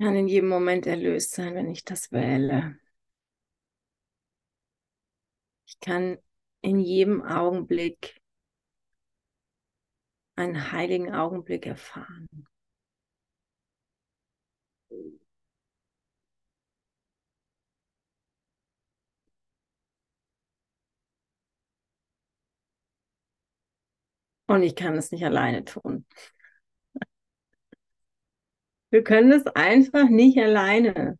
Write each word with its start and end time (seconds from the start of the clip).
kann 0.00 0.16
in 0.16 0.26
jedem 0.26 0.48
Moment 0.48 0.86
erlöst 0.86 1.32
sein, 1.34 1.54
wenn 1.54 1.70
ich 1.70 1.84
das 1.84 2.10
wähle. 2.10 2.76
Ich 5.66 5.80
kann 5.80 6.18
in 6.62 6.78
jedem 6.80 7.22
Augenblick 7.22 8.20
einen 10.36 10.72
heiligen 10.72 11.14
Augenblick 11.14 11.66
erfahren. 11.66 12.28
Und 24.46 24.62
ich 24.64 24.74
kann 24.74 24.96
es 24.96 25.12
nicht 25.12 25.24
alleine 25.24 25.64
tun. 25.64 26.04
Wir 28.90 29.02
können 29.04 29.32
es 29.32 29.46
einfach 29.46 30.08
nicht 30.08 30.38
alleine. 30.38 31.18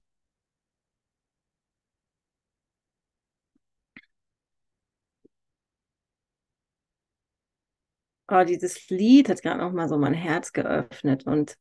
Oh, 8.31 8.45
dieses 8.45 8.89
Lied 8.91 9.29
hat 9.29 9.43
gerade 9.43 9.61
noch 9.61 9.73
mal 9.73 9.89
so 9.89 9.99
mein 9.99 10.15
Herz 10.15 10.53
geöffnet 10.53 11.27
und 11.27 11.59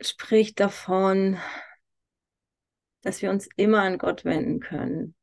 spricht 0.00 0.60
davon, 0.60 1.38
dass 3.02 3.22
wir 3.22 3.30
uns 3.30 3.48
immer 3.56 3.82
an 3.82 3.98
Gott 3.98 4.24
wenden 4.24 4.60
können. 4.60 5.14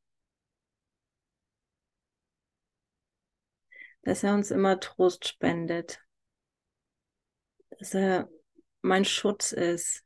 Dass 4.02 4.22
er 4.24 4.34
uns 4.34 4.50
immer 4.50 4.80
Trost 4.80 5.28
spendet 5.28 6.04
dass 7.78 7.94
er 7.94 8.28
mein 8.82 9.04
Schutz 9.04 9.52
ist, 9.52 10.04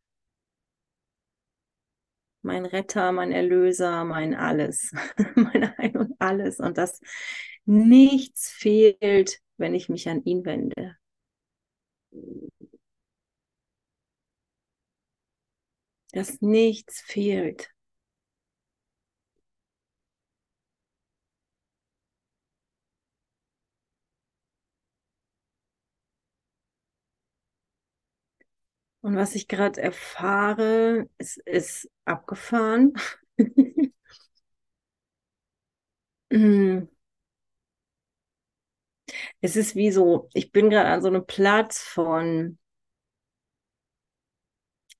mein 2.48 2.64
Retter, 2.64 3.12
mein 3.12 3.30
Erlöser, 3.30 4.04
mein 4.04 4.34
Alles, 4.34 4.92
mein 5.36 5.74
Ein 5.76 5.96
und 5.96 6.14
Alles 6.18 6.58
und 6.60 6.78
dass 6.78 7.00
nichts 7.66 8.50
fehlt, 8.50 9.40
wenn 9.58 9.74
ich 9.74 9.88
mich 9.90 10.08
an 10.08 10.24
ihn 10.24 10.44
wende. 10.46 10.96
Dass 16.12 16.42
nichts 16.42 17.00
fehlt. 17.00 17.70
Und 29.08 29.16
was 29.16 29.34
ich 29.34 29.48
gerade 29.48 29.80
erfahre, 29.80 31.08
ist, 31.16 31.38
ist 31.46 31.90
abgefahren. 32.04 32.92
es 39.40 39.56
ist 39.56 39.76
wie 39.76 39.90
so, 39.90 40.28
ich 40.34 40.52
bin 40.52 40.68
gerade 40.68 40.90
an 40.90 41.00
so 41.00 41.08
einem 41.08 41.24
Platz 41.24 41.78
von, 41.80 42.58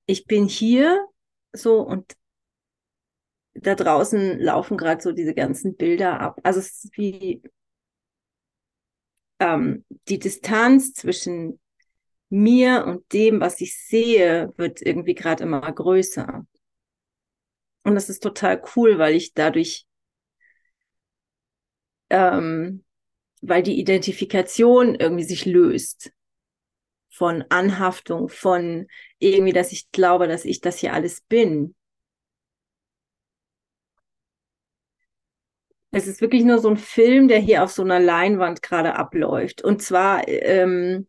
ich 0.07 0.25
bin 0.25 0.47
hier 0.47 1.05
so 1.53 1.81
und 1.81 2.17
da 3.53 3.75
draußen 3.75 4.39
laufen 4.39 4.75
gerade 4.75 5.03
so 5.03 5.11
diese 5.11 5.35
ganzen 5.35 5.75
Bilder 5.75 6.19
ab. 6.19 6.39
Also 6.41 6.59
es 6.61 6.83
ist 6.83 6.97
wie 6.97 7.43
ähm, 9.37 9.85
die 10.07 10.17
Distanz 10.17 10.93
zwischen 10.95 11.59
mir 12.29 12.85
und 12.85 13.11
dem, 13.13 13.39
was 13.41 13.61
ich 13.61 13.77
sehe, 13.77 14.53
wird 14.57 14.81
irgendwie 14.81 15.15
gerade 15.15 15.43
immer 15.43 15.61
größer. 15.71 16.45
Und 17.83 17.95
das 17.95 18.07
ist 18.09 18.23
total 18.23 18.61
cool, 18.75 18.99
weil 18.99 19.15
ich 19.15 19.33
dadurch, 19.33 19.85
ähm, 22.09 22.83
weil 23.41 23.63
die 23.63 23.79
Identifikation 23.79 24.95
irgendwie 24.95 25.23
sich 25.23 25.45
löst 25.45 26.11
von 27.09 27.43
Anhaftung, 27.49 28.29
von 28.29 28.87
irgendwie, 29.19 29.53
dass 29.53 29.71
ich 29.71 29.91
glaube, 29.91 30.27
dass 30.27 30.45
ich 30.45 30.61
das 30.61 30.79
hier 30.79 30.93
alles 30.93 31.21
bin. 31.21 31.75
Es 35.91 36.07
ist 36.07 36.21
wirklich 36.21 36.43
nur 36.43 36.59
so 36.59 36.69
ein 36.69 36.77
Film, 36.77 37.27
der 37.27 37.39
hier 37.39 37.63
auf 37.63 37.71
so 37.71 37.81
einer 37.83 37.99
Leinwand 37.99 38.61
gerade 38.61 38.95
abläuft. 38.95 39.63
Und 39.63 39.81
zwar 39.81 40.27
ähm, 40.27 41.07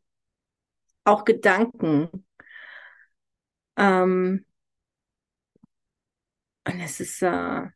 auch 1.04 1.24
Gedanken. 1.24 2.08
Ähm, 3.76 4.44
und 6.66 6.80
es 6.80 7.00
ist, 7.00 7.22
äh, 7.22 7.66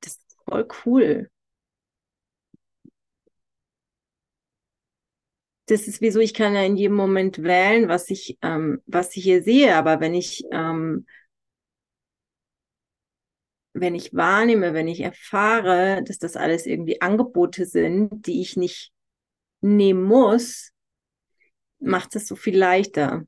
das 0.00 0.12
ist 0.16 0.36
voll 0.44 0.68
cool. 0.84 1.30
Das 5.66 5.86
ist 5.86 6.00
wieso 6.00 6.18
ich 6.18 6.34
kann 6.34 6.54
ja 6.54 6.62
in 6.64 6.76
jedem 6.76 6.96
Moment 6.96 7.42
wählen, 7.42 7.88
was 7.88 8.10
ich, 8.10 8.38
ähm, 8.42 8.82
was 8.86 9.16
ich 9.16 9.22
hier 9.22 9.42
sehe. 9.42 9.76
Aber 9.76 10.00
wenn 10.00 10.14
ich, 10.14 10.44
ähm, 10.50 11.06
wenn 13.72 13.94
ich 13.94 14.12
wahrnehme, 14.14 14.74
wenn 14.74 14.88
ich 14.88 15.00
erfahre, 15.00 16.02
dass 16.04 16.18
das 16.18 16.36
alles 16.36 16.66
irgendwie 16.66 17.00
Angebote 17.00 17.66
sind, 17.66 18.26
die 18.26 18.40
ich 18.40 18.56
nicht 18.56 18.92
nehmen 19.60 20.04
muss, 20.04 20.72
macht 21.80 22.16
es 22.16 22.26
so 22.26 22.36
viel 22.36 22.56
leichter. 22.56 23.24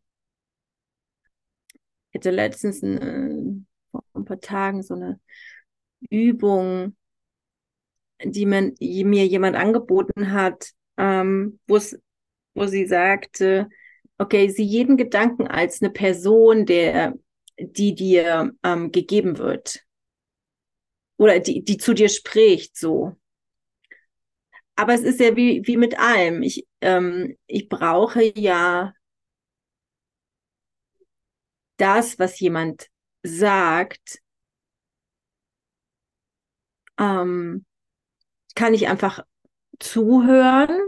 Ich 2.10 2.18
hatte 2.18 2.30
letztens 2.30 2.82
eine, 2.82 3.64
vor 3.90 4.04
ein 4.14 4.24
paar 4.24 4.40
Tagen 4.40 4.82
so 4.82 4.94
eine 4.94 5.20
Übung, 6.10 6.96
die, 8.24 8.46
man, 8.46 8.74
die 8.76 9.04
mir 9.04 9.26
jemand 9.26 9.56
angeboten 9.56 10.32
hat, 10.32 10.70
ähm, 10.96 11.58
wo 11.66 12.66
sie 12.66 12.86
sagte, 12.86 13.68
okay, 14.18 14.48
sieh 14.48 14.64
jeden 14.64 14.96
Gedanken 14.96 15.46
als 15.46 15.82
eine 15.82 15.90
Person, 15.90 16.66
der, 16.66 17.14
die 17.58 17.94
dir 17.94 18.52
ähm, 18.62 18.92
gegeben 18.92 19.38
wird. 19.38 19.84
Oder 21.16 21.40
die, 21.40 21.64
die 21.64 21.76
zu 21.76 21.94
dir 21.94 22.08
spricht, 22.08 22.76
so. 22.76 23.16
Aber 24.82 24.94
es 24.94 25.02
ist 25.02 25.20
ja 25.20 25.36
wie, 25.36 25.64
wie 25.64 25.76
mit 25.76 25.96
allem. 26.00 26.42
Ich, 26.42 26.66
ähm, 26.80 27.36
ich 27.46 27.68
brauche 27.68 28.36
ja 28.36 28.92
das, 31.76 32.18
was 32.18 32.40
jemand 32.40 32.88
sagt, 33.22 34.20
ähm, 36.98 37.64
kann 38.56 38.74
ich 38.74 38.88
einfach 38.88 39.24
zuhören. 39.78 40.80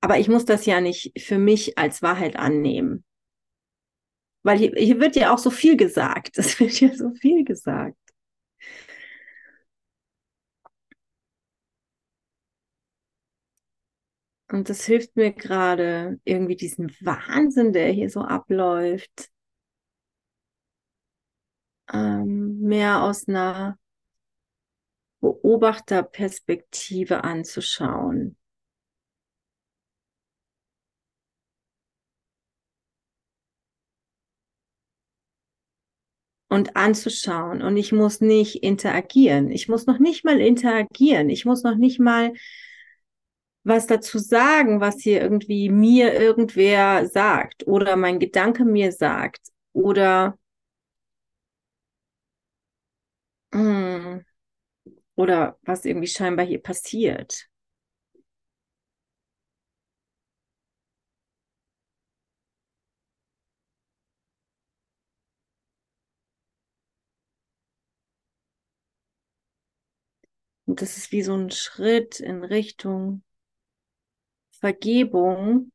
Aber 0.00 0.20
ich 0.20 0.28
muss 0.28 0.44
das 0.44 0.64
ja 0.64 0.80
nicht 0.80 1.20
für 1.20 1.38
mich 1.38 1.76
als 1.76 2.02
Wahrheit 2.02 2.36
annehmen. 2.36 3.04
Weil 4.44 4.58
hier, 4.58 4.72
hier 4.76 5.00
wird 5.00 5.16
ja 5.16 5.34
auch 5.34 5.38
so 5.38 5.50
viel 5.50 5.76
gesagt. 5.76 6.38
Es 6.38 6.60
wird 6.60 6.78
ja 6.78 6.94
so 6.94 7.10
viel 7.14 7.44
gesagt. 7.44 8.03
Und 14.54 14.68
das 14.68 14.84
hilft 14.84 15.16
mir 15.16 15.32
gerade, 15.32 16.20
irgendwie 16.22 16.54
diesen 16.54 16.88
Wahnsinn, 17.00 17.72
der 17.72 17.90
hier 17.90 18.08
so 18.08 18.20
abläuft, 18.20 19.32
ähm, 21.92 22.60
mehr 22.60 23.02
aus 23.02 23.26
einer 23.26 23.76
Beobachterperspektive 25.20 27.24
anzuschauen. 27.24 28.36
Und 36.48 36.76
anzuschauen. 36.76 37.60
Und 37.60 37.76
ich 37.76 37.90
muss 37.90 38.20
nicht 38.20 38.62
interagieren. 38.62 39.50
Ich 39.50 39.68
muss 39.68 39.86
noch 39.86 39.98
nicht 39.98 40.24
mal 40.24 40.40
interagieren. 40.40 41.28
Ich 41.28 41.44
muss 41.44 41.64
noch 41.64 41.74
nicht 41.74 41.98
mal 41.98 42.32
was 43.64 43.86
dazu 43.86 44.18
sagen, 44.18 44.80
was 44.80 45.00
hier 45.00 45.20
irgendwie 45.22 45.68
mir 45.70 46.14
irgendwer 46.14 47.06
sagt 47.08 47.66
oder 47.66 47.96
mein 47.96 48.18
Gedanke 48.18 48.64
mir 48.64 48.92
sagt 48.92 49.40
oder 49.72 50.38
mm, 53.52 54.20
oder 55.16 55.58
was 55.64 55.84
irgendwie 55.84 56.08
scheinbar 56.08 56.46
hier 56.46 56.62
passiert. 56.62 57.48
Und 70.66 70.82
das 70.82 70.96
ist 70.98 71.10
wie 71.12 71.22
so 71.22 71.34
ein 71.34 71.50
Schritt 71.50 72.20
in 72.20 72.44
Richtung 72.44 73.22
Vergebung, 74.64 75.70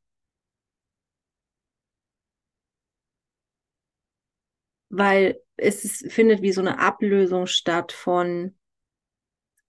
weil 4.89 5.39
es 5.57 5.85
ist, 5.85 6.11
findet 6.11 6.41
wie 6.41 6.51
so 6.51 6.61
eine 6.61 6.79
Ablösung 6.79 7.45
statt 7.45 7.91
von 7.91 8.57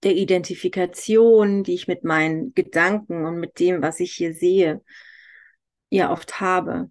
der 0.01 0.15
Identifikation, 0.15 1.61
die 1.63 1.75
ich 1.75 1.87
mit 1.87 2.03
meinen 2.03 2.55
Gedanken 2.55 3.25
und 3.27 3.39
mit 3.39 3.59
dem, 3.59 3.83
was 3.83 3.99
ich 3.99 4.13
hier 4.13 4.33
sehe, 4.33 4.81
ja 5.91 6.11
oft 6.11 6.39
habe. 6.39 6.89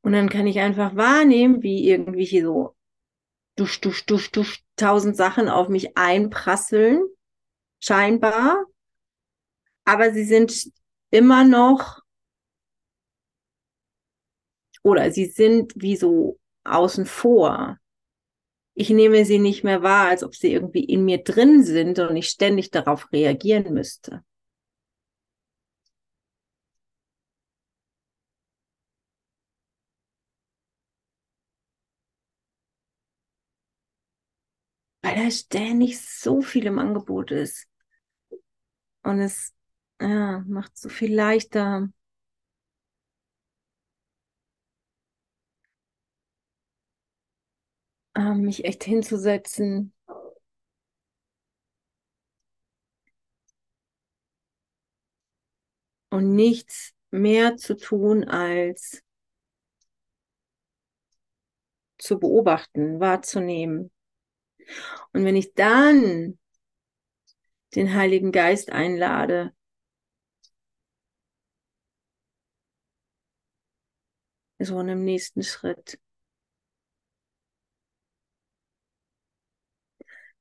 Und 0.00 0.12
dann 0.12 0.30
kann 0.30 0.46
ich 0.46 0.60
einfach 0.60 0.96
wahrnehmen, 0.96 1.62
wie 1.62 1.86
irgendwie 1.86 2.24
hier 2.24 2.44
so 2.44 2.77
dusch, 3.58 3.80
dusch, 3.80 4.06
dusch, 4.06 4.30
dusch, 4.30 4.62
tausend 4.76 5.16
Sachen 5.16 5.48
auf 5.48 5.68
mich 5.68 5.96
einprasseln, 5.96 7.02
scheinbar. 7.80 8.64
Aber 9.84 10.12
sie 10.12 10.24
sind 10.24 10.70
immer 11.10 11.44
noch 11.44 12.02
oder 14.82 15.10
sie 15.10 15.26
sind 15.26 15.72
wie 15.76 15.96
so 15.96 16.38
außen 16.64 17.06
vor. 17.06 17.78
Ich 18.74 18.90
nehme 18.90 19.24
sie 19.24 19.38
nicht 19.38 19.64
mehr 19.64 19.82
wahr, 19.82 20.08
als 20.08 20.22
ob 20.22 20.36
sie 20.36 20.52
irgendwie 20.52 20.84
in 20.84 21.04
mir 21.04 21.18
drin 21.18 21.64
sind 21.64 21.98
und 21.98 22.16
ich 22.16 22.28
ständig 22.28 22.70
darauf 22.70 23.10
reagieren 23.12 23.74
müsste. 23.74 24.22
Weil 35.18 35.32
ständig 35.32 36.00
so 36.00 36.42
viel 36.42 36.66
im 36.66 36.78
Angebot 36.78 37.32
ist. 37.32 37.66
Und 39.02 39.18
es 39.20 39.52
ja, 40.00 40.44
macht 40.46 40.76
so 40.78 40.88
viel 40.88 41.12
leichter, 41.12 41.88
ähm, 48.14 48.42
mich 48.42 48.64
echt 48.64 48.84
hinzusetzen. 48.84 49.92
Und 56.10 56.34
nichts 56.34 56.92
mehr 57.10 57.56
zu 57.56 57.74
tun, 57.76 58.24
als 58.24 59.02
zu 61.98 62.18
beobachten, 62.18 62.98
wahrzunehmen. 62.98 63.92
Und 65.12 65.24
wenn 65.24 65.36
ich 65.36 65.54
dann 65.54 66.38
den 67.74 67.94
Heiligen 67.94 68.32
Geist 68.32 68.70
einlade, 68.70 69.52
so 74.60 74.74
in 74.80 74.90
einem 74.90 75.04
nächsten 75.04 75.42
Schritt, 75.42 75.98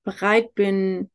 bereit 0.03 0.55
bin, 0.55 1.11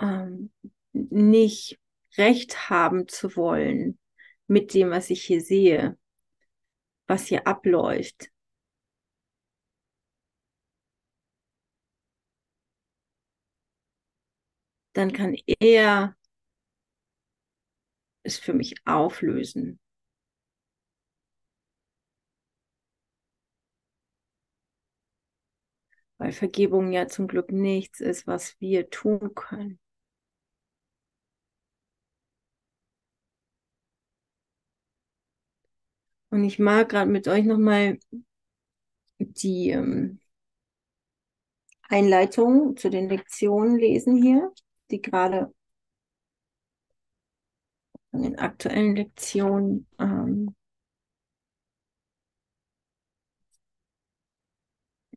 ähm, 0.00 0.50
nicht 0.92 1.78
recht 2.16 2.68
haben 2.70 3.06
zu 3.08 3.36
wollen 3.36 3.98
mit 4.46 4.74
dem, 4.74 4.90
was 4.90 5.10
ich 5.10 5.22
hier 5.24 5.40
sehe, 5.40 5.96
was 7.10 7.26
hier 7.26 7.46
abläuft. 7.46 8.30
Dann 14.92 15.12
kann 15.12 15.36
er 15.58 16.14
es 18.22 18.38
für 18.38 18.54
mich 18.54 18.76
auflösen. 18.86 19.78
Weil 26.18 26.30
Vergebung 26.30 26.92
ja 26.92 27.08
zum 27.08 27.26
Glück 27.26 27.50
nichts 27.50 27.98
ist, 28.00 28.28
was 28.28 28.54
wir 28.60 28.90
tun 28.90 29.34
können. 29.34 29.80
Und 36.30 36.44
ich 36.44 36.58
mag 36.58 36.88
gerade 36.88 37.10
mit 37.10 37.26
euch 37.28 37.44
nochmal 37.44 37.98
die 39.18 39.70
ähm, 39.70 40.20
Einleitung 41.88 42.76
zu 42.76 42.88
den 42.90 43.08
Lektionen 43.08 43.76
lesen 43.76 44.16
hier, 44.22 44.52
die 44.90 45.02
gerade 45.02 45.52
von 48.10 48.22
den 48.22 48.38
aktuellen 48.38 48.96
Lektionen 48.96 49.86
ähm, 49.98 50.54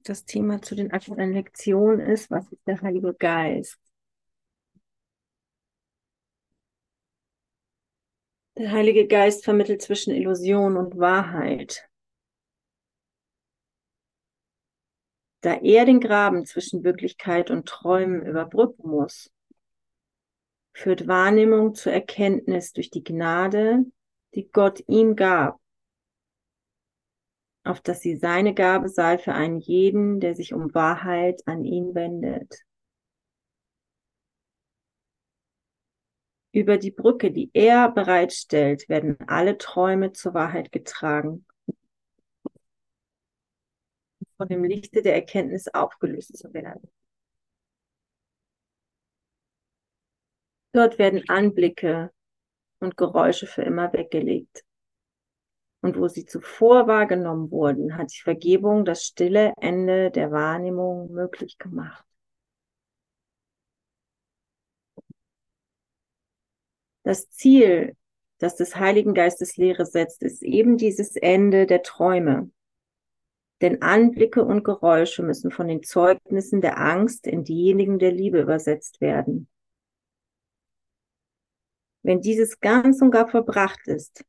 das 0.03 0.25
Thema 0.25 0.61
zu 0.61 0.75
den 0.75 0.91
aktuellen 0.91 1.33
Lektionen 1.33 1.99
ist, 2.01 2.29
was 2.29 2.51
ist 2.51 2.67
der 2.67 2.81
Heilige 2.81 3.13
Geist? 3.13 3.82
Der 8.55 8.71
Heilige 8.71 9.07
Geist 9.07 9.43
vermittelt 9.43 9.81
zwischen 9.81 10.13
Illusion 10.13 10.77
und 10.77 10.99
Wahrheit. 10.99 11.89
Da 15.41 15.55
er 15.55 15.85
den 15.85 15.99
Graben 15.99 16.45
zwischen 16.45 16.83
Wirklichkeit 16.83 17.49
und 17.49 17.67
Träumen 17.67 18.23
überbrücken 18.23 18.87
muss, 18.87 19.31
führt 20.71 21.07
Wahrnehmung 21.07 21.73
zur 21.73 21.93
Erkenntnis 21.93 22.73
durch 22.73 22.91
die 22.91 23.03
Gnade, 23.03 23.85
die 24.35 24.47
Gott 24.51 24.83
ihm 24.87 25.15
gab, 25.15 25.59
auf 27.63 27.81
dass 27.81 28.01
sie 28.01 28.17
seine 28.17 28.53
Gabe 28.53 28.87
sei 28.87 29.17
für 29.17 29.33
einen 29.33 29.59
jeden, 29.59 30.19
der 30.19 30.35
sich 30.35 30.53
um 30.53 30.75
Wahrheit 30.75 31.41
an 31.47 31.65
ihn 31.65 31.95
wendet. 31.95 32.63
Über 36.53 36.77
die 36.77 36.91
Brücke, 36.91 37.31
die 37.31 37.49
er 37.53 37.91
bereitstellt, 37.91 38.87
werden 38.87 39.17
alle 39.27 39.57
Träume 39.57 40.13
zur 40.13 40.35
Wahrheit 40.35 40.71
getragen, 40.71 41.45
von 44.37 44.47
dem 44.47 44.63
Lichte 44.63 45.01
der 45.01 45.15
Erkenntnis 45.15 45.67
aufgelöst 45.67 46.37
zu 46.37 46.53
werden. 46.53 46.89
Dort 50.73 50.99
werden 50.99 51.23
Anblicke 51.27 52.11
und 52.79 52.97
Geräusche 52.97 53.47
für 53.47 53.63
immer 53.63 53.91
weggelegt. 53.91 54.63
Und 55.81 55.97
wo 55.97 56.07
sie 56.07 56.25
zuvor 56.25 56.87
wahrgenommen 56.87 57.49
wurden, 57.49 57.97
hat 57.97 58.13
die 58.13 58.21
Vergebung 58.21 58.85
das 58.85 59.03
stille 59.03 59.53
Ende 59.59 60.11
der 60.11 60.31
Wahrnehmung 60.31 61.11
möglich 61.11 61.57
gemacht. 61.57 62.05
Das 67.03 67.29
Ziel, 67.29 67.95
das 68.39 68.55
des 68.55 68.75
Heiligen 68.75 69.13
Geistes 69.13 69.57
Lehre 69.57 69.85
setzt, 69.85 70.23
ist 70.23 70.41
eben 70.41 70.77
dieses 70.77 71.15
Ende 71.15 71.65
der 71.65 71.83
Träume. 71.83 72.49
Denn 73.61 73.81
Anblicke 73.81 74.43
und 74.43 74.63
Geräusche 74.63 75.23
müssen 75.23 75.51
von 75.51 75.67
den 75.67 75.83
Zeugnissen 75.83 76.59
der 76.59 76.79
Angst 76.79 77.27
in 77.27 77.43
diejenigen 77.43 77.99
der 77.99 78.11
Liebe 78.11 78.41
übersetzt 78.41 78.99
werden. 78.99 79.47
Wenn 82.01 82.19
dieses 82.19 82.59
ganz 82.59 83.01
und 83.01 83.11
gar 83.11 83.29
verbracht 83.29 83.87
ist, 83.87 84.25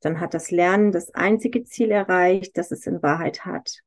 dann 0.00 0.20
hat 0.20 0.34
das 0.34 0.50
Lernen 0.50 0.90
das 0.90 1.14
einzige 1.14 1.64
Ziel 1.64 1.90
erreicht, 1.90 2.56
das 2.56 2.72
es 2.72 2.86
in 2.86 3.02
Wahrheit 3.02 3.44
hat. 3.44 3.82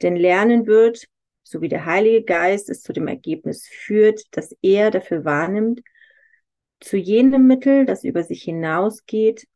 Denn 0.00 0.16
Lernen 0.16 0.66
wird, 0.66 1.06
so 1.42 1.60
wie 1.60 1.68
der 1.68 1.86
Heilige 1.86 2.24
Geist 2.24 2.70
es 2.70 2.82
zu 2.82 2.92
dem 2.92 3.08
Ergebnis 3.08 3.66
führt, 3.68 4.24
dass 4.36 4.56
er 4.62 4.90
dafür 4.90 5.24
wahrnimmt, 5.24 5.82
zu 6.80 6.96
jenem 6.96 7.46
Mittel, 7.46 7.86
das 7.86 8.04
über 8.04 8.22
sich 8.22 8.42
hinausgeht, 8.42 9.46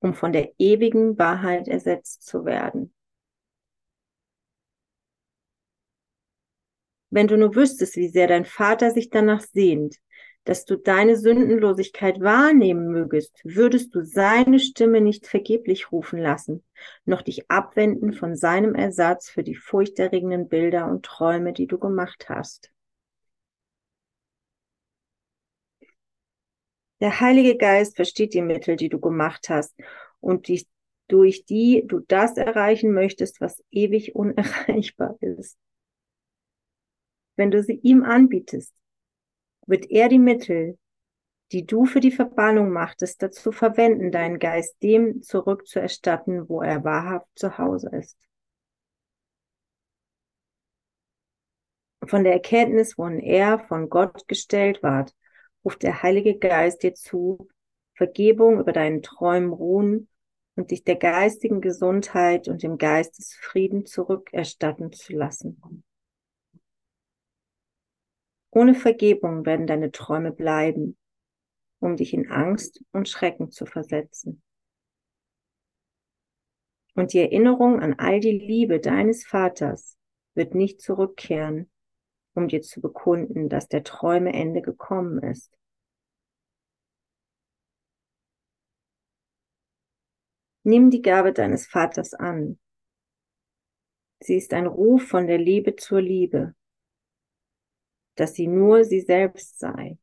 um 0.00 0.14
von 0.14 0.32
der 0.32 0.52
ewigen 0.58 1.18
Wahrheit 1.18 1.68
ersetzt 1.68 2.26
zu 2.26 2.44
werden. 2.44 2.92
Wenn 7.10 7.28
du 7.28 7.36
nur 7.36 7.54
wüsstest, 7.54 7.96
wie 7.96 8.08
sehr 8.08 8.26
dein 8.26 8.44
Vater 8.44 8.90
sich 8.90 9.08
danach 9.08 9.40
sehnt, 9.40 9.96
dass 10.44 10.66
du 10.66 10.76
deine 10.76 11.16
Sündenlosigkeit 11.16 12.20
wahrnehmen 12.20 12.88
mögest, 12.88 13.40
würdest 13.44 13.94
du 13.94 14.02
seine 14.02 14.58
Stimme 14.58 15.00
nicht 15.00 15.26
vergeblich 15.26 15.90
rufen 15.90 16.18
lassen, 16.18 16.62
noch 17.06 17.22
dich 17.22 17.50
abwenden 17.50 18.12
von 18.12 18.36
seinem 18.36 18.74
Ersatz 18.74 19.30
für 19.30 19.42
die 19.42 19.54
furchterregenden 19.54 20.48
Bilder 20.48 20.86
und 20.86 21.04
Träume, 21.04 21.52
die 21.54 21.66
du 21.66 21.78
gemacht 21.78 22.28
hast. 22.28 22.70
Der 27.00 27.20
Heilige 27.20 27.56
Geist 27.56 27.96
versteht 27.96 28.34
die 28.34 28.42
Mittel, 28.42 28.76
die 28.76 28.88
du 28.88 29.00
gemacht 29.00 29.48
hast 29.48 29.74
und 30.20 30.48
die, 30.48 30.66
durch 31.08 31.44
die 31.44 31.84
du 31.86 32.00
das 32.00 32.36
erreichen 32.36 32.92
möchtest, 32.92 33.40
was 33.40 33.62
ewig 33.70 34.14
unerreichbar 34.14 35.16
ist. 35.20 35.58
Wenn 37.36 37.50
du 37.50 37.62
sie 37.62 37.80
ihm 37.82 38.04
anbietest, 38.04 38.72
wird 39.66 39.90
er 39.90 40.08
die 40.08 40.18
Mittel, 40.18 40.78
die 41.52 41.66
du 41.66 41.84
für 41.86 42.00
die 42.00 42.10
Verbannung 42.10 42.70
machtest, 42.70 43.22
dazu 43.22 43.52
verwenden, 43.52 44.10
deinen 44.10 44.38
Geist 44.38 44.82
dem 44.82 45.22
zurückzuerstatten, 45.22 46.48
wo 46.48 46.62
er 46.62 46.84
wahrhaft 46.84 47.28
zu 47.36 47.58
Hause 47.58 47.90
ist. 47.90 48.18
Von 52.06 52.24
der 52.24 52.34
Erkenntnis, 52.34 52.98
wohin 52.98 53.20
er 53.20 53.58
von 53.60 53.88
Gott 53.88 54.28
gestellt 54.28 54.82
ward, 54.82 55.14
ruft 55.64 55.82
der 55.82 56.02
Heilige 56.02 56.38
Geist 56.38 56.82
dir 56.82 56.94
zu, 56.94 57.48
Vergebung 57.94 58.58
über 58.58 58.72
deinen 58.72 59.02
Träumen 59.02 59.52
ruhen 59.52 60.08
und 60.56 60.70
dich 60.70 60.84
der 60.84 60.96
geistigen 60.96 61.60
Gesundheit 61.60 62.48
und 62.48 62.62
dem 62.62 62.78
Geist 62.78 63.18
des 63.18 63.34
Frieden 63.34 63.86
zurückerstatten 63.86 64.92
zu 64.92 65.12
lassen. 65.14 65.84
Ohne 68.54 68.76
Vergebung 68.76 69.44
werden 69.46 69.66
deine 69.66 69.90
Träume 69.90 70.30
bleiben, 70.30 70.96
um 71.80 71.96
dich 71.96 72.14
in 72.14 72.30
Angst 72.30 72.84
und 72.92 73.08
Schrecken 73.08 73.50
zu 73.50 73.66
versetzen. 73.66 74.42
Und 76.94 77.12
die 77.12 77.18
Erinnerung 77.18 77.80
an 77.80 77.94
all 77.98 78.20
die 78.20 78.38
Liebe 78.38 78.78
deines 78.78 79.26
Vaters 79.26 79.98
wird 80.34 80.54
nicht 80.54 80.80
zurückkehren, 80.80 81.68
um 82.34 82.46
dir 82.46 82.62
zu 82.62 82.80
bekunden, 82.80 83.48
dass 83.48 83.66
der 83.66 83.82
Träume 83.82 84.32
Ende 84.32 84.62
gekommen 84.62 85.20
ist. 85.20 85.52
Nimm 90.62 90.90
die 90.90 91.02
Gabe 91.02 91.32
deines 91.32 91.66
Vaters 91.66 92.14
an. 92.14 92.60
Sie 94.20 94.36
ist 94.36 94.54
ein 94.54 94.66
Ruf 94.66 95.08
von 95.08 95.26
der 95.26 95.38
Liebe 95.38 95.74
zur 95.74 96.00
Liebe 96.00 96.54
dass 98.14 98.34
sie 98.34 98.46
nur 98.46 98.84
sie 98.84 99.00
selbst 99.00 99.58
sei. 99.58 99.98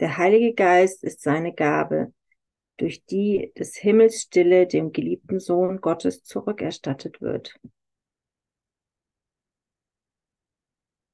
Der 0.00 0.16
Heilige 0.18 0.54
Geist 0.54 1.04
ist 1.04 1.22
seine 1.22 1.54
Gabe, 1.54 2.12
durch 2.76 3.04
die 3.04 3.52
des 3.56 3.76
Himmels 3.76 4.22
Stille 4.22 4.66
dem 4.66 4.92
geliebten 4.92 5.38
Sohn 5.38 5.80
Gottes 5.80 6.24
zurückerstattet 6.24 7.20
wird. 7.20 7.54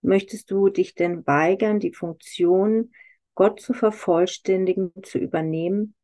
Möchtest 0.00 0.50
du 0.50 0.68
dich 0.71 0.95
denn 0.95 1.26
weigern, 1.26 1.80
die 1.80 1.92
Funktion, 1.92 2.92
Gott 3.35 3.61
zu 3.61 3.75
vervollständigen, 3.75 4.92
zu 5.02 5.18
übernehmen, 5.18 5.95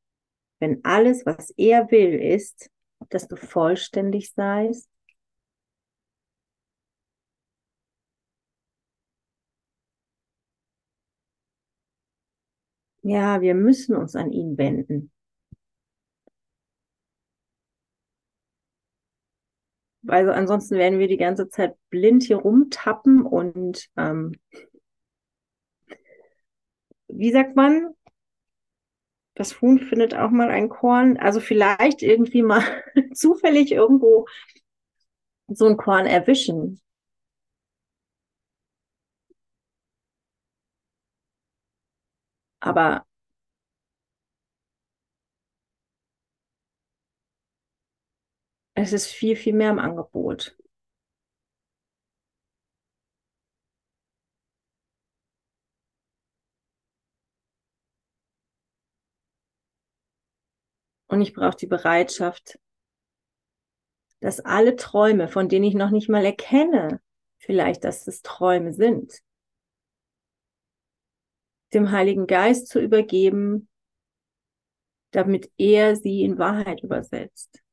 wenn 0.58 0.84
alles, 0.84 1.24
was 1.24 1.50
er 1.56 1.90
will, 1.90 2.14
ist, 2.20 2.70
dass 3.08 3.28
du 3.28 3.36
vollständig 3.36 4.32
seist? 4.32 4.90
Ja, 13.04 13.40
wir 13.40 13.54
müssen 13.54 13.94
uns 13.94 14.16
an 14.16 14.32
ihn 14.32 14.58
wenden. 14.58 15.12
Also 20.06 20.32
ansonsten 20.32 20.76
werden 20.76 20.98
wir 20.98 21.08
die 21.08 21.16
ganze 21.16 21.48
Zeit 21.48 21.76
blind 21.90 22.22
hier 22.24 22.36
rumtappen 22.36 23.22
und 23.22 23.88
ähm, 23.96 24.32
wie 27.08 27.32
sagt 27.32 27.56
man, 27.56 27.94
das 29.36 29.60
Huhn 29.60 29.78
findet 29.78 30.14
auch 30.14 30.30
mal 30.30 30.50
ein 30.50 30.68
Korn. 30.68 31.16
Also 31.16 31.40
vielleicht 31.40 32.02
irgendwie 32.02 32.42
mal 32.42 32.62
zufällig 33.14 33.72
irgendwo 33.72 34.26
so 35.48 35.66
ein 35.66 35.76
Korn 35.78 36.04
erwischen. 36.06 36.80
Aber 42.64 43.04
es 48.74 48.92
ist 48.92 49.06
viel, 49.06 49.36
viel 49.36 49.52
mehr 49.54 49.70
im 49.70 49.78
Angebot. 49.78 50.56
Und 61.08 61.20
ich 61.20 61.34
brauche 61.34 61.56
die 61.56 61.66
Bereitschaft, 61.66 62.58
dass 64.20 64.40
alle 64.40 64.76
Träume, 64.76 65.28
von 65.28 65.48
denen 65.50 65.64
ich 65.64 65.74
noch 65.74 65.90
nicht 65.90 66.08
mal 66.08 66.24
erkenne, 66.24 67.00
vielleicht, 67.36 67.84
dass 67.84 68.06
es 68.06 68.22
Träume 68.22 68.72
sind, 68.72 69.23
dem 71.74 71.90
Heiligen 71.90 72.26
Geist 72.26 72.68
zu 72.68 72.80
übergeben, 72.80 73.68
damit 75.10 75.50
er 75.58 75.96
sie 75.96 76.22
in 76.22 76.38
Wahrheit 76.38 76.82
übersetzt. 76.82 77.64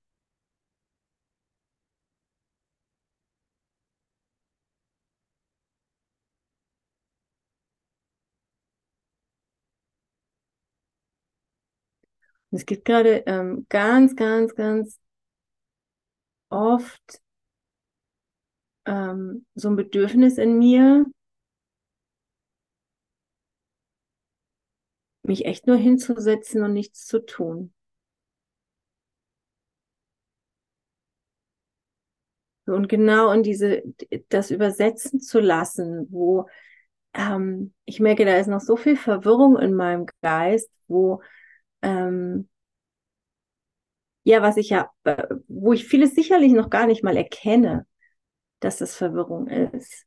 es 12.51 12.65
gibt 12.65 12.85
gerade 12.85 13.23
ähm, 13.27 13.65
ganz, 13.69 14.15
ganz, 14.15 14.53
ganz 14.55 14.99
oft 16.49 17.21
ähm, 18.85 19.45
so 19.55 19.69
ein 19.69 19.75
Bedürfnis 19.75 20.37
in 20.37 20.57
mir, 20.57 21.05
mich 25.23 25.45
echt 25.45 25.67
nur 25.67 25.77
hinzusetzen 25.77 26.63
und 26.63 26.73
nichts 26.73 27.05
zu 27.05 27.25
tun. 27.25 27.73
Und 32.65 32.87
genau 32.87 33.31
in 33.31 33.43
diese, 33.43 33.83
das 34.29 34.51
übersetzen 34.51 35.19
zu 35.19 35.39
lassen, 35.39 36.07
wo 36.11 36.47
ähm, 37.13 37.73
ich 37.85 37.99
merke, 37.99 38.25
da 38.25 38.37
ist 38.37 38.47
noch 38.47 38.61
so 38.61 38.77
viel 38.77 38.97
Verwirrung 38.97 39.59
in 39.59 39.75
meinem 39.75 40.05
Geist, 40.21 40.69
wo 40.87 41.21
ähm, 41.81 42.49
ja, 44.23 44.41
was 44.41 44.57
ich 44.57 44.69
ja, 44.69 44.91
äh, 45.03 45.23
wo 45.47 45.73
ich 45.73 45.85
vieles 45.85 46.15
sicherlich 46.15 46.53
noch 46.53 46.69
gar 46.69 46.87
nicht 46.87 47.03
mal 47.03 47.17
erkenne, 47.17 47.85
dass 48.59 48.77
das 48.77 48.95
Verwirrung 48.95 49.47
ist. 49.47 50.05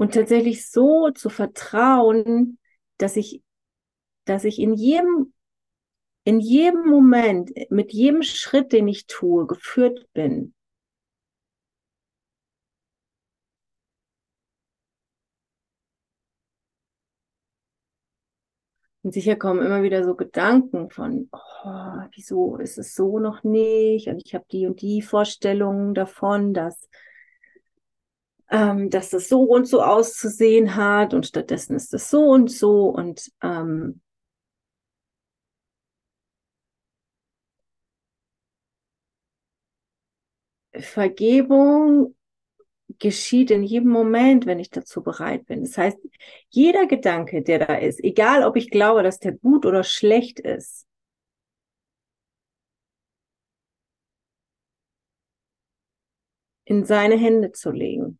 Und 0.00 0.14
tatsächlich 0.14 0.66
so 0.66 1.10
zu 1.10 1.28
vertrauen, 1.28 2.58
dass 2.96 3.16
ich, 3.16 3.42
dass 4.24 4.44
ich 4.44 4.58
in 4.58 4.72
jedem, 4.72 5.34
in 6.24 6.40
jedem 6.40 6.88
Moment, 6.88 7.50
mit 7.68 7.92
jedem 7.92 8.22
Schritt, 8.22 8.72
den 8.72 8.88
ich 8.88 9.06
tue, 9.08 9.46
geführt 9.46 10.10
bin. 10.14 10.54
Und 19.02 19.12
sicher 19.12 19.36
kommen 19.36 19.60
immer 19.60 19.82
wieder 19.82 20.02
so 20.02 20.14
Gedanken 20.14 20.88
von, 20.88 21.28
oh, 21.30 22.06
wieso 22.14 22.56
ist 22.56 22.78
es 22.78 22.94
so 22.94 23.18
noch 23.18 23.44
nicht? 23.44 24.08
Und 24.08 24.22
ich 24.24 24.34
habe 24.34 24.46
die 24.50 24.66
und 24.66 24.80
die 24.80 25.02
Vorstellungen 25.02 25.92
davon, 25.92 26.54
dass 26.54 26.88
ähm, 28.50 28.90
dass 28.90 29.10
das 29.10 29.28
so 29.28 29.42
und 29.42 29.66
so 29.66 29.82
auszusehen 29.82 30.74
hat 30.76 31.14
und 31.14 31.26
stattdessen 31.26 31.76
ist 31.76 31.94
es 31.94 32.10
so 32.10 32.24
und 32.24 32.50
so 32.50 32.88
und 32.88 33.30
ähm, 33.42 34.00
Vergebung 40.78 42.16
geschieht 42.98 43.50
in 43.50 43.62
jedem 43.64 43.90
Moment, 43.90 44.46
wenn 44.46 44.60
ich 44.60 44.70
dazu 44.70 45.02
bereit 45.02 45.46
bin. 45.46 45.62
Das 45.64 45.78
heißt, 45.78 45.98
jeder 46.50 46.86
Gedanke, 46.86 47.42
der 47.42 47.60
da 47.60 47.74
ist, 47.76 48.02
egal 48.04 48.44
ob 48.44 48.56
ich 48.56 48.70
glaube, 48.70 49.02
dass 49.02 49.18
der 49.18 49.32
gut 49.32 49.66
oder 49.66 49.84
schlecht 49.84 50.40
ist, 50.40 50.86
in 56.64 56.84
seine 56.84 57.18
Hände 57.18 57.52
zu 57.52 57.70
legen. 57.72 58.19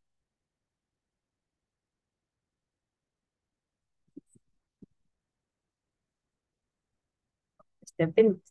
Der 8.00 8.16
Wind. 8.16 8.42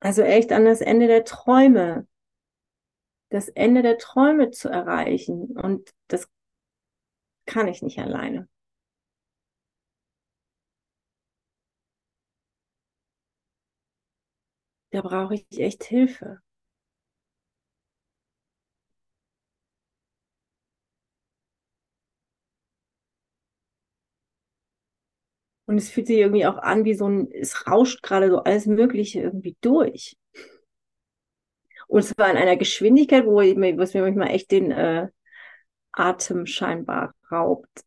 Also 0.00 0.22
echt 0.22 0.50
an 0.52 0.64
das 0.64 0.80
Ende 0.80 1.06
der 1.06 1.24
Träume, 1.24 2.06
das 3.30 3.48
Ende 3.48 3.80
der 3.82 3.96
Träume 3.98 4.50
zu 4.50 4.68
erreichen. 4.68 5.56
Und 5.58 5.94
das 6.08 6.28
kann 7.46 7.66
ich 7.68 7.82
nicht 7.82 7.98
alleine. 7.98 8.48
Da 14.90 15.00
brauche 15.00 15.34
ich 15.34 15.46
echt 15.60 15.84
Hilfe. 15.84 16.42
Und 25.68 25.76
es 25.76 25.90
fühlt 25.90 26.06
sich 26.06 26.16
irgendwie 26.16 26.46
auch 26.46 26.56
an, 26.56 26.86
wie 26.86 26.94
so 26.94 27.06
ein, 27.06 27.30
es 27.30 27.66
rauscht 27.66 28.02
gerade 28.02 28.30
so 28.30 28.38
alles 28.38 28.64
Mögliche 28.64 29.20
irgendwie 29.20 29.54
durch. 29.60 30.16
Und 31.88 32.04
zwar 32.04 32.30
in 32.30 32.38
einer 32.38 32.56
Geschwindigkeit, 32.56 33.26
wo 33.26 33.42
ich, 33.42 33.54
was 33.76 33.92
mir 33.92 34.00
manchmal 34.00 34.30
echt 34.30 34.50
den 34.50 34.70
äh, 34.70 35.08
Atem 35.92 36.46
scheinbar 36.46 37.14
raubt. 37.30 37.84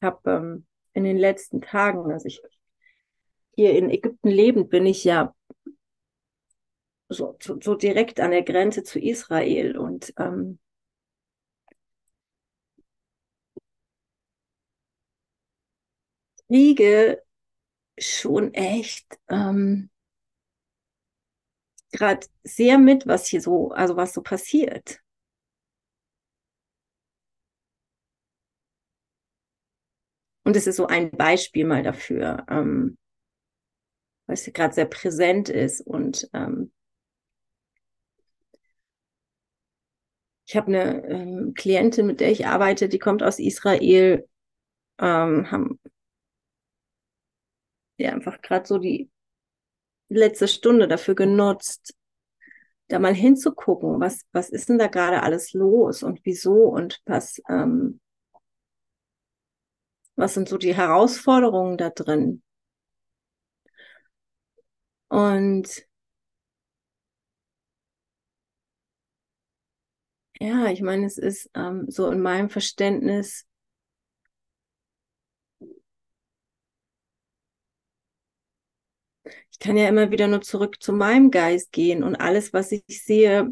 Ich 0.00 0.06
habe 0.06 0.30
ähm, 0.30 0.66
in 0.94 1.04
den 1.04 1.16
letzten 1.16 1.60
Tagen, 1.60 2.10
als 2.12 2.24
ich 2.24 2.42
hier 3.54 3.72
in 3.74 3.90
Ägypten 3.90 4.28
lebend 4.28 4.70
bin, 4.70 4.86
ich 4.86 5.04
ja 5.04 5.34
so, 7.12 7.36
so, 7.40 7.58
so 7.60 7.74
direkt 7.74 8.20
an 8.20 8.30
der 8.32 8.42
Grenze 8.42 8.82
zu 8.84 8.98
Israel 9.00 9.76
und 9.76 10.12
ähm, 10.18 10.58
kriege 16.48 17.20
schon 17.98 18.54
echt 18.54 19.06
ähm, 19.28 19.90
gerade 21.92 22.26
sehr 22.44 22.76
mit, 22.78 23.06
was 23.06 23.26
hier 23.26 23.40
so, 23.40 23.70
also 23.72 23.96
was 23.96 24.12
so 24.12 24.20
passiert. 24.22 25.00
Und 30.44 30.56
es 30.56 30.66
ist 30.66 30.76
so 30.76 30.86
ein 30.86 31.10
Beispiel 31.10 31.64
mal 31.64 31.82
dafür, 31.82 32.44
ähm, 32.48 32.96
was 34.26 34.44
gerade 34.52 34.74
sehr 34.74 34.86
präsent 34.86 35.48
ist 35.48 35.80
und 35.80 36.28
ähm, 36.32 36.72
Ich 40.46 40.56
habe 40.56 40.68
eine 40.68 41.06
ähm, 41.06 41.54
Klientin, 41.54 42.06
mit 42.06 42.20
der 42.20 42.30
ich 42.30 42.46
arbeite, 42.46 42.88
die 42.88 42.98
kommt 42.98 43.22
aus 43.22 43.38
Israel, 43.38 44.28
ähm, 44.98 45.50
haben 45.50 45.80
ja 47.96 48.12
einfach 48.12 48.40
gerade 48.42 48.66
so 48.66 48.78
die 48.78 49.10
letzte 50.08 50.48
Stunde 50.48 50.88
dafür 50.88 51.14
genutzt, 51.14 51.94
da 52.88 52.98
mal 52.98 53.14
hinzugucken, 53.14 54.00
was, 54.00 54.22
was 54.32 54.50
ist 54.50 54.68
denn 54.68 54.78
da 54.78 54.88
gerade 54.88 55.22
alles 55.22 55.52
los 55.52 56.02
und 56.02 56.20
wieso 56.24 56.54
und 56.54 57.00
was, 57.06 57.40
ähm, 57.48 58.00
was 60.16 60.34
sind 60.34 60.48
so 60.48 60.58
die 60.58 60.74
Herausforderungen 60.74 61.78
da 61.78 61.90
drin. 61.90 62.42
Und 65.08 65.86
Ja, 70.42 70.66
ich 70.70 70.82
meine, 70.82 71.06
es 71.06 71.16
ist 71.18 71.50
ähm, 71.54 71.86
so 71.88 72.10
in 72.10 72.20
meinem 72.20 72.50
Verständnis 72.50 73.46
ich 79.50 79.58
kann 79.58 79.76
ja 79.76 79.88
immer 79.88 80.10
wieder 80.10 80.26
nur 80.28 80.40
zurück 80.42 80.82
zu 80.82 80.92
meinem 80.92 81.30
Geist 81.30 81.72
gehen 81.72 82.02
und 82.02 82.16
alles, 82.16 82.52
was 82.52 82.72
ich 82.72 82.84
sehe, 82.88 83.50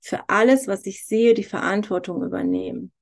für 0.00 0.28
alles, 0.28 0.68
was 0.68 0.86
ich 0.86 1.06
sehe, 1.06 1.34
die 1.34 1.44
Verantwortung 1.44 2.24
übernehmen. 2.24 2.92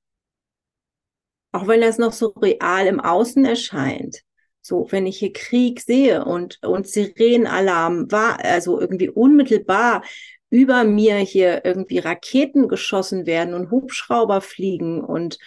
Auch 1.51 1.67
wenn 1.67 1.81
das 1.81 1.97
noch 1.97 2.13
so 2.13 2.27
real 2.29 2.85
im 2.87 2.99
Außen 2.99 3.43
erscheint. 3.45 4.21
So, 4.61 4.87
wenn 4.91 5.07
ich 5.07 5.17
hier 5.17 5.33
Krieg 5.33 5.81
sehe 5.81 6.25
und, 6.25 6.61
und 6.63 6.87
Sirenenalarm 6.87 8.11
war, 8.11 8.43
also 8.43 8.79
irgendwie 8.79 9.09
unmittelbar 9.09 10.03
über 10.49 10.83
mir 10.83 11.17
hier 11.17 11.63
irgendwie 11.65 11.99
Raketen 11.99 12.67
geschossen 12.67 13.25
werden 13.25 13.53
und 13.53 13.71
Hubschrauber 13.71 14.41
fliegen 14.41 15.03
und 15.03 15.37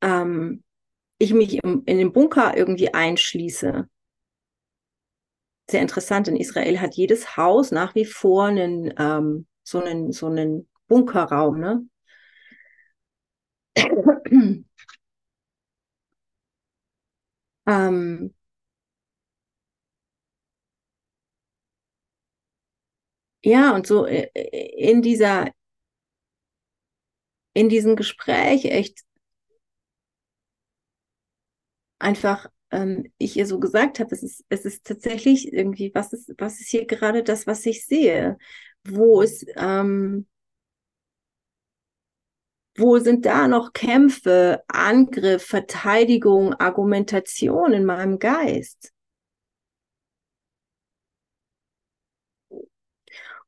ähm, 0.00 0.62
ich 1.18 1.34
mich 1.34 1.62
im, 1.62 1.82
in 1.86 1.98
den 1.98 2.12
Bunker 2.12 2.56
irgendwie 2.56 2.92
einschließe. 2.94 3.88
Sehr 5.70 5.82
interessant, 5.82 6.28
in 6.28 6.36
Israel 6.36 6.80
hat 6.80 6.94
jedes 6.94 7.36
Haus 7.36 7.70
nach 7.72 7.94
wie 7.94 8.06
vor 8.06 8.46
einen, 8.46 8.92
ähm, 8.98 9.46
so 9.62 9.82
einen, 9.82 10.12
so 10.12 10.26
einen 10.26 10.68
Bunkerraum, 10.88 11.60
ne? 11.60 11.86
ähm, 17.66 18.34
ja, 23.42 23.74
und 23.74 23.86
so 23.86 24.06
äh, 24.06 24.30
äh, 24.34 24.90
in 24.90 25.02
dieser, 25.02 25.50
in 27.54 27.68
diesem 27.68 27.96
Gespräch 27.96 28.64
echt 28.66 29.00
einfach 31.98 32.48
ähm, 32.70 33.10
ich 33.18 33.36
ihr 33.36 33.46
so 33.46 33.58
gesagt 33.60 33.98
habe, 34.00 34.14
es 34.14 34.22
ist, 34.22 34.44
es 34.48 34.64
ist 34.64 34.84
tatsächlich 34.86 35.52
irgendwie, 35.52 35.92
was 35.94 36.12
ist, 36.12 36.34
was 36.38 36.60
ist 36.60 36.68
hier 36.68 36.86
gerade 36.86 37.22
das, 37.22 37.46
was 37.46 37.64
ich 37.66 37.86
sehe? 37.86 38.38
Wo 38.84 39.20
ist, 39.22 39.46
ähm, 39.56 40.26
wo 42.76 42.98
sind 42.98 43.26
da 43.26 43.48
noch 43.48 43.72
Kämpfe, 43.72 44.62
Angriff, 44.68 45.44
Verteidigung, 45.44 46.54
Argumentation 46.54 47.72
in 47.72 47.84
meinem 47.84 48.18
Geist? 48.18 48.92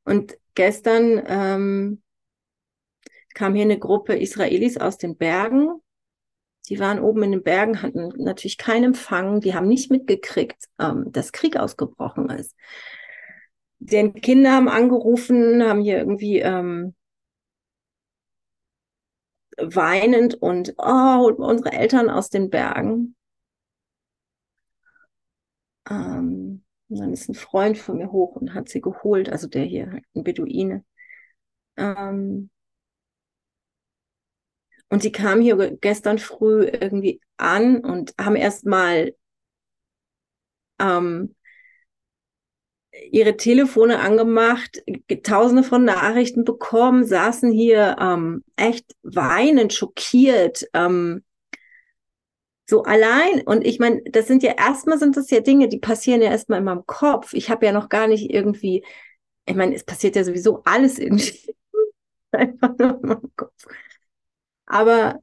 Und 0.05 0.37
gestern 0.55 1.23
ähm, 1.27 2.03
kam 3.35 3.55
hier 3.55 3.65
eine 3.65 3.79
Gruppe 3.79 4.17
Israelis 4.17 4.77
aus 4.77 4.99
den 4.99 5.17
Bergen. 5.17 5.81
Die 6.69 6.79
waren 6.79 7.01
oben 7.01 7.23
in 7.25 7.33
den 7.33 7.43
Bergen, 7.43 7.83
hatten 7.83 8.09
natürlich 8.17 8.59
keinen 8.59 8.85
Empfang. 8.85 9.41
Die 9.41 9.55
haben 9.55 9.69
nicht 9.69 9.91
mitgekriegt, 9.91 10.69
ähm, 10.79 11.11
dass 11.11 11.33
Krieg 11.33 11.57
ausgebrochen 11.57 12.31
ist. 12.31 12.55
Den 13.79 14.15
Kinder 14.15 14.53
haben 14.53 14.69
angerufen, 14.69 15.63
haben 15.63 15.81
hier 15.81 15.99
irgendwie 15.99 16.41
ähm, 16.41 16.95
weinend 19.57 20.35
und 20.35 20.75
oh, 20.79 21.33
unsere 21.39 21.73
Eltern 21.73 22.11
aus 22.11 22.31
den 22.31 22.51
Bergen. 22.51 23.17
Ähm, 25.89 26.50
und 26.91 26.99
dann 27.01 27.13
ist 27.13 27.29
ein 27.29 27.35
Freund 27.35 27.79
von 27.79 27.99
mir 27.99 28.11
hoch 28.13 28.37
und 28.37 28.55
hat 28.55 28.69
sie 28.69 28.81
geholt, 28.81 29.31
also 29.31 29.47
der 29.47 29.65
hier, 29.65 30.01
ein 30.15 30.25
Beduine. 30.25 30.85
Ähm, 31.77 32.51
und 34.89 35.03
sie 35.03 35.13
kamen 35.13 35.41
hier 35.41 35.77
gestern 35.81 36.19
früh 36.19 36.65
irgendwie 36.65 37.21
an 37.37 37.79
und 37.85 38.13
haben 38.21 38.35
erstmal 38.37 39.15
ähm, 40.81 41.35
ihre 43.13 43.37
Telefone 43.37 44.01
angemacht, 44.01 44.83
tausende 45.23 45.63
von 45.63 45.85
Nachrichten 45.85 46.45
bekommen, 46.45 47.05
saßen 47.05 47.53
hier 47.53 47.97
ähm, 48.01 48.43
echt 48.57 48.97
weinend, 49.03 49.73
schockiert, 49.73 50.65
ähm, 50.75 51.23
so 52.71 52.85
allein, 52.85 53.43
und 53.43 53.67
ich 53.67 53.79
meine, 53.79 54.03
das 54.05 54.27
sind 54.27 54.43
ja 54.43 54.53
erstmal 54.53 54.99
sind 54.99 55.17
das 55.17 55.31
ja 55.31 55.41
Dinge, 55.41 55.69
die 55.69 55.79
passieren 55.79 56.23
ja 56.23 56.31
erstmal 56.31 56.61
in 56.61 56.65
meinem 56.65 56.87
Kopf. 56.87 57.35
Ich 57.35 57.51
habe 57.51 57.67
ja 57.67 57.73
noch 57.73 57.89
gar 57.91 58.07
nicht 58.09 58.31
irgendwie, 58.31 58.85
ich 59.47 59.55
meine, 59.57 59.75
es 59.75 59.85
passiert 59.85 60.17
ja 60.17 60.25
sowieso 60.25 60.63
alles 60.65 60.99
irgendwie 61.01 61.55
einfach 62.33 62.77
nur 62.79 63.01
in 63.03 63.09
meinem 63.09 63.33
Kopf. 63.37 63.67
Aber 64.67 65.21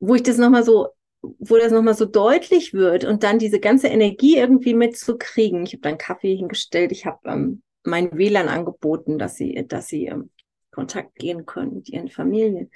wo 0.00 0.14
ich 0.14 0.22
das 0.22 0.38
nochmal 0.38 0.64
so 0.64 0.88
wo 1.20 1.56
das 1.56 1.72
nochmal 1.72 1.94
so 1.94 2.04
deutlich 2.04 2.74
wird 2.74 3.04
und 3.04 3.22
dann 3.22 3.38
diese 3.38 3.60
ganze 3.60 3.88
Energie 3.88 4.36
irgendwie 4.36 4.74
mitzukriegen. 4.74 5.64
Ich 5.64 5.72
habe 5.72 5.82
dann 5.82 5.98
Kaffee 5.98 6.36
hingestellt, 6.36 6.92
ich 6.92 7.06
habe 7.06 7.18
ähm, 7.28 7.62
mein 7.84 8.16
WLAN 8.16 8.48
angeboten, 8.48 9.18
dass 9.18 9.36
sie, 9.36 9.66
dass 9.66 9.88
sie 9.88 10.06
ähm, 10.06 10.30
Kontakt 10.70 11.16
gehen 11.16 11.44
können 11.44 11.74
mit 11.74 11.88
ihren 11.88 12.08
Familien. 12.08 12.70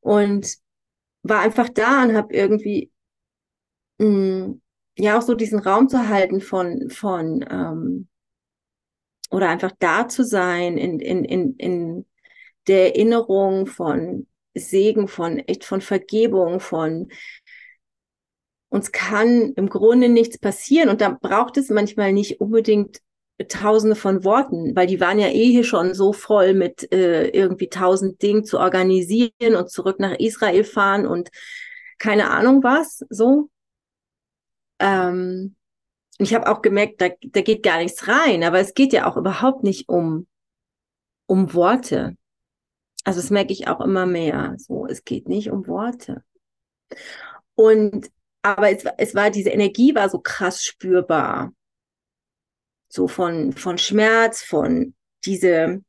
Und 0.00 0.56
war 1.22 1.40
einfach 1.40 1.68
da 1.68 2.02
und 2.02 2.16
habe 2.16 2.34
irgendwie 2.34 2.90
mh, 3.98 4.06
mm, 4.06 4.62
ja 4.98 5.18
auch 5.18 5.22
so 5.22 5.34
diesen 5.34 5.60
Raum 5.60 5.88
zu 5.88 6.08
halten 6.08 6.40
von, 6.40 6.90
von 6.90 7.44
ähm, 7.48 8.08
oder 9.30 9.48
einfach 9.48 9.72
da 9.78 10.08
zu 10.08 10.24
sein 10.24 10.76
in, 10.78 11.00
in, 11.00 11.24
in, 11.24 11.54
in 11.56 12.06
der 12.66 12.96
Erinnerung 12.96 13.66
von 13.66 14.26
Segen, 14.54 15.08
von 15.08 15.38
echt 15.38 15.64
von 15.64 15.80
Vergebung, 15.80 16.60
von 16.60 17.08
uns 18.70 18.92
kann 18.92 19.52
im 19.54 19.68
Grunde 19.68 20.08
nichts 20.08 20.38
passieren. 20.38 20.88
Und 20.88 21.00
da 21.00 21.10
braucht 21.10 21.56
es 21.56 21.70
manchmal 21.70 22.12
nicht 22.12 22.40
unbedingt 22.40 23.00
Tausende 23.46 23.94
von 23.94 24.24
Worten, 24.24 24.74
weil 24.74 24.88
die 24.88 25.00
waren 25.00 25.18
ja 25.18 25.28
eh 25.28 25.50
hier 25.50 25.62
schon 25.62 25.94
so 25.94 26.12
voll 26.12 26.54
mit 26.54 26.92
äh, 26.92 27.28
irgendwie 27.28 27.68
tausend 27.68 28.20
Dingen 28.20 28.44
zu 28.44 28.58
organisieren 28.58 29.54
und 29.56 29.70
zurück 29.70 30.00
nach 30.00 30.18
Israel 30.18 30.64
fahren 30.64 31.06
und 31.06 31.30
keine 31.98 32.30
Ahnung 32.30 32.62
was, 32.64 33.04
so. 33.10 33.48
Ähm, 34.80 35.54
ich 36.18 36.34
habe 36.34 36.50
auch 36.50 36.62
gemerkt, 36.62 37.00
da, 37.00 37.10
da 37.20 37.40
geht 37.40 37.62
gar 37.62 37.78
nichts 37.78 38.08
rein, 38.08 38.42
aber 38.42 38.58
es 38.58 38.74
geht 38.74 38.92
ja 38.92 39.06
auch 39.06 39.16
überhaupt 39.16 39.62
nicht 39.62 39.88
um, 39.88 40.26
um 41.26 41.54
Worte. 41.54 42.16
Also 43.04 43.20
das 43.20 43.30
merke 43.30 43.52
ich 43.52 43.68
auch 43.68 43.80
immer 43.80 44.04
mehr. 44.06 44.54
So, 44.58 44.86
es 44.86 45.04
geht 45.04 45.28
nicht 45.28 45.50
um 45.50 45.66
Worte. 45.68 46.24
Und 47.54 48.10
aber 48.42 48.70
es, 48.70 48.84
es 48.98 49.14
war, 49.14 49.30
diese 49.30 49.50
Energie 49.50 49.94
war 49.94 50.08
so 50.08 50.20
krass 50.20 50.62
spürbar. 50.62 51.52
So 52.88 53.08
von, 53.08 53.52
von 53.52 53.78
Schmerz, 53.78 54.42
von 54.42 54.94
diese, 55.24 55.82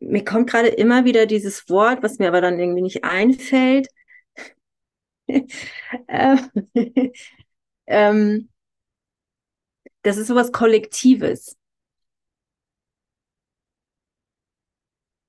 mir 0.00 0.24
kommt 0.24 0.50
gerade 0.50 0.68
immer 0.68 1.04
wieder 1.04 1.26
dieses 1.26 1.68
Wort, 1.68 2.02
was 2.02 2.18
mir 2.18 2.28
aber 2.28 2.40
dann 2.40 2.58
irgendwie 2.58 2.82
nicht 2.82 3.04
einfällt. 3.04 3.88
ähm, 7.86 8.48
das 10.02 10.16
ist 10.16 10.28
sowas 10.28 10.52
Kollektives. 10.52 11.56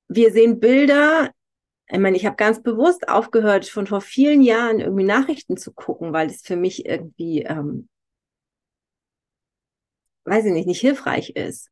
Wir 0.10 0.32
sehen 0.32 0.60
Bilder 0.60 1.32
ich 1.90 2.00
meine, 2.00 2.18
ich 2.18 2.26
habe 2.26 2.36
ganz 2.36 2.62
bewusst 2.62 3.08
aufgehört, 3.08 3.66
schon 3.66 3.88
vor 3.88 4.02
vielen 4.02 4.42
Jahren 4.42 4.80
irgendwie 4.80 5.06
Nachrichten 5.06 5.56
zu 5.56 5.72
gucken, 5.72 6.12
weil 6.12 6.28
es 6.28 6.42
für 6.42 6.58
mich 6.58 6.86
irgendwie, 6.86 7.44
ähm, 7.44 7.88
weiß 10.28 10.46
ich 10.46 10.54
nicht, 10.54 10.68
nicht 10.68 10.82
hilfreich 10.82 11.32
ist. 11.32 11.70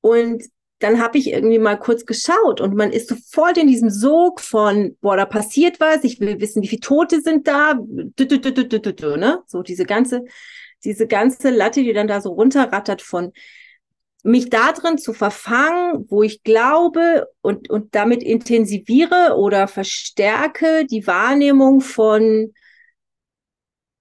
Und 0.00 0.44
dann 0.78 1.00
habe 1.00 1.18
ich 1.18 1.30
irgendwie 1.30 1.58
mal 1.58 1.76
kurz 1.78 2.04
geschaut 2.04 2.60
und 2.60 2.74
man 2.74 2.92
ist 2.92 3.08
sofort 3.08 3.56
in 3.56 3.66
diesem 3.66 3.88
Sog 3.88 4.40
von, 4.40 4.96
boah, 5.00 5.16
da 5.16 5.24
passiert 5.24 5.80
was, 5.80 6.04
ich 6.04 6.20
will 6.20 6.40
wissen, 6.40 6.62
wie 6.62 6.68
viele 6.68 6.80
Tote 6.80 7.20
sind 7.22 7.48
da, 7.48 7.74
ne? 7.74 9.42
So 9.46 9.62
diese 9.62 9.84
ganze, 9.84 10.24
diese 10.84 11.06
ganze 11.06 11.50
Latte, 11.50 11.82
die 11.82 11.94
dann 11.94 12.08
da 12.08 12.20
so 12.20 12.30
runterrattert 12.30 13.00
von, 13.00 13.32
mich 14.22 14.50
darin 14.50 14.98
zu 14.98 15.12
verfangen, 15.12 16.04
wo 16.08 16.22
ich 16.22 16.42
glaube 16.42 17.28
und, 17.42 17.70
und 17.70 17.94
damit 17.94 18.22
intensiviere 18.22 19.36
oder 19.36 19.68
verstärke 19.68 20.84
die 20.84 21.06
Wahrnehmung 21.06 21.80
von 21.80 22.52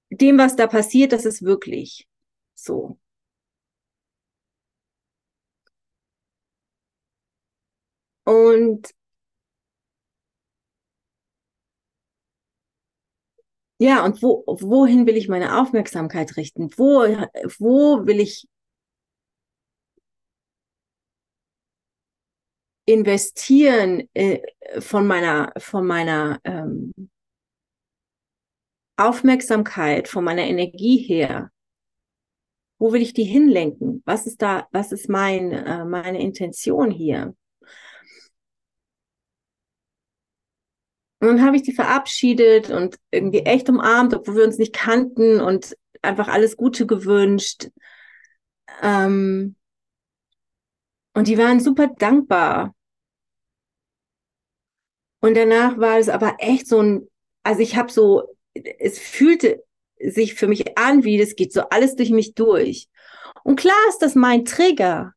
dem, 0.10 0.38
was 0.38 0.56
da 0.56 0.68
passiert, 0.68 1.14
das 1.14 1.26
ist 1.26 1.44
wirklich 1.44 2.08
so. 2.56 2.98
Und 8.26 8.92
ja, 13.80 14.04
und 14.06 14.22
wo, 14.22 14.44
wohin 14.48 15.06
will 15.06 15.18
ich 15.18 15.28
meine 15.28 15.60
Aufmerksamkeit 15.62 16.38
richten? 16.38 16.70
Wo, 16.78 17.02
wo 17.60 18.06
will 18.06 18.20
ich 18.20 18.48
investieren 22.86 24.08
äh, 24.14 24.40
von 24.80 25.08
meiner, 25.08 25.52
von 25.58 25.86
meiner 25.86 26.40
ähm, 26.44 26.94
Aufmerksamkeit, 28.98 30.08
von 30.08 30.24
meiner 30.24 30.44
Energie 30.44 30.98
her? 30.98 31.52
Wo 32.78 32.92
will 32.92 33.02
ich 33.02 33.14
die 33.14 33.24
hinlenken? 33.24 34.02
Was 34.06 34.28
ist 34.28 34.42
da, 34.42 34.68
was 34.72 34.92
ist 34.92 35.10
mein, 35.10 35.52
äh, 35.52 35.86
meine 35.86 36.22
Intention 36.22 36.92
hier? 36.92 37.34
Und 41.20 41.28
dann 41.30 41.46
habe 41.46 41.56
ich 41.56 41.64
die 41.64 41.74
verabschiedet 41.74 42.70
und 42.70 42.98
irgendwie 43.12 43.40
echt 43.40 43.70
umarmt, 43.70 44.14
obwohl 44.14 44.36
wir 44.36 44.44
uns 44.44 44.58
nicht 44.58 44.74
kannten 44.74 45.40
und 45.42 45.76
einfach 46.02 46.28
alles 46.28 46.58
Gute 46.58 46.86
gewünscht. 46.86 47.70
Ähm, 48.82 49.56
und 51.14 51.28
die 51.28 51.38
waren 51.38 51.60
super 51.60 51.88
dankbar. 51.88 52.76
Und 55.22 55.36
danach 55.36 55.78
war 55.80 55.98
es 55.98 56.10
aber 56.10 56.36
echt 56.40 56.68
so 56.68 56.80
ein, 56.82 57.10
also 57.44 57.62
ich 57.62 57.76
habe 57.76 57.92
so, 57.92 58.24
es 58.54 59.00
fühlte 59.00 59.65
sich 60.00 60.36
für 60.36 60.48
mich 60.48 60.78
an, 60.78 61.04
wie 61.04 61.18
das 61.18 61.36
geht 61.36 61.54
so 61.54 61.62
alles 61.70 61.96
durch 61.96 62.10
mich 62.10 62.34
durch. 62.34 62.88
Und 63.44 63.58
klar 63.60 63.76
ist 63.90 64.02
das 64.02 64.16
mein 64.16 64.46
Trigger. 64.46 65.14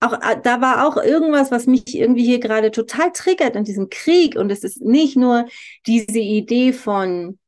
Auch 0.00 0.14
äh, 0.14 0.40
da 0.42 0.60
war 0.60 0.86
auch 0.86 0.96
irgendwas, 0.96 1.50
was 1.50 1.66
mich 1.66 1.94
irgendwie 1.94 2.24
hier 2.24 2.40
gerade 2.40 2.70
total 2.70 3.12
triggert 3.12 3.56
an 3.56 3.64
diesem 3.64 3.88
Krieg. 3.88 4.36
Und 4.36 4.50
es 4.50 4.64
ist 4.64 4.80
nicht 4.80 5.16
nur 5.16 5.46
diese 5.86 6.18
Idee 6.18 6.72
von, 6.72 7.38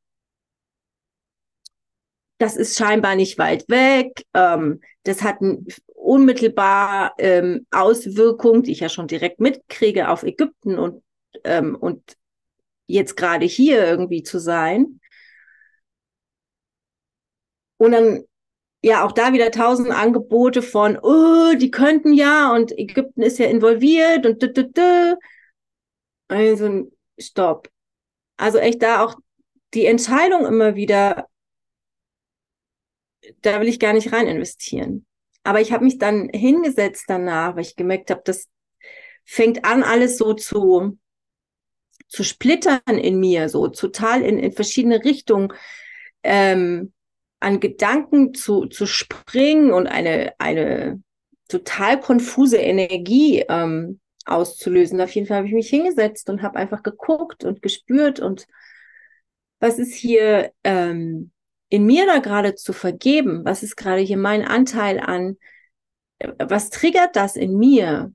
das 2.39 2.57
ist 2.57 2.77
scheinbar 2.79 3.17
nicht 3.17 3.39
weit 3.39 3.69
weg. 3.69 4.25
Ähm, 4.35 4.81
das 5.03 5.23
hat 5.23 5.39
unmittelbar 5.95 7.15
ähm, 7.19 7.67
Auswirkungen, 7.71 8.63
die 8.63 8.73
ich 8.73 8.81
ja 8.81 8.89
schon 8.89 9.09
direkt 9.09 9.41
mitkriege, 9.41 10.09
auf 10.09 10.23
Ägypten 10.23 10.79
und 10.79 11.03
ähm, 11.43 11.75
und 11.75 12.17
jetzt 12.87 13.17
gerade 13.17 13.47
hier 13.47 13.85
irgendwie 13.85 14.23
zu 14.23 14.39
sein. 14.39 15.01
Und 17.77 17.93
dann 17.93 18.25
ja 18.83 19.05
auch 19.05 19.13
da 19.13 19.33
wieder 19.33 19.51
tausend 19.51 19.91
Angebote 19.91 20.63
von, 20.63 20.99
oh, 21.01 21.55
die 21.57 21.71
könnten 21.71 22.13
ja 22.13 22.53
und 22.53 22.77
Ägypten 22.79 23.23
ist 23.23 23.39
ja 23.39 23.47
involviert 23.47 24.27
und 24.27 24.43
d 24.43 24.47
-d 24.49 24.73
-d. 24.73 25.17
also 26.29 26.91
stopp. 27.19 27.71
Also 28.37 28.59
echt 28.59 28.83
da 28.83 29.05
auch 29.05 29.17
die 29.75 29.87
Entscheidung 29.87 30.47
immer 30.47 30.75
wieder, 30.75 31.29
da 33.43 33.61
will 33.61 33.69
ich 33.69 33.81
gar 33.81 33.93
nicht 33.93 34.13
rein 34.13 34.27
investieren. 34.27 35.07
Aber 35.45 35.61
ich 35.61 35.73
habe 35.73 35.85
mich 35.85 35.99
dann 35.99 36.29
hingesetzt 36.31 37.05
danach, 37.09 37.55
weil 37.55 37.63
ich 37.63 37.77
gemerkt 37.77 38.11
habe, 38.11 38.23
das 38.25 38.49
fängt 39.25 39.65
an, 39.65 39.83
alles 39.83 40.19
so 40.19 40.35
zu 40.35 40.99
zu 42.07 42.23
splittern 42.23 42.81
in 42.87 43.19
mir, 43.19 43.49
so 43.49 43.69
total 43.69 44.23
in, 44.23 44.39
in 44.39 44.53
verschiedene 44.53 45.05
Richtungen 45.05 45.53
ähm, 46.23 46.93
an 47.45 47.61
Gedanken 47.61 48.33
zu, 48.33 48.67
zu 48.67 48.87
springen 48.87 49.71
und 49.73 49.87
eine, 49.87 50.33
eine 50.39 51.03
total 51.49 52.01
konfuse 52.01 52.57
Energie 52.57 53.45
ähm, 53.49 54.01
auszulösen. 54.25 55.01
Auf 55.01 55.11
jeden 55.11 55.27
Fall 55.27 55.39
habe 55.39 55.47
ich 55.47 55.53
mich 55.53 55.69
hingesetzt 55.69 56.31
und 56.31 56.41
habe 56.41 56.59
einfach 56.59 56.83
geguckt 56.83 57.45
und 57.45 57.61
gespürt 57.61 58.19
und 58.19 58.47
was 59.61 59.79
ist 59.79 59.95
hier 59.95 60.53
ähm, 60.65 61.33
in 61.69 61.85
mir 61.85 62.07
da 62.07 62.19
gerade 62.19 62.55
zu 62.55 62.73
vergeben? 62.73 63.45
Was 63.45 63.63
ist 63.63 63.77
gerade 63.77 64.01
hier 64.01 64.17
mein 64.19 64.43
Anteil 64.43 64.99
an? 64.99 65.37
Was 66.39 66.71
triggert 66.71 67.15
das 67.15 67.37
in 67.37 67.59
mir? 67.59 68.13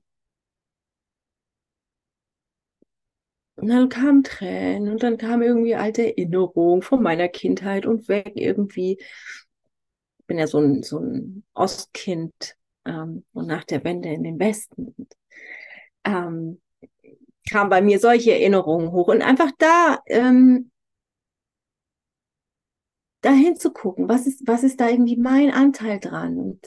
Und 3.60 3.68
dann 3.68 3.88
kamen 3.90 4.22
Tränen 4.24 4.90
und 4.90 5.02
dann 5.02 5.18
kam 5.18 5.42
irgendwie 5.42 5.74
alte 5.74 6.02
Erinnerungen 6.02 6.80
von 6.82 7.02
meiner 7.02 7.28
Kindheit 7.28 7.84
und 7.84 8.08
weg 8.08 8.32
irgendwie. 8.36 8.98
Ich 10.18 10.26
bin 10.26 10.38
ja 10.38 10.46
so 10.46 10.58
ein, 10.58 10.82
so 10.82 10.98
ein 10.98 11.44
Ostkind 11.54 12.56
ähm, 12.86 13.24
und 13.32 13.46
nach 13.46 13.64
der 13.64 13.84
Wende 13.84 14.08
in 14.08 14.22
den 14.22 14.38
Westen. 14.38 14.94
Ähm, 16.04 16.60
kam 17.50 17.68
bei 17.70 17.82
mir 17.82 17.98
solche 18.00 18.32
Erinnerungen 18.32 18.92
hoch 18.92 19.08
und 19.08 19.22
einfach 19.22 19.50
da 19.58 20.00
ähm, 20.06 20.70
dahin 23.22 23.56
zu 23.56 23.70
gucken, 23.72 24.08
was 24.10 24.26
ist, 24.26 24.46
was 24.46 24.62
ist 24.62 24.78
da 24.80 24.88
irgendwie 24.90 25.16
mein 25.16 25.50
Anteil 25.52 25.98
dran 26.00 26.38
und 26.38 26.66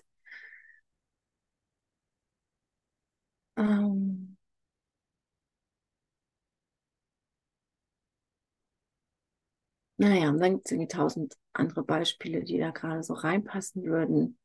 ähm, 3.57 3.92
Naja, 9.97 10.29
und 10.29 10.39
dann 10.39 10.53
gibt 10.55 10.67
es 10.67 10.71
irgendwie 10.71 10.87
tausend 10.87 11.35
andere 11.53 11.83
Beispiele, 11.83 12.43
die 12.43 12.57
da 12.59 12.69
gerade 12.71 13.01
so 13.03 13.13
reinpassen 13.15 13.83
würden. 13.85 14.37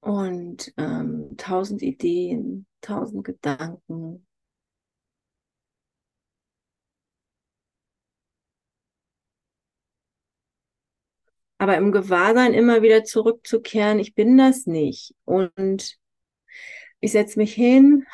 Und 0.00 0.72
ähm, 0.78 1.34
tausend 1.36 1.82
Ideen, 1.82 2.66
tausend 2.80 3.24
Gedanken. 3.24 4.26
Aber 11.58 11.76
im 11.76 11.92
Gewahrsein 11.92 12.54
immer 12.54 12.80
wieder 12.82 13.04
zurückzukehren, 13.04 13.98
ich 13.98 14.14
bin 14.14 14.36
das 14.38 14.66
nicht. 14.66 15.14
Und 15.26 15.98
ich 17.00 17.12
setze 17.12 17.38
mich 17.38 17.54
hin, 17.54 18.06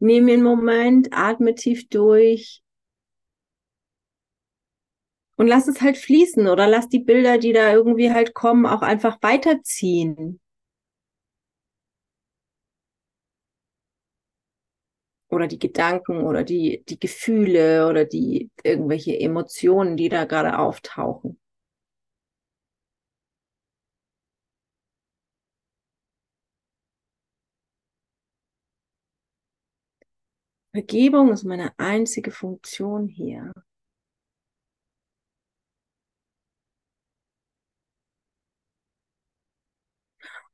nehme 0.00 0.32
den 0.32 0.42
Moment, 0.42 1.08
atme 1.12 1.54
tief 1.54 1.88
durch 1.88 2.62
und 5.36 5.46
lass 5.46 5.68
es 5.68 5.80
halt 5.80 5.96
fließen 5.96 6.48
oder 6.48 6.66
lass 6.66 6.88
die 6.90 6.98
Bilder, 6.98 7.38
die 7.38 7.52
da 7.54 7.72
irgendwie 7.72 8.12
halt 8.12 8.34
kommen, 8.34 8.66
auch 8.66 8.82
einfach 8.82 9.16
weiterziehen. 9.22 10.38
Oder 15.30 15.46
die 15.46 15.58
Gedanken 15.58 16.22
oder 16.22 16.42
die, 16.44 16.84
die 16.88 16.98
Gefühle 16.98 17.88
oder 17.88 18.04
die 18.04 18.50
irgendwelche 18.62 19.18
Emotionen, 19.18 19.96
die 19.96 20.08
da 20.10 20.24
gerade 20.24 20.58
auftauchen. 20.58 21.38
Vergebung 30.78 31.32
ist 31.32 31.42
meine 31.42 31.76
einzige 31.76 32.30
Funktion 32.30 33.08
hier. 33.08 33.52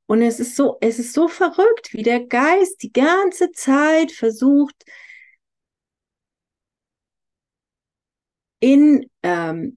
Und 0.06 0.22
es 0.22 0.40
ist 0.40 0.56
so, 0.56 0.78
es 0.80 0.98
ist 0.98 1.12
so 1.12 1.28
verrückt, 1.28 1.92
wie 1.92 2.02
der 2.02 2.24
Geist 2.24 2.82
die 2.82 2.92
ganze 2.92 3.52
Zeit 3.52 4.12
versucht, 4.12 4.74
in, 8.60 9.10
ähm, 9.22 9.76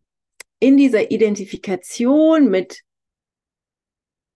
in 0.60 0.78
dieser 0.78 1.12
Identifikation 1.12 2.50
mit 2.50 2.84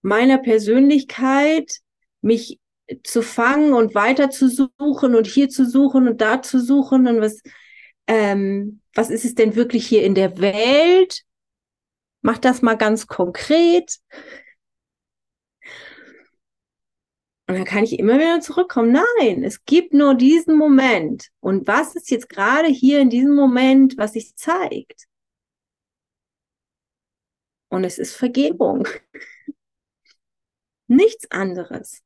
meiner 0.02 0.40
Persönlichkeit 0.40 1.80
mich 2.20 2.60
zu 3.04 3.22
fangen 3.22 3.74
und 3.74 3.96
weiter 3.96 4.30
zu 4.30 4.48
suchen 4.50 5.16
und 5.16 5.28
hier 5.28 5.50
zu 5.50 5.66
suchen 5.70 6.08
und 6.08 6.22
da 6.22 6.42
zu 6.42 6.60
suchen 6.60 7.08
und 7.08 7.22
was, 7.22 7.42
ähm, 8.08 8.82
was 8.94 9.10
ist 9.10 9.26
es 9.26 9.36
denn 9.36 9.56
wirklich 9.56 9.88
hier 9.88 10.04
in 10.04 10.16
der 10.16 10.38
Welt? 10.40 11.24
Mach 12.22 12.38
das 12.38 12.62
mal 12.62 12.76
ganz 12.76 13.08
konkret. 13.08 13.98
Und 17.48 17.58
dann 17.58 17.66
kann 17.66 17.84
ich 17.84 18.00
immer 18.00 18.18
wieder 18.18 18.40
zurückkommen. 18.40 18.94
Nein, 19.20 19.44
es 19.44 19.66
gibt 19.66 19.94
nur 19.94 20.16
diesen 20.16 20.56
Moment. 20.56 21.30
Und 21.42 21.68
was 21.68 21.96
ist 21.96 22.10
jetzt 22.10 22.30
gerade 22.30 22.70
hier 22.70 23.00
in 23.00 23.10
diesem 23.10 23.36
Moment, 23.36 23.98
was 23.98 24.14
sich 24.14 24.36
zeigt? 24.38 25.08
Und 27.70 27.84
es 27.84 27.98
ist 27.98 28.16
Vergebung. 28.16 28.88
Nichts 30.88 31.30
anderes. 31.32 32.02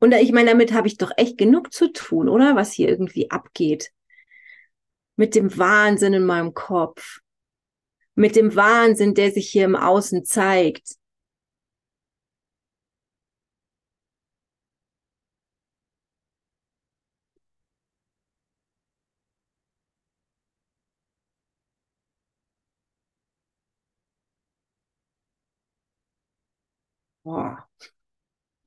Und 0.00 0.12
ich 0.12 0.32
meine, 0.32 0.50
damit 0.50 0.72
habe 0.72 0.88
ich 0.88 0.96
doch 0.96 1.12
echt 1.16 1.36
genug 1.38 1.72
zu 1.72 1.92
tun, 1.92 2.28
oder? 2.28 2.56
Was 2.56 2.72
hier 2.72 2.88
irgendwie 2.88 3.30
abgeht. 3.30 3.92
Mit 5.16 5.34
dem 5.34 5.56
Wahnsinn 5.58 6.14
in 6.14 6.24
meinem 6.24 6.54
Kopf. 6.54 7.18
Mit 8.14 8.34
dem 8.34 8.56
Wahnsinn, 8.56 9.14
der 9.14 9.30
sich 9.30 9.50
hier 9.50 9.64
im 9.66 9.76
Außen 9.76 10.24
zeigt. 10.24 10.96
Boah. 27.24 27.66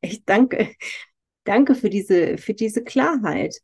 Ich 0.01 0.25
danke, 0.25 0.75
danke 1.43 1.75
für 1.75 1.89
diese, 1.89 2.37
für 2.37 2.53
diese 2.53 2.83
Klarheit. 2.83 3.61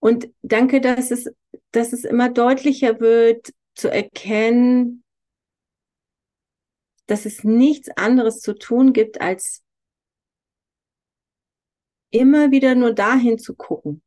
Und 0.00 0.28
danke, 0.42 0.80
dass 0.80 1.10
es, 1.10 1.30
dass 1.72 1.92
es 1.92 2.04
immer 2.04 2.28
deutlicher 2.28 3.00
wird, 3.00 3.52
zu 3.74 3.90
erkennen, 3.90 5.04
dass 7.06 7.24
es 7.24 7.42
nichts 7.42 7.88
anderes 7.96 8.40
zu 8.40 8.54
tun 8.54 8.92
gibt, 8.92 9.20
als 9.20 9.64
immer 12.10 12.50
wieder 12.50 12.74
nur 12.74 12.92
dahin 12.92 13.38
zu 13.38 13.54
gucken. 13.54 14.02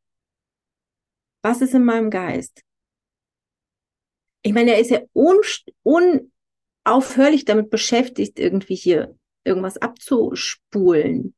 Was 1.41 1.61
ist 1.61 1.73
in 1.73 1.83
meinem 1.83 2.09
Geist? 2.09 2.63
Ich 4.43 4.53
meine, 4.53 4.73
er 4.73 4.79
ist 4.79 4.91
ja 4.91 5.01
un, 5.13 5.39
unaufhörlich 6.83 7.45
damit 7.45 7.69
beschäftigt, 7.69 8.39
irgendwie 8.39 8.75
hier 8.75 9.17
irgendwas 9.43 9.77
abzuspulen. 9.77 11.35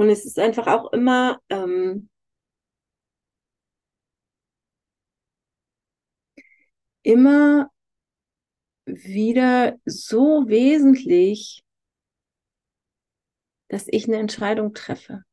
Und 0.00 0.08
es 0.08 0.24
ist 0.24 0.38
einfach 0.38 0.66
auch 0.66 0.94
immer 0.94 1.40
ähm, 1.50 2.08
immer 7.02 7.70
wieder 8.86 9.78
so 9.86 10.44
wesentlich, 10.48 11.64
dass 13.68 13.86
ich 13.88 14.06
eine 14.06 14.18
Entscheidung 14.18 14.74
treffe. 14.74 15.24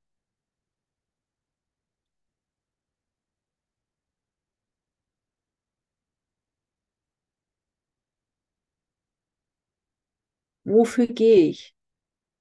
Wofür 10.65 11.07
gehe 11.07 11.47
ich? 11.49 11.73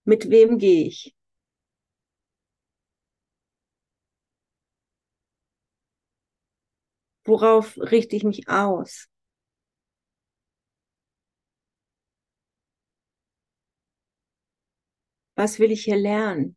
Mit 0.04 0.30
wem 0.30 0.58
gehe 0.58 0.86
ich? 0.86 1.15
Worauf 7.26 7.76
richte 7.78 8.16
ich 8.16 8.24
mich 8.24 8.48
aus? 8.48 9.08
Was 15.36 15.58
will 15.58 15.70
ich 15.70 15.84
hier 15.84 15.96
lernen? 15.96 16.56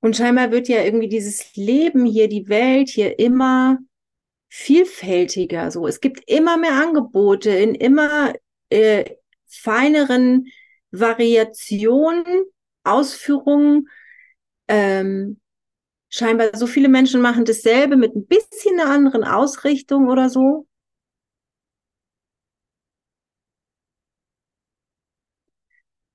Und 0.00 0.16
scheinbar 0.16 0.52
wird 0.52 0.68
ja 0.68 0.84
irgendwie 0.84 1.08
dieses 1.08 1.56
Leben 1.56 2.04
hier, 2.06 2.28
die 2.28 2.48
Welt 2.48 2.88
hier 2.88 3.18
immer 3.18 3.78
vielfältiger. 4.48 5.70
So, 5.70 5.86
es 5.86 6.00
gibt 6.00 6.30
immer 6.30 6.56
mehr 6.56 6.74
Angebote 6.74 7.50
in 7.50 7.74
immer 7.74 8.32
äh, 8.70 9.16
feineren 9.46 10.46
Variationen, 11.00 12.44
Ausführungen. 12.84 13.88
Ähm, 14.68 15.40
scheinbar 16.10 16.50
so 16.56 16.66
viele 16.66 16.88
Menschen 16.88 17.20
machen 17.20 17.44
dasselbe 17.44 17.96
mit 17.96 18.14
ein 18.16 18.26
bisschen 18.26 18.80
einer 18.80 18.90
anderen 18.90 19.24
Ausrichtung 19.24 20.08
oder 20.08 20.30
so. 20.30 20.66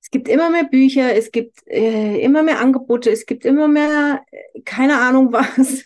Es 0.02 0.10
gibt 0.10 0.28
immer 0.28 0.50
mehr 0.50 0.66
Bücher, 0.66 1.16
es 1.16 1.32
gibt 1.32 1.66
äh, 1.68 2.20
immer 2.22 2.44
mehr 2.44 2.60
Angebote, 2.60 3.10
es 3.12 3.26
gibt 3.26 3.46
immer 3.46 3.68
mehr, 3.68 4.24
äh, 4.32 4.62
keine 4.64 5.00
Ahnung 5.00 5.32
was. 5.34 5.86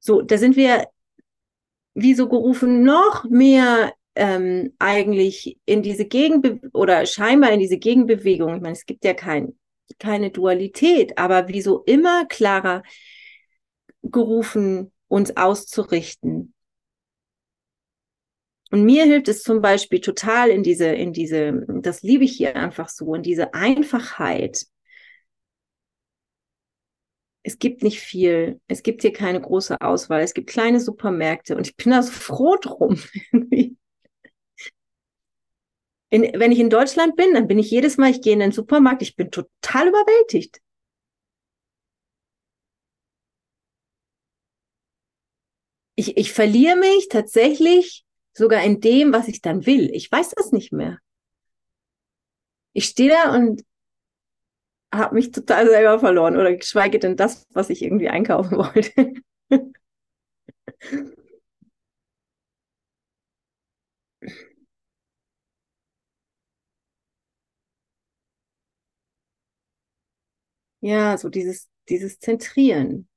So, 0.00 0.22
da 0.22 0.38
sind 0.38 0.56
wir 0.56 0.86
wie 1.94 2.14
so 2.14 2.28
gerufen, 2.28 2.82
noch 2.82 3.24
mehr 3.24 3.92
ähm, 4.18 4.74
eigentlich 4.80 5.58
in 5.64 5.82
diese 5.82 6.04
Gegenbe 6.04 6.60
oder 6.72 7.06
scheinbar 7.06 7.52
in 7.52 7.60
diese 7.60 7.78
Gegenbewegung. 7.78 8.56
Ich 8.56 8.60
meine, 8.60 8.74
es 8.74 8.84
gibt 8.84 9.04
ja 9.04 9.14
kein, 9.14 9.56
keine 10.00 10.30
Dualität, 10.30 11.16
aber 11.18 11.48
wie 11.48 11.62
so 11.62 11.84
immer 11.84 12.26
klarer 12.26 12.82
gerufen, 14.02 14.92
uns 15.06 15.36
auszurichten. 15.36 16.52
Und 18.70 18.84
mir 18.84 19.04
hilft 19.04 19.28
es 19.28 19.42
zum 19.42 19.62
Beispiel 19.62 20.00
total 20.00 20.50
in 20.50 20.62
diese, 20.62 20.86
in 20.86 21.12
diese, 21.12 21.64
das 21.80 22.02
liebe 22.02 22.24
ich 22.24 22.36
hier 22.36 22.56
einfach 22.56 22.88
so, 22.88 23.14
in 23.14 23.22
diese 23.22 23.54
Einfachheit. 23.54 24.66
Es 27.44 27.58
gibt 27.58 27.82
nicht 27.82 28.00
viel. 28.00 28.60
Es 28.66 28.82
gibt 28.82 29.02
hier 29.02 29.12
keine 29.12 29.40
große 29.40 29.80
Auswahl. 29.80 30.22
Es 30.22 30.34
gibt 30.34 30.50
kleine 30.50 30.80
Supermärkte 30.80 31.56
und 31.56 31.66
ich 31.66 31.76
bin 31.76 31.92
da 31.92 32.02
so 32.02 32.12
froh 32.12 32.56
drum. 32.60 33.00
In, 36.10 36.22
wenn 36.38 36.52
ich 36.52 36.58
in 36.58 36.70
Deutschland 36.70 37.16
bin, 37.16 37.34
dann 37.34 37.48
bin 37.48 37.58
ich 37.58 37.70
jedes 37.70 37.96
Mal, 37.98 38.10
ich 38.10 38.22
gehe 38.22 38.32
in 38.32 38.40
den 38.40 38.52
Supermarkt, 38.52 39.02
ich 39.02 39.16
bin 39.16 39.30
total 39.30 39.88
überwältigt. 39.88 40.60
Ich, 45.96 46.16
ich 46.16 46.32
verliere 46.32 46.76
mich 46.76 47.08
tatsächlich 47.10 48.04
sogar 48.32 48.62
in 48.62 48.80
dem, 48.80 49.12
was 49.12 49.28
ich 49.28 49.42
dann 49.42 49.66
will. 49.66 49.90
Ich 49.92 50.10
weiß 50.10 50.30
das 50.30 50.52
nicht 50.52 50.72
mehr. 50.72 50.98
Ich 52.72 52.86
stehe 52.86 53.10
da 53.10 53.34
und 53.34 53.62
habe 54.94 55.14
mich 55.14 55.30
total 55.32 55.66
selber 55.68 55.98
verloren 55.98 56.36
oder 56.36 56.54
geschweige 56.56 56.98
denn 56.98 57.16
das, 57.16 57.46
was 57.52 57.70
ich 57.70 57.82
irgendwie 57.82 58.08
einkaufen 58.08 58.56
wollte. 58.58 59.14
Ja, 70.88 71.18
so 71.18 71.28
dieses, 71.28 71.68
dieses 71.88 72.18
Zentrieren. 72.18 73.08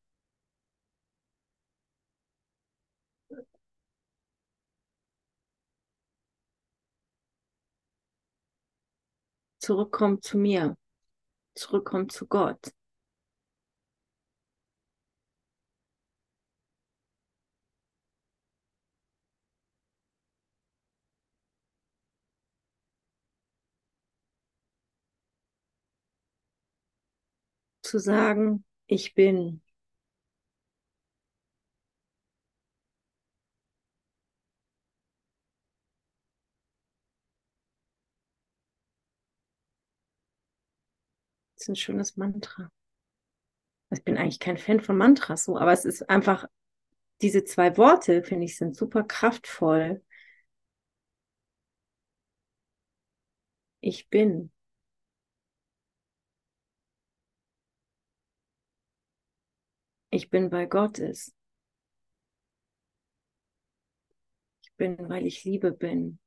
Zurückkommen 9.60 10.22
zu 10.22 10.38
mir 10.38 10.76
zurückkommt 11.56 12.12
zu 12.12 12.28
Gott. 12.28 12.72
Zu 27.92 28.00
sagen, 28.00 28.64
ich 28.88 29.16
bin. 29.16 29.62
Das 41.56 41.62
ist 41.64 41.70
ein 41.70 41.76
schönes 41.78 42.18
Mantra. 42.18 42.70
Ich 43.92 44.04
bin 44.04 44.18
eigentlich 44.18 44.40
kein 44.40 44.58
Fan 44.58 44.80
von 44.80 44.98
Mantras 44.98 45.44
so, 45.46 45.58
aber 45.58 45.72
es 45.74 45.86
ist 45.86 46.10
einfach, 46.10 46.46
diese 47.22 47.44
zwei 47.46 47.78
Worte, 47.78 48.24
finde 48.24 48.46
ich, 48.46 48.58
sind 48.58 48.76
super 48.78 49.04
kraftvoll. 49.04 50.04
Ich 53.80 54.10
bin. 54.10 54.52
Ich 60.12 60.30
bin, 60.30 60.52
weil 60.52 60.68
Gott 60.68 61.00
ist. 61.00 61.34
Ich 64.64 64.74
bin, 64.76 64.98
weil 65.08 65.28
ich 65.28 65.44
Liebe 65.44 65.72
bin. 65.72 66.18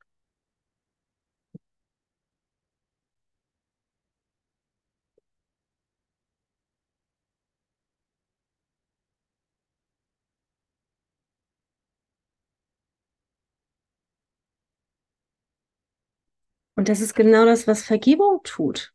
Und 16.76 16.88
das 16.88 17.00
ist 17.00 17.14
genau 17.16 17.44
das, 17.46 17.66
was 17.66 17.82
Vergebung 17.84 18.40
tut. 18.44 18.92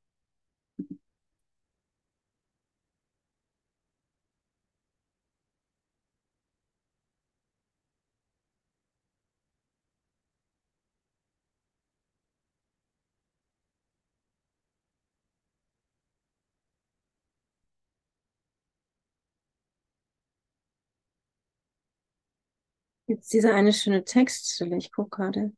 Jetzt 23.20 23.34
dieser 23.34 23.54
eine 23.54 23.74
schöne 23.74 24.06
Textstelle, 24.06 24.78
ich 24.78 24.94
gucke 24.94 25.10
gerade. 25.18 25.52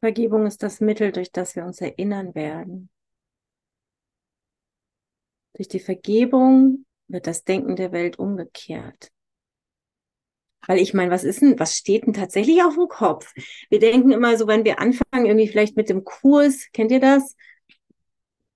Vergebung 0.00 0.46
ist 0.46 0.62
das 0.64 0.80
Mittel, 0.80 1.12
durch 1.12 1.30
das 1.32 1.54
wir 1.54 1.64
uns 1.64 1.80
erinnern 1.80 2.34
werden. 2.34 2.88
Durch 5.58 5.68
die 5.68 5.80
Vergebung 5.80 6.86
wird 7.08 7.26
das 7.26 7.42
Denken 7.44 7.76
der 7.76 7.90
Welt 7.90 8.18
umgekehrt. 8.18 9.10
Weil 10.66 10.78
ich 10.78 10.94
meine, 10.94 11.10
was 11.10 11.24
ist 11.24 11.42
denn, 11.42 11.58
was 11.58 11.76
steht 11.76 12.06
denn 12.06 12.12
tatsächlich 12.12 12.62
auf 12.62 12.74
dem 12.74 12.88
Kopf? 12.88 13.32
Wir 13.68 13.80
denken 13.80 14.12
immer 14.12 14.36
so, 14.36 14.46
wenn 14.46 14.64
wir 14.64 14.78
anfangen, 14.80 15.26
irgendwie 15.26 15.48
vielleicht 15.48 15.76
mit 15.76 15.88
dem 15.88 16.04
Kurs, 16.04 16.66
kennt 16.72 16.92
ihr 16.92 17.00
das? 17.00 17.34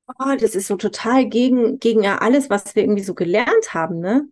Oh, 0.07 0.37
das 0.39 0.55
ist 0.55 0.69
so 0.69 0.77
total 0.77 1.27
gegen, 1.29 1.81
gegen 1.81 2.07
alles, 2.07 2.51
was 2.51 2.77
wir 2.77 2.85
irgendwie 2.85 3.03
so 3.03 3.15
gelernt 3.15 3.75
haben, 3.75 3.99
ne? 3.99 4.29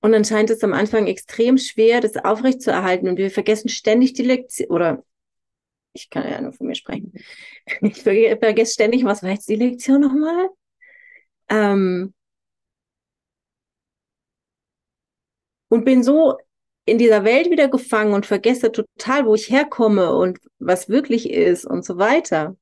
Und 0.00 0.12
dann 0.12 0.24
scheint 0.24 0.50
es 0.50 0.62
am 0.62 0.72
Anfang 0.72 1.06
extrem 1.06 1.58
schwer, 1.58 2.00
das 2.00 2.16
aufrechtzuerhalten. 2.16 3.08
Und 3.08 3.18
wir 3.18 3.30
vergessen 3.30 3.68
ständig 3.68 4.12
die 4.12 4.24
Lektion, 4.24 4.68
oder 4.68 5.04
ich 5.92 6.10
kann 6.10 6.28
ja 6.28 6.40
nur 6.40 6.52
von 6.52 6.66
mir 6.66 6.74
sprechen. 6.74 7.12
Ich 7.82 8.02
vergesse 8.02 8.72
ständig, 8.72 9.04
was 9.04 9.22
war 9.22 9.30
jetzt 9.30 9.48
die 9.48 9.56
Lektion 9.56 10.00
nochmal? 10.00 10.48
Ähm, 11.48 12.14
und 15.68 15.84
bin 15.84 16.02
so 16.02 16.38
in 16.84 16.98
dieser 16.98 17.24
Welt 17.24 17.50
wieder 17.50 17.68
gefangen 17.68 18.14
und 18.14 18.26
vergesse 18.26 18.72
total, 18.72 19.26
wo 19.26 19.34
ich 19.34 19.50
herkomme 19.50 20.14
und 20.14 20.38
was 20.58 20.88
wirklich 20.88 21.30
ist 21.30 21.64
und 21.64 21.84
so 21.84 21.98
weiter. 21.98 22.56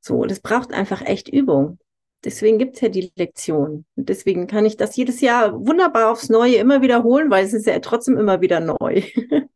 So, 0.00 0.24
das 0.24 0.40
braucht 0.40 0.72
einfach 0.72 1.02
echt 1.02 1.28
Übung. 1.28 1.78
Deswegen 2.24 2.58
gibt 2.58 2.76
es 2.76 2.80
ja 2.80 2.88
die 2.88 3.12
Lektion. 3.16 3.84
Und 3.96 4.08
deswegen 4.08 4.46
kann 4.46 4.66
ich 4.66 4.76
das 4.76 4.96
jedes 4.96 5.20
Jahr 5.20 5.54
wunderbar 5.66 6.10
aufs 6.10 6.28
Neue 6.28 6.56
immer 6.56 6.82
wiederholen, 6.82 7.30
weil 7.30 7.44
es 7.44 7.52
ist 7.52 7.66
ja 7.66 7.78
trotzdem 7.80 8.16
immer 8.16 8.40
wieder 8.40 8.60
neu 8.60 9.02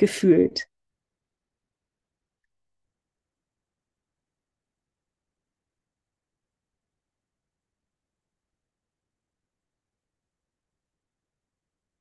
gefühlt. 0.00 0.66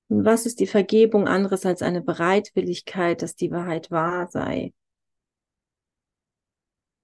Und 0.09 0.25
was 0.25 0.47
ist 0.47 0.59
die 0.59 0.65
Vergebung 0.65 1.27
anderes 1.27 1.67
als 1.67 1.83
eine 1.83 2.01
Bereitwilligkeit, 2.01 3.21
dass 3.21 3.35
die 3.35 3.51
Wahrheit 3.51 3.91
wahr 3.91 4.27
sei? 4.27 4.73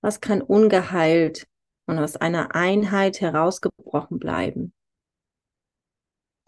Was 0.02 0.22
kann 0.22 0.42
ungeheilt 0.42 1.48
und 1.86 2.00
aus 2.00 2.16
einer 2.16 2.56
Einheit 2.56 3.22
herausgebrochen 3.22 4.18
bleiben, 4.18 4.74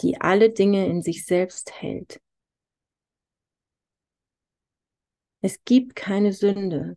die 0.01 0.19
alle 0.19 0.49
Dinge 0.49 0.87
in 0.87 1.03
sich 1.03 1.25
selbst 1.25 1.79
hält? 1.79 2.19
Es 5.41 5.63
gibt 5.65 5.95
keine 5.95 6.31
Sünde. 6.33 6.95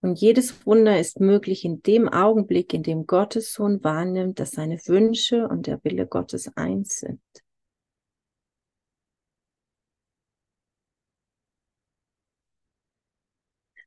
Und 0.00 0.20
jedes 0.20 0.64
Wunder 0.64 0.98
ist 0.98 1.20
möglich 1.20 1.64
in 1.64 1.82
dem 1.82 2.08
Augenblick, 2.08 2.72
in 2.72 2.82
dem 2.82 3.06
Gottes 3.06 3.52
Sohn 3.52 3.82
wahrnimmt, 3.82 4.38
dass 4.38 4.52
seine 4.52 4.78
Wünsche 4.86 5.48
und 5.48 5.66
der 5.66 5.82
Wille 5.84 6.06
Gottes 6.06 6.56
eins 6.56 7.00
sind. 7.00 7.20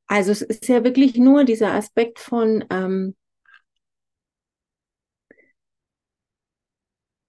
Also 0.08 0.32
es 0.32 0.42
ist 0.42 0.68
ja 0.68 0.84
wirklich 0.84 1.16
nur 1.16 1.46
dieser 1.46 1.74
Aspekt 1.74 2.20
von 2.20 2.66
ähm, 2.70 3.16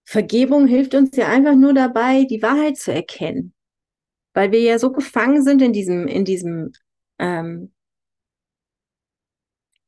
Vergebung 0.04 0.66
hilft 0.66 0.94
uns 0.94 1.16
ja 1.16 1.28
einfach 1.28 1.54
nur 1.54 1.74
dabei, 1.74 2.24
die 2.24 2.42
Wahrheit 2.42 2.76
zu 2.76 2.92
erkennen. 2.92 3.54
Weil 4.34 4.52
wir 4.52 4.60
ja 4.60 4.78
so 4.78 4.92
gefangen 4.92 5.42
sind 5.42 5.62
in 5.62 5.72
diesem, 5.72 6.06
in 6.06 6.24
diesem, 6.24 6.72
ähm, 7.18 7.72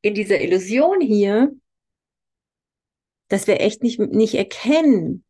in 0.02 0.14
dieser 0.14 0.40
Illusion 0.40 1.00
hier, 1.00 1.52
dass 3.28 3.46
wir 3.46 3.60
echt 3.60 3.82
nicht, 3.82 3.98
nicht 3.98 4.34
erkennen, 4.34 5.24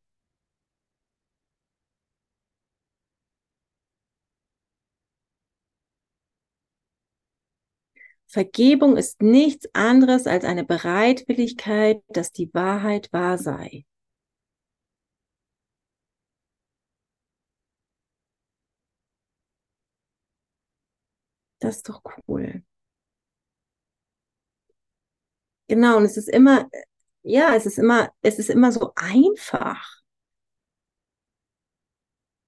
Vergebung 8.34 8.96
ist 8.96 9.22
nichts 9.22 9.68
anderes 9.74 10.26
als 10.26 10.44
eine 10.44 10.64
Bereitwilligkeit, 10.64 12.02
dass 12.08 12.32
die 12.32 12.52
Wahrheit 12.52 13.12
wahr 13.12 13.38
sei. 13.38 13.84
Das 21.64 21.76
ist 21.76 21.88
doch 21.88 22.02
cool. 22.28 22.62
Genau, 25.66 25.96
und 25.96 26.04
es 26.04 26.18
ist 26.18 26.28
immer, 26.28 26.68
ja, 27.22 27.54
es 27.54 27.64
ist 27.64 27.78
immer, 27.78 28.12
es 28.20 28.38
ist 28.38 28.50
immer 28.50 28.70
so 28.70 28.92
einfach. 28.96 30.02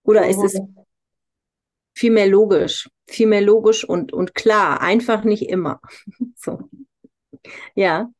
Oder 0.02 0.28
ist 0.28 0.42
es 0.44 0.60
viel 1.94 2.10
mehr 2.10 2.26
logisch, 2.26 2.90
viel 3.06 3.26
mehr 3.26 3.40
logisch 3.40 3.88
und, 3.88 4.12
und 4.12 4.34
klar, 4.34 4.82
einfach 4.82 5.24
nicht 5.24 5.48
immer. 5.48 5.80
so. 6.36 6.68
Ja. 7.74 8.12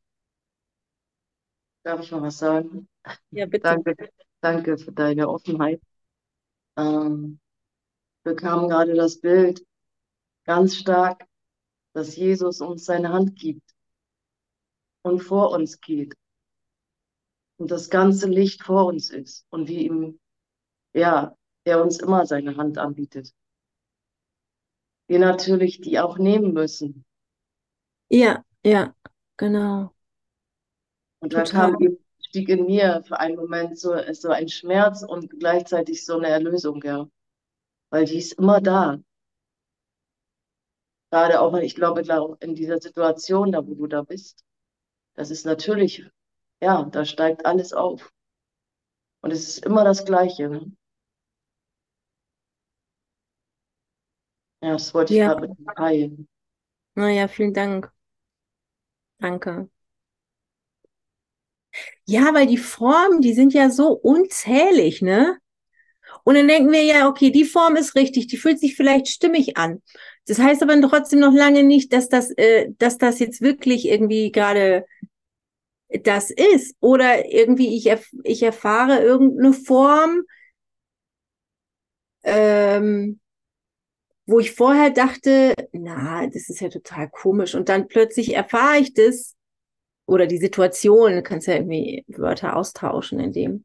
Darf 1.82 2.00
ich 2.00 2.10
mal 2.10 2.22
was 2.22 2.38
sagen? 2.38 2.88
Ja, 3.32 3.44
bitte. 3.44 3.64
Danke, 3.64 4.10
danke 4.40 4.78
für 4.78 4.92
deine 4.92 5.28
Offenheit. 5.28 5.82
Ähm, 6.78 7.38
wir 8.22 8.32
bekamen 8.32 8.70
gerade 8.70 8.94
das 8.94 9.20
Bild 9.20 9.62
ganz 10.46 10.76
stark, 10.76 11.26
dass 11.92 12.16
Jesus 12.16 12.60
uns 12.60 12.84
seine 12.84 13.12
Hand 13.12 13.36
gibt 13.36 13.74
und 15.02 15.20
vor 15.20 15.50
uns 15.50 15.80
geht 15.80 16.14
und 17.58 17.70
das 17.70 17.90
ganze 17.90 18.28
Licht 18.28 18.62
vor 18.62 18.86
uns 18.86 19.10
ist 19.10 19.46
und 19.50 19.68
wie 19.68 19.86
ihm, 19.86 20.20
ja, 20.94 21.36
er 21.64 21.82
uns 21.82 21.98
immer 21.98 22.26
seine 22.26 22.56
Hand 22.56 22.78
anbietet 22.78 23.32
wir 25.08 25.18
natürlich 25.18 25.80
die 25.80 25.98
auch 25.98 26.18
nehmen 26.18 26.52
müssen. 26.52 27.04
Ja, 28.08 28.44
ja, 28.64 28.94
genau. 29.36 29.92
Und 31.20 31.32
da 31.32 31.44
kam 31.44 31.76
eben, 31.80 31.98
stieg 32.20 32.48
in 32.48 32.66
mir 32.66 33.02
für 33.06 33.18
einen 33.18 33.36
Moment 33.36 33.78
so, 33.78 33.94
so 34.12 34.28
ein 34.28 34.48
Schmerz 34.48 35.02
und 35.02 35.30
gleichzeitig 35.38 36.04
so 36.04 36.18
eine 36.18 36.28
Erlösung, 36.28 36.82
ja. 36.84 37.08
Weil 37.90 38.04
die 38.04 38.18
ist 38.18 38.34
immer 38.34 38.60
da. 38.60 38.98
Gerade 41.16 41.40
auch, 41.40 41.54
ich 41.54 41.74
glaube, 41.74 42.02
in 42.40 42.54
dieser 42.54 42.78
Situation, 42.78 43.50
da 43.50 43.66
wo 43.66 43.74
du 43.74 43.86
da 43.86 44.02
bist, 44.02 44.44
das 45.14 45.30
ist 45.30 45.46
natürlich, 45.46 46.04
ja, 46.60 46.82
da 46.82 47.06
steigt 47.06 47.46
alles 47.46 47.72
auf. 47.72 48.12
Und 49.22 49.30
es 49.30 49.48
ist 49.48 49.64
immer 49.64 49.82
das 49.82 50.04
Gleiche. 50.04 50.50
Ne? 50.50 50.76
Ja, 54.60 54.72
das 54.72 54.92
wollte 54.92 55.14
ich 55.14 55.20
ja. 55.20 55.32
gerade 55.32 55.48
mit 55.48 55.56
teilen. 55.74 56.28
Naja, 56.96 57.28
vielen 57.28 57.54
Dank. 57.54 57.90
Danke. 59.16 59.70
Ja, 62.04 62.34
weil 62.34 62.46
die 62.46 62.58
Formen, 62.58 63.22
die 63.22 63.32
sind 63.32 63.54
ja 63.54 63.70
so 63.70 63.92
unzählig, 63.92 65.00
ne? 65.00 65.38
Und 66.26 66.34
dann 66.34 66.48
denken 66.48 66.72
wir 66.72 66.82
ja, 66.82 67.08
okay, 67.08 67.30
die 67.30 67.44
Form 67.44 67.76
ist 67.76 67.94
richtig, 67.94 68.26
die 68.26 68.36
fühlt 68.36 68.58
sich 68.58 68.74
vielleicht 68.74 69.06
stimmig 69.06 69.56
an. 69.56 69.80
Das 70.26 70.40
heißt 70.40 70.60
aber 70.60 70.80
trotzdem 70.80 71.20
noch 71.20 71.32
lange 71.32 71.62
nicht, 71.62 71.92
dass 71.92 72.08
das, 72.08 72.32
äh, 72.32 72.66
dass 72.78 72.98
das 72.98 73.20
jetzt 73.20 73.42
wirklich 73.42 73.86
irgendwie 73.86 74.32
gerade 74.32 74.86
das 76.02 76.32
ist. 76.32 76.74
Oder 76.80 77.30
irgendwie 77.32 77.76
ich, 77.76 77.86
erf 77.86 78.10
ich 78.24 78.42
erfahre 78.42 78.98
irgendeine 78.98 79.52
Form, 79.52 80.22
ähm, 82.24 83.20
wo 84.26 84.40
ich 84.40 84.50
vorher 84.50 84.90
dachte, 84.90 85.54
na, 85.70 86.26
das 86.26 86.48
ist 86.48 86.58
ja 86.60 86.70
total 86.70 87.08
komisch. 87.08 87.54
Und 87.54 87.68
dann 87.68 87.86
plötzlich 87.86 88.34
erfahre 88.34 88.78
ich 88.78 88.94
das 88.94 89.36
oder 90.06 90.26
die 90.26 90.38
Situation, 90.38 91.12
du 91.12 91.22
kannst 91.22 91.46
ja 91.46 91.54
irgendwie 91.54 92.04
Wörter 92.08 92.56
austauschen 92.56 93.20
in 93.20 93.32
dem. 93.32 93.64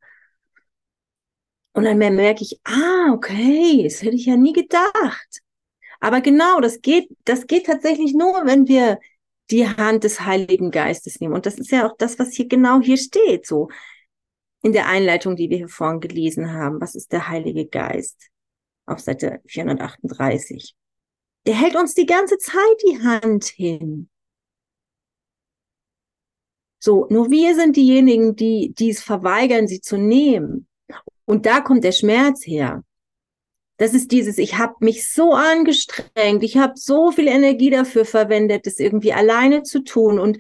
Und 1.74 1.86
dann 1.86 1.98
merke 1.98 2.44
ich, 2.44 2.60
ah, 2.66 3.14
okay, 3.14 3.84
das 3.84 4.02
hätte 4.02 4.16
ich 4.16 4.26
ja 4.26 4.36
nie 4.36 4.54
gedacht. 4.54 5.42
Aber 6.00 6.22
genau, 6.22 6.60
das 6.60 6.82
geht, 6.82 7.10
das 7.26 7.48
geht 7.48 7.68
tatsächlich 7.68 8.14
nur, 8.14 8.46
wenn 8.46 8.68
wir 8.68 9.00
die 9.52 9.68
Hand 9.68 10.04
des 10.04 10.22
Heiligen 10.22 10.72
Geistes 10.72 11.20
nehmen. 11.20 11.34
Und 11.34 11.46
das 11.46 11.60
ist 11.60 11.72
ja 11.72 11.88
auch 11.88 11.96
das, 11.98 12.20
was 12.20 12.34
hier 12.34 12.48
genau 12.48 12.82
hier 12.82 12.98
steht, 12.98 13.46
so 13.46 13.70
in 14.64 14.74
der 14.74 14.88
Einleitung, 14.88 15.36
die 15.36 15.50
wir 15.50 15.58
hier 15.58 15.70
vorhin 15.70 16.00
gelesen 16.00 16.54
haben. 16.54 16.82
Was 16.82 16.96
ist 16.96 17.12
der 17.12 17.30
Heilige 17.30 17.68
Geist? 17.68 18.32
auf 18.92 19.00
Seite 19.00 19.42
438. 19.48 20.76
Der 21.46 21.56
hält 21.56 21.76
uns 21.76 21.96
die 21.96 22.06
ganze 22.06 22.38
Zeit 22.38 22.82
die 22.86 23.02
Hand 23.02 23.46
hin. 23.46 24.10
So, 26.80 27.08
nur 27.10 27.30
wir 27.30 27.56
sind 27.56 27.76
diejenigen, 27.76 28.36
die, 28.36 28.74
die 28.74 28.90
es 28.90 29.02
verweigern, 29.02 29.68
sie 29.68 29.82
zu 29.82 29.98
nehmen. 29.98 30.68
Und 31.32 31.46
da 31.46 31.62
kommt 31.62 31.86
der 31.86 31.94
Schmerz 31.94 32.46
her. 32.46 32.84
Das 33.78 33.94
ist 33.94 34.12
dieses, 34.12 34.38
ich 34.38 34.58
habe 34.58 34.76
mich 34.82 35.10
so 35.10 35.34
angestrengt, 35.34 36.44
ich 36.44 36.58
habe 36.58 36.74
so 36.76 37.14
viel 37.14 37.30
Energie 37.30 37.70
dafür 37.70 38.04
verwendet, 38.04 38.68
das 38.68 38.80
irgendwie 38.80 39.14
alleine 39.14 39.64
zu 39.64 39.80
tun. 39.82 40.20
Und 40.20 40.40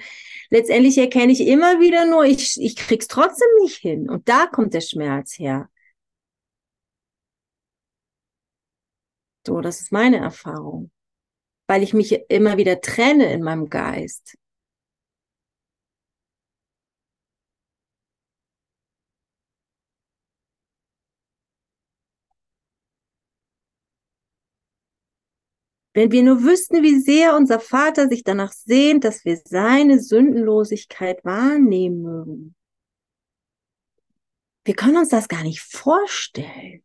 letztendlich 0.49 0.97
erkenne 0.97 1.31
ich 1.31 1.47
immer 1.47 1.79
wieder 1.79 2.05
nur, 2.05 2.25
ich, 2.25 2.59
ich 2.61 2.75
krieg's 2.75 3.07
trotzdem 3.07 3.47
nicht 3.61 3.77
hin. 3.77 4.09
Und 4.09 4.27
da 4.27 4.47
kommt 4.47 4.73
der 4.73 4.81
Schmerz 4.81 5.39
her. 5.39 5.69
So, 9.47 9.61
das 9.61 9.79
ist 9.79 9.93
meine 9.93 10.17
Erfahrung, 10.17 10.91
weil 11.67 11.83
ich 11.83 11.93
mich 11.93 12.19
immer 12.27 12.57
wieder 12.57 12.81
trenne 12.81 13.31
in 13.31 13.43
meinem 13.43 13.69
Geist. 13.69 14.35
Wenn 25.93 26.11
wir 26.11 26.23
nur 26.23 26.43
wüssten, 26.43 26.83
wie 26.83 26.99
sehr 26.99 27.35
unser 27.35 27.59
Vater 27.59 28.07
sich 28.07 28.23
danach 28.23 28.53
sehnt, 28.53 29.03
dass 29.03 29.25
wir 29.25 29.41
seine 29.43 29.99
Sündenlosigkeit 29.99 31.23
wahrnehmen 31.25 32.01
mögen. 32.01 32.55
Wir 34.63 34.75
können 34.75 34.97
uns 34.97 35.09
das 35.09 35.27
gar 35.27 35.43
nicht 35.43 35.61
vorstellen. 35.61 36.83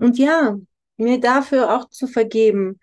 Und 0.00 0.18
ja, 0.18 0.58
mir 0.96 1.20
dafür 1.20 1.76
auch 1.76 1.88
zu 1.90 2.06
vergeben. 2.06 2.80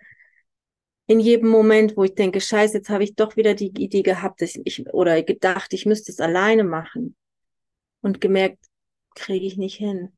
In 1.07 1.19
jedem 1.19 1.49
Moment, 1.49 1.97
wo 1.97 2.03
ich 2.03 2.15
denke, 2.15 2.41
scheiße, 2.41 2.77
jetzt 2.77 2.89
habe 2.89 3.03
ich 3.03 3.15
doch 3.15 3.35
wieder 3.37 3.53
die 3.55 3.67
Idee 3.67 4.03
gehabt, 4.03 4.41
dass 4.41 4.55
ich, 4.63 4.87
oder 4.93 5.21
gedacht, 5.23 5.73
ich 5.73 5.85
müsste 5.85 6.11
es 6.11 6.19
alleine 6.19 6.63
machen. 6.63 7.15
Und 8.01 8.21
gemerkt, 8.21 8.59
kriege 9.15 9.45
ich 9.45 9.57
nicht 9.57 9.77
hin. 9.77 10.13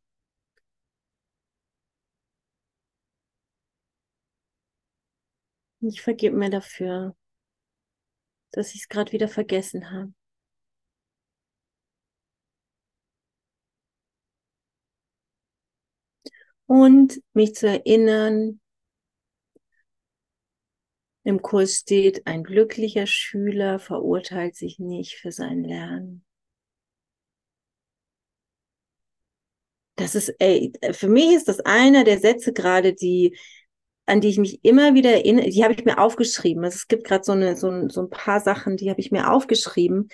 Ich 5.81 6.01
vergebe 6.01 6.35
mir 6.35 6.49
dafür, 6.49 7.15
dass 8.51 8.73
ich 8.75 8.81
es 8.81 8.89
gerade 8.89 9.13
wieder 9.13 9.29
vergessen 9.29 9.91
habe. 9.91 10.13
Und 16.69 17.19
mich 17.33 17.55
zu 17.55 17.67
erinnern, 17.67 18.59
im 21.23 21.41
Kurs 21.41 21.77
steht, 21.77 22.27
ein 22.27 22.43
glücklicher 22.43 23.07
Schüler 23.07 23.79
verurteilt 23.79 24.55
sich 24.55 24.77
nicht 24.77 25.15
für 25.15 25.31
sein 25.31 25.63
Lernen. 25.63 26.23
Das 29.95 30.13
ist, 30.13 30.29
ey, 30.37 30.71
für 30.91 31.07
mich 31.07 31.33
ist 31.33 31.47
das 31.47 31.59
einer 31.61 32.03
der 32.03 32.19
Sätze 32.19 32.53
gerade, 32.53 32.93
die, 32.93 33.35
an 34.05 34.21
die 34.21 34.29
ich 34.29 34.37
mich 34.37 34.63
immer 34.63 34.93
wieder 34.93 35.09
erinnere, 35.11 35.49
die 35.49 35.63
habe 35.63 35.73
ich 35.73 35.83
mir 35.85 35.97
aufgeschrieben. 35.97 36.63
Also 36.63 36.75
es 36.75 36.87
gibt 36.87 37.03
gerade 37.03 37.23
so, 37.23 37.33
so, 37.55 37.89
so 37.89 38.01
ein 38.01 38.09
paar 38.11 38.41
Sachen, 38.41 38.77
die 38.77 38.91
habe 38.91 39.01
ich 39.01 39.09
mir 39.09 39.31
aufgeschrieben, 39.31 40.09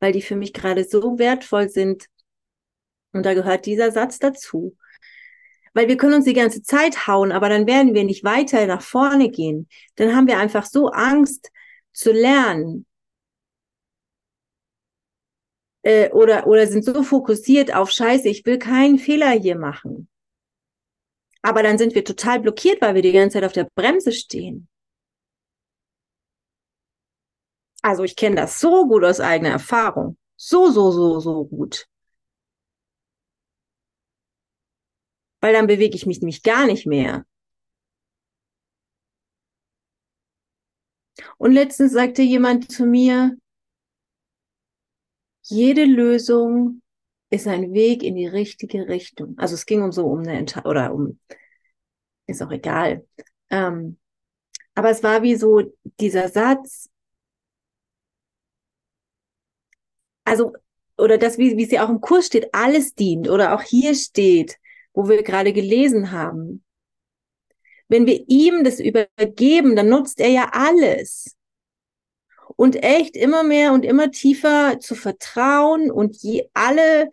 weil 0.00 0.10
die 0.12 0.22
für 0.22 0.36
mich 0.36 0.52
gerade 0.54 0.82
so 0.82 1.20
wertvoll 1.20 1.68
sind. 1.68 2.06
Und 3.12 3.24
da 3.24 3.34
gehört 3.34 3.64
dieser 3.66 3.92
Satz 3.92 4.18
dazu. 4.18 4.76
Weil 5.72 5.88
wir 5.88 5.96
können 5.96 6.14
uns 6.14 6.24
die 6.24 6.34
ganze 6.34 6.62
Zeit 6.62 7.06
hauen, 7.06 7.32
aber 7.32 7.48
dann 7.48 7.66
werden 7.66 7.94
wir 7.94 8.04
nicht 8.04 8.24
weiter 8.24 8.66
nach 8.66 8.82
vorne 8.82 9.30
gehen. 9.30 9.68
Dann 9.96 10.14
haben 10.14 10.26
wir 10.26 10.38
einfach 10.38 10.66
so 10.66 10.88
Angst 10.88 11.50
zu 11.92 12.12
lernen. 12.12 12.86
Äh, 15.82 16.10
oder, 16.10 16.46
oder 16.46 16.66
sind 16.66 16.84
so 16.84 17.02
fokussiert 17.02 17.74
auf 17.74 17.90
Scheiße, 17.90 18.28
ich 18.28 18.44
will 18.44 18.58
keinen 18.58 18.98
Fehler 18.98 19.30
hier 19.30 19.56
machen. 19.56 20.08
Aber 21.42 21.62
dann 21.62 21.78
sind 21.78 21.94
wir 21.94 22.04
total 22.04 22.40
blockiert, 22.40 22.82
weil 22.82 22.94
wir 22.94 23.02
die 23.02 23.12
ganze 23.12 23.34
Zeit 23.34 23.44
auf 23.44 23.52
der 23.52 23.68
Bremse 23.74 24.12
stehen. 24.12 24.68
Also 27.82 28.04
ich 28.04 28.14
kenne 28.16 28.36
das 28.36 28.60
so 28.60 28.86
gut 28.86 29.04
aus 29.04 29.20
eigener 29.20 29.50
Erfahrung. 29.50 30.18
So, 30.36 30.70
so, 30.70 30.90
so, 30.90 31.20
so 31.20 31.44
gut. 31.44 31.86
Weil 35.40 35.52
dann 35.54 35.66
bewege 35.66 35.96
ich 35.96 36.06
mich 36.06 36.20
nämlich 36.20 36.42
gar 36.42 36.66
nicht 36.66 36.86
mehr. 36.86 37.24
Und 41.38 41.52
letztens 41.52 41.92
sagte 41.92 42.22
jemand 42.22 42.70
zu 42.70 42.86
mir, 42.86 43.36
jede 45.42 45.84
Lösung 45.84 46.82
ist 47.30 47.46
ein 47.46 47.72
Weg 47.72 48.02
in 48.02 48.16
die 48.16 48.26
richtige 48.26 48.88
Richtung. 48.88 49.34
Also 49.38 49.54
es 49.54 49.66
ging 49.66 49.82
um 49.82 49.92
so 49.92 50.06
um 50.06 50.20
eine 50.20 50.38
Entscheidung 50.38 50.70
oder 50.70 50.94
um, 50.94 51.18
ist 52.26 52.42
auch 52.42 52.50
egal. 52.50 53.06
Ähm, 53.50 53.98
aber 54.74 54.90
es 54.90 55.02
war 55.02 55.22
wie 55.22 55.36
so 55.36 55.62
dieser 56.00 56.28
Satz, 56.28 56.90
also, 60.24 60.52
oder 60.96 61.18
das, 61.18 61.38
wie, 61.38 61.56
wie 61.56 61.64
es 61.64 61.70
ja 61.70 61.84
auch 61.84 61.90
im 61.90 62.00
Kurs 62.00 62.26
steht, 62.26 62.54
alles 62.54 62.94
dient 62.94 63.28
oder 63.28 63.54
auch 63.54 63.62
hier 63.62 63.94
steht, 63.94 64.56
wo 64.92 65.08
wir 65.08 65.22
gerade 65.22 65.52
gelesen 65.52 66.10
haben. 66.10 66.64
Wenn 67.88 68.06
wir 68.06 68.24
ihm 68.28 68.64
das 68.64 68.80
übergeben, 68.80 69.74
dann 69.76 69.88
nutzt 69.88 70.20
er 70.20 70.28
ja 70.28 70.50
alles 70.52 71.36
und 72.56 72.82
echt 72.82 73.16
immer 73.16 73.42
mehr 73.42 73.72
und 73.72 73.84
immer 73.84 74.10
tiefer 74.10 74.78
zu 74.80 74.94
vertrauen 74.94 75.90
und 75.90 76.16
je 76.22 76.48
alle 76.52 77.10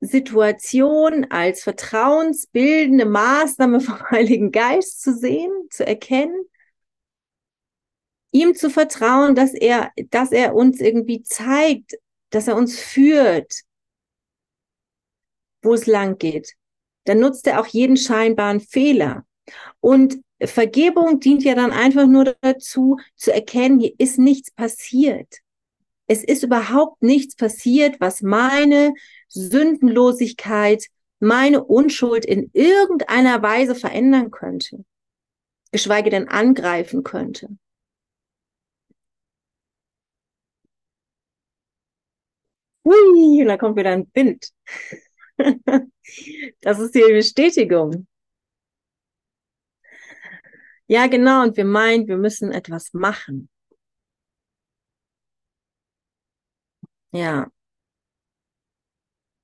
Situation 0.00 1.26
als 1.30 1.62
vertrauensbildende 1.62 3.04
Maßnahme 3.04 3.80
vom 3.82 4.10
Heiligen 4.10 4.52
Geist 4.52 5.02
zu 5.02 5.14
sehen, 5.14 5.50
zu 5.70 5.86
erkennen, 5.86 6.44
ihm 8.30 8.54
zu 8.54 8.70
vertrauen, 8.70 9.34
dass 9.34 9.54
er, 9.54 9.90
dass 10.10 10.32
er 10.32 10.54
uns 10.54 10.80
irgendwie 10.80 11.22
zeigt, 11.22 11.94
dass 12.30 12.46
er 12.46 12.56
uns 12.56 12.78
führt, 12.78 13.62
wo 15.62 15.74
es 15.74 15.86
lang 15.86 16.18
geht. 16.18 16.54
Dann 17.04 17.20
nutzt 17.20 17.46
er 17.46 17.60
auch 17.60 17.66
jeden 17.66 17.96
scheinbaren 17.96 18.60
Fehler. 18.60 19.24
Und 19.80 20.18
Vergebung 20.40 21.20
dient 21.20 21.42
ja 21.42 21.54
dann 21.54 21.72
einfach 21.72 22.06
nur 22.06 22.36
dazu, 22.40 22.98
zu 23.16 23.32
erkennen, 23.32 23.80
hier 23.80 23.94
ist 23.98 24.18
nichts 24.18 24.50
passiert. 24.50 25.38
Es 26.06 26.24
ist 26.24 26.42
überhaupt 26.42 27.02
nichts 27.02 27.36
passiert, 27.36 28.00
was 28.00 28.22
meine 28.22 28.94
Sündenlosigkeit, 29.28 30.86
meine 31.20 31.64
Unschuld 31.64 32.24
in 32.24 32.50
irgendeiner 32.52 33.42
Weise 33.42 33.74
verändern 33.74 34.30
könnte, 34.30 34.84
geschweige 35.72 36.10
denn 36.10 36.28
angreifen 36.28 37.02
könnte. 37.02 37.48
Hui, 42.84 43.44
da 43.44 43.56
kommt 43.58 43.76
wieder 43.76 43.90
ein 43.90 44.06
Bild. 44.06 44.50
Das 46.62 46.78
ist 46.80 46.94
die 46.94 47.00
Bestätigung. 47.12 48.06
Ja, 50.86 51.06
genau. 51.06 51.42
Und 51.44 51.56
wir 51.56 51.64
meinen, 51.64 52.08
wir 52.08 52.16
müssen 52.16 52.52
etwas 52.52 52.92
machen. 52.92 53.48
Ja. 57.12 57.50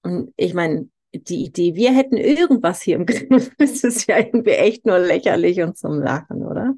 Und 0.02 0.32
ich 0.36 0.54
meine, 0.54 0.88
die 1.14 1.44
Idee, 1.46 1.74
wir 1.74 1.92
hätten 1.94 2.16
irgendwas 2.16 2.82
hier 2.82 2.96
im 2.96 3.06
Griff, 3.06 3.50
das 3.58 3.84
ist 3.84 4.06
ja 4.08 4.18
irgendwie 4.18 4.50
echt 4.50 4.84
nur 4.86 4.98
lächerlich 4.98 5.60
und 5.62 5.76
zum 5.78 6.00
Lachen, 6.00 6.42
oder? 6.44 6.74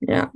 Ja. 0.00 0.32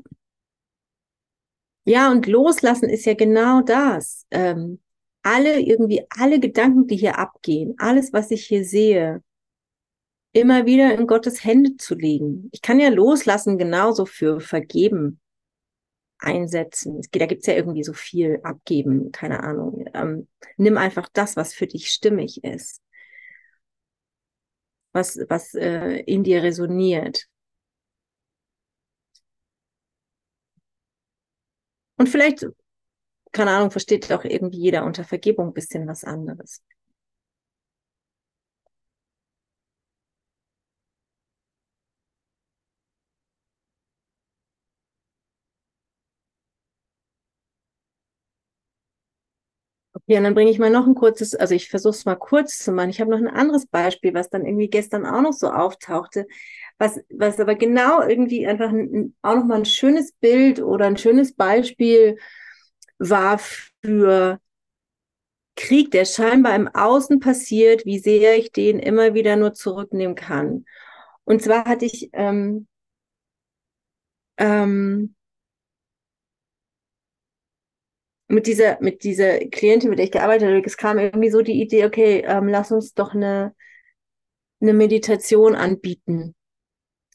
Ja, 1.84 2.10
und 2.10 2.26
loslassen 2.26 2.88
ist 2.88 3.04
ja 3.06 3.14
genau 3.14 3.60
das. 3.62 4.26
Ähm, 4.30 4.80
alle 5.22 5.60
irgendwie, 5.60 6.04
alle 6.10 6.40
Gedanken, 6.40 6.86
die 6.86 6.96
hier 6.96 7.18
abgehen, 7.18 7.74
alles, 7.78 8.12
was 8.12 8.30
ich 8.30 8.46
hier 8.46 8.64
sehe, 8.64 9.22
immer 10.32 10.66
wieder 10.66 10.94
in 10.94 11.06
Gottes 11.06 11.44
Hände 11.44 11.76
zu 11.76 11.94
legen. 11.94 12.48
Ich 12.52 12.62
kann 12.62 12.80
ja 12.80 12.88
loslassen 12.88 13.58
genauso 13.58 14.06
für 14.06 14.40
vergeben 14.40 15.20
einsetzen. 16.18 17.00
Da 17.12 17.26
gibt's 17.26 17.46
ja 17.46 17.54
irgendwie 17.54 17.84
so 17.84 17.92
viel 17.92 18.40
abgeben, 18.42 19.12
keine 19.12 19.42
Ahnung. 19.42 19.84
Ähm, 19.94 20.28
nimm 20.56 20.78
einfach 20.78 21.08
das, 21.12 21.36
was 21.36 21.52
für 21.52 21.66
dich 21.66 21.88
stimmig 21.90 22.42
ist, 22.44 22.80
was, 24.92 25.18
was 25.28 25.54
äh, 25.54 25.98
in 26.06 26.22
dir 26.24 26.42
resoniert. 26.42 27.26
Und 31.96 32.08
vielleicht, 32.08 32.46
keine 33.32 33.50
Ahnung, 33.52 33.70
versteht 33.70 34.10
auch 34.12 34.24
irgendwie 34.24 34.58
jeder 34.58 34.84
unter 34.84 35.04
Vergebung 35.04 35.48
ein 35.48 35.54
bisschen 35.54 35.86
was 35.88 36.04
anderes. 36.04 36.62
Ja, 50.06 50.18
und 50.18 50.24
dann 50.24 50.34
bringe 50.34 50.50
ich 50.50 50.58
mal 50.58 50.70
noch 50.70 50.86
ein 50.86 50.94
kurzes, 50.94 51.34
also 51.34 51.54
ich 51.54 51.68
versuche 51.68 51.90
es 51.90 52.04
mal 52.06 52.16
kurz 52.16 52.58
zu 52.58 52.72
machen. 52.72 52.90
Ich 52.90 53.00
habe 53.00 53.10
noch 53.10 53.18
ein 53.18 53.28
anderes 53.28 53.66
Beispiel, 53.66 54.14
was 54.14 54.30
dann 54.30 54.44
irgendwie 54.46 54.68
gestern 54.68 55.04
auch 55.06 55.20
noch 55.20 55.32
so 55.32 55.50
auftauchte, 55.50 56.26
was, 56.78 56.98
was 57.10 57.38
aber 57.40 57.54
genau 57.54 58.02
irgendwie 58.02 58.46
einfach 58.46 58.70
ein, 58.70 59.14
auch 59.22 59.36
noch 59.36 59.44
mal 59.44 59.58
ein 59.58 59.64
schönes 59.66 60.12
Bild 60.12 60.60
oder 60.62 60.86
ein 60.86 60.96
schönes 60.96 61.34
Beispiel 61.34 62.16
war 63.10 63.38
für 63.82 64.40
Krieg, 65.56 65.90
der 65.90 66.04
scheinbar 66.04 66.54
im 66.54 66.68
Außen 66.68 67.20
passiert, 67.20 67.84
wie 67.84 67.98
sehr 67.98 68.38
ich 68.38 68.52
den 68.52 68.78
immer 68.78 69.14
wieder 69.14 69.36
nur 69.36 69.54
zurücknehmen 69.54 70.14
kann. 70.14 70.64
Und 71.24 71.42
zwar 71.42 71.64
hatte 71.66 71.84
ich 71.84 72.10
ähm, 72.12 72.66
ähm, 74.38 75.14
mit 78.28 78.46
dieser, 78.46 78.78
mit 78.80 79.04
dieser 79.04 79.38
Klientin, 79.40 79.90
mit 79.90 79.98
der 79.98 80.06
ich 80.06 80.12
gearbeitet 80.12 80.48
habe, 80.48 80.62
es 80.64 80.76
kam 80.76 80.98
irgendwie 80.98 81.30
so 81.30 81.42
die 81.42 81.60
Idee, 81.60 81.84
okay, 81.84 82.24
ähm, 82.26 82.48
lass 82.48 82.72
uns 82.72 82.94
doch 82.94 83.14
eine, 83.14 83.54
eine 84.60 84.72
Meditation 84.72 85.54
anbieten. 85.54 86.34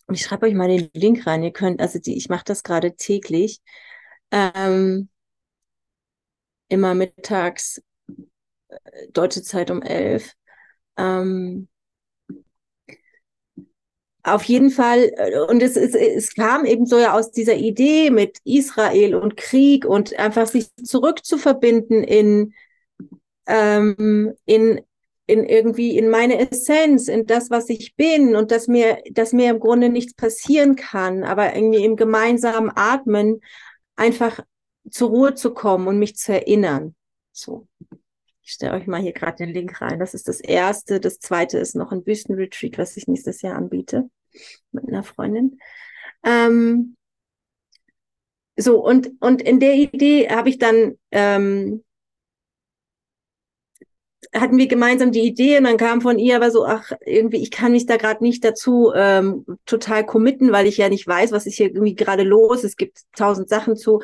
Und 0.06 0.16
ich 0.16 0.22
schreibe 0.22 0.46
euch 0.46 0.54
mal 0.54 0.70
den 0.70 0.90
Link 0.94 1.26
rein. 1.28 1.44
Ihr 1.44 1.52
könnt, 1.52 1.82
also 1.82 2.00
die, 2.00 2.16
ich 2.18 2.30
mache 2.30 2.46
das 2.46 2.64
gerade 2.64 2.96
täglich. 2.96 3.62
Ähm, 4.32 5.10
immer 6.70 6.94
mittags, 6.96 7.82
äh, 8.70 9.08
deutsche 9.12 9.42
Zeit 9.44 9.72
um 9.72 9.82
elf. 9.82 10.34
Ähm, 10.98 11.68
auf 14.24 14.44
jeden 14.44 14.72
Fall, 14.72 15.12
äh, 15.16 15.40
und 15.40 15.64
es, 15.64 15.78
es, 15.78 15.96
es 15.96 16.36
kam 16.36 16.66
eben 16.66 16.86
so 16.86 17.00
ja 17.00 17.14
aus 17.14 17.32
dieser 17.32 17.56
Idee 17.56 18.10
mit 18.10 18.40
Israel 18.44 19.16
und 19.16 19.38
Krieg 19.38 19.86
und 19.86 20.18
einfach 20.20 20.48
sich 20.48 20.68
zurückzuverbinden 20.84 22.04
in, 22.04 22.54
ähm, 23.46 24.34
in, 24.46 24.82
in 25.28 25.46
irgendwie 25.46 25.98
in 25.98 26.10
meine 26.10 26.40
Essenz, 26.52 27.08
in 27.08 27.26
das, 27.26 27.50
was 27.50 27.70
ich 27.70 27.96
bin 27.96 28.36
und 28.36 28.52
dass 28.52 28.68
mir, 28.68 29.02
dass 29.12 29.34
mir 29.34 29.50
im 29.50 29.60
Grunde 29.60 29.90
nichts 29.90 30.14
passieren 30.14 30.76
kann, 30.76 31.24
aber 31.24 31.56
irgendwie 31.56 31.86
im 31.86 31.96
gemeinsamen 31.96 32.72
Atmen 32.76 33.42
einfach 33.96 34.42
zur 34.90 35.10
Ruhe 35.10 35.34
zu 35.34 35.54
kommen 35.54 35.88
und 35.88 36.00
mich 36.00 36.16
zu 36.16 36.34
erinnern. 36.34 36.96
So. 37.32 37.68
Ich 38.42 38.54
stelle 38.54 38.74
euch 38.74 38.88
mal 38.88 39.02
hier 39.02 39.12
gerade 39.12 39.38
den 39.38 39.54
Link 39.54 39.82
rein. 39.82 40.00
Das 40.00 40.14
ist 40.14 40.28
das 40.28 40.40
erste. 40.40 41.00
Das 41.02 41.20
zweite 41.20 41.58
ist 41.58 41.76
noch 41.76 41.92
ein 41.92 42.04
Büstenretreat, 42.04 42.78
was 42.78 42.96
ich 42.96 43.08
nächstes 43.08 43.42
Jahr 43.42 43.56
anbiete 43.56 44.10
mit 44.72 44.88
einer 44.88 45.04
Freundin. 45.04 45.60
Ähm, 46.24 46.96
so, 48.56 48.84
und, 48.84 49.12
und 49.20 49.42
in 49.42 49.60
der 49.60 49.76
Idee 49.76 50.30
habe 50.30 50.50
ich 50.50 50.58
dann 50.58 50.98
ähm, 51.12 51.84
hatten 54.34 54.58
wir 54.58 54.68
gemeinsam 54.68 55.12
die 55.12 55.22
Idee 55.22 55.58
und 55.58 55.66
dann 55.66 55.78
kam 55.78 56.02
von 56.02 56.20
ihr 56.20 56.36
aber 56.36 56.52
so, 56.52 56.66
ach, 56.66 56.92
irgendwie, 57.06 57.38
ich 57.38 57.52
kann 57.52 57.72
mich 57.72 57.86
da 57.86 57.98
gerade 57.98 58.24
nicht 58.24 58.44
dazu 58.44 58.92
ähm, 58.96 59.46
total 59.66 60.06
committen, 60.06 60.52
weil 60.52 60.68
ich 60.68 60.78
ja 60.78 60.90
nicht 60.90 61.08
weiß, 61.08 61.32
was 61.32 61.46
ist 61.46 61.56
hier 61.56 61.68
irgendwie 61.68 61.96
gerade 61.96 62.24
los. 62.24 62.64
Es 62.64 62.76
gibt 62.76 63.02
tausend 63.16 63.50
Sachen 63.50 63.76
zu 63.76 64.02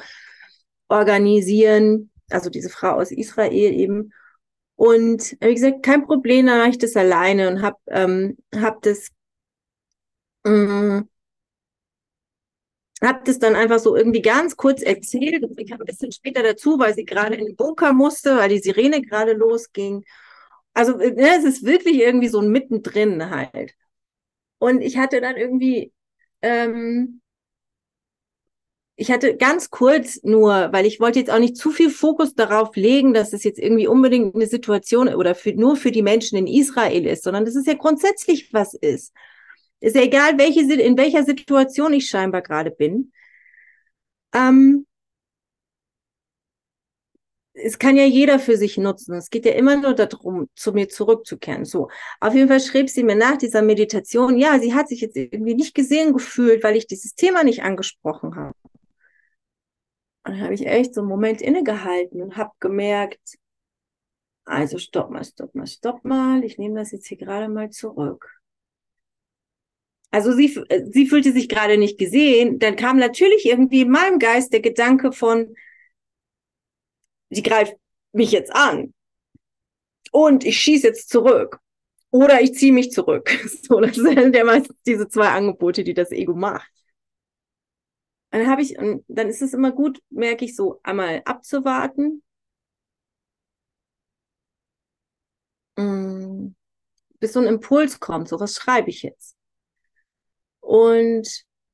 organisieren. 0.94 2.12
Also 2.30 2.50
diese 2.50 2.70
Frau 2.70 2.94
aus 2.94 3.12
Israel 3.12 3.74
eben. 3.74 4.14
Und 4.76 5.38
wie 5.42 5.54
gesagt, 5.54 5.84
kein 5.84 6.06
Problem, 6.06 6.48
dann 6.48 6.60
mache 6.60 6.70
ich 6.72 6.78
das 6.78 6.96
alleine 6.96 7.50
und 7.50 7.62
habe 7.62 7.78
ähm, 7.88 8.38
hab 8.56 8.82
das 8.82 9.12
habe 13.04 13.22
das 13.26 13.40
dann 13.40 13.56
einfach 13.56 13.80
so 13.80 13.96
irgendwie 13.96 14.22
ganz 14.22 14.56
kurz 14.58 14.82
erzählt. 14.82 15.44
Ich 15.58 15.70
kam 15.70 15.82
ein 15.82 15.86
bisschen 15.86 16.12
später 16.12 16.44
dazu, 16.44 16.80
weil 16.80 16.94
sie 16.94 17.06
gerade 17.06 17.36
in 17.36 17.46
den 17.46 17.56
Bunker 17.56 17.94
musste, 17.94 18.38
weil 18.38 18.50
die 18.50 18.60
Sirene 18.60 19.02
gerade 19.02 19.34
losging. 19.34 20.04
Also 20.74 20.98
ne, 20.98 21.38
es 21.38 21.44
ist 21.44 21.66
wirklich 21.66 21.98
irgendwie 22.00 22.30
so 22.30 22.40
ein 22.40 22.50
Mittendrin 22.52 23.30
halt. 23.30 23.74
Und 24.60 24.82
ich 24.82 24.98
hatte 24.98 25.22
dann 25.22 25.36
irgendwie, 25.38 25.94
ähm, 26.42 27.22
ich 28.96 29.12
hatte 29.12 29.36
ganz 29.38 29.70
kurz 29.70 30.22
nur, 30.24 30.72
weil 30.72 30.86
ich 30.86 31.00
wollte 31.00 31.20
jetzt 31.20 31.32
auch 31.32 31.40
nicht 31.40 31.58
zu 31.58 31.72
viel 31.72 31.90
Fokus 31.90 32.36
darauf 32.36 32.76
legen, 32.76 33.14
dass 33.14 33.34
es 33.34 33.44
jetzt 33.44 33.60
irgendwie 33.60 33.88
unbedingt 33.88 34.36
eine 34.36 34.46
Situation 34.46 35.10
oder 35.10 35.34
für, 35.36 35.54
nur 35.54 35.76
für 35.76 35.92
die 35.92 36.04
Menschen 36.04 36.38
in 36.38 36.48
Israel 36.48 37.08
ist, 37.08 37.24
sondern 37.24 37.46
dass 37.46 37.56
es 37.56 37.66
ja 37.66 37.74
grundsätzlich 37.74 38.54
was 38.54 38.74
ist. 38.76 39.14
Ist 39.80 39.96
ja 39.96 40.04
egal, 40.04 40.38
welche, 40.38 40.62
in 40.62 40.98
welcher 40.98 41.24
Situation 41.24 41.94
ich 41.94 42.08
scheinbar 42.08 42.42
gerade 42.42 42.72
bin. 42.72 43.12
Ähm, 44.34 44.86
es 47.54 47.78
kann 47.80 47.96
ja 47.98 48.06
jeder 48.06 48.40
für 48.40 48.58
sich 48.58 48.78
nutzen. 48.78 49.16
Es 49.16 49.30
geht 49.30 49.46
ja 49.46 49.54
immer 49.54 49.76
nur 49.76 49.94
darum, 49.94 50.50
zu 50.56 50.72
mir 50.74 50.90
zurückzukehren. 50.90 51.66
So. 51.66 51.90
Auf 52.20 52.34
jeden 52.34 52.48
Fall 52.48 52.60
schrieb 52.60 52.90
sie 52.90 53.04
mir 53.04 53.16
nach 53.16 53.38
dieser 53.38 53.62
Meditation, 53.62 54.38
ja, 54.38 54.60
sie 54.60 54.74
hat 54.74 54.88
sich 54.88 55.02
jetzt 55.02 55.16
irgendwie 55.18 55.56
nicht 55.56 55.76
gesehen 55.76 56.14
gefühlt, 56.14 56.64
weil 56.64 56.76
ich 56.76 56.88
dieses 56.88 57.16
Thema 57.16 57.44
nicht 57.44 57.64
angesprochen 57.64 58.36
habe. 58.36 58.56
Dann 60.24 60.42
habe 60.42 60.54
ich 60.54 60.66
echt 60.66 60.94
so 60.94 61.02
einen 61.02 61.10
Moment 61.10 61.42
innegehalten 61.42 62.22
und 62.22 62.38
habe 62.38 62.52
gemerkt, 62.60 63.38
also 64.46 64.78
stopp 64.78 65.10
mal, 65.10 65.24
stopp 65.24 65.56
mal, 65.56 65.68
stopp 65.68 66.04
mal. 66.06 66.44
Ich 66.44 66.58
nehme 66.58 66.80
das 66.80 66.92
jetzt 66.92 67.08
hier 67.08 67.18
gerade 67.18 67.50
mal 67.50 67.70
zurück. 67.70 68.30
Also 70.12 70.32
sie, 70.34 70.56
sie 70.92 71.08
fühlte 71.08 71.32
sich 71.32 71.50
gerade 71.50 71.78
nicht 71.78 71.98
gesehen. 71.98 72.60
Dann 72.60 72.76
kam 72.76 72.98
natürlich 72.98 73.46
irgendwie 73.46 73.82
in 73.82 73.90
meinem 73.90 74.20
Geist 74.20 74.54
der 74.54 74.60
Gedanke 74.62 75.12
von, 75.12 75.56
sie 77.30 77.42
greift 77.42 77.76
mich 78.12 78.32
jetzt 78.32 78.54
an. 78.54 78.94
Und 80.12 80.46
ich 80.46 80.60
schieße 80.60 80.88
jetzt 80.88 81.10
zurück. 81.10 81.60
Oder 82.12 82.42
ich 82.42 82.54
ziehe 82.54 82.72
mich 82.72 82.92
zurück. 82.92 83.32
So, 83.64 83.80
das 83.80 83.96
sind 83.96 84.36
ja 84.36 84.44
meistens 84.44 84.78
diese 84.86 85.08
zwei 85.08 85.30
Angebote, 85.30 85.84
die 85.84 85.96
das 85.96 86.12
Ego 86.12 86.36
macht. 86.36 86.70
Dann 88.40 88.48
habe 88.50 88.62
ich, 88.62 88.78
und 88.78 89.04
dann 89.08 89.30
ist 89.30 89.42
es 89.42 89.54
immer 89.54 89.72
gut, 89.72 90.02
merke 90.10 90.46
ich 90.46 90.56
so, 90.56 90.80
einmal 90.84 91.22
abzuwarten. 91.26 92.24
Mm, 95.78 96.56
bis 97.20 97.34
so 97.34 97.40
ein 97.42 97.48
Impuls 97.48 98.00
kommt, 98.00 98.30
so 98.30 98.40
was 98.40 98.56
schreibe 98.56 98.90
ich 98.92 99.04
jetzt? 99.04 99.36
Und, 100.62 101.28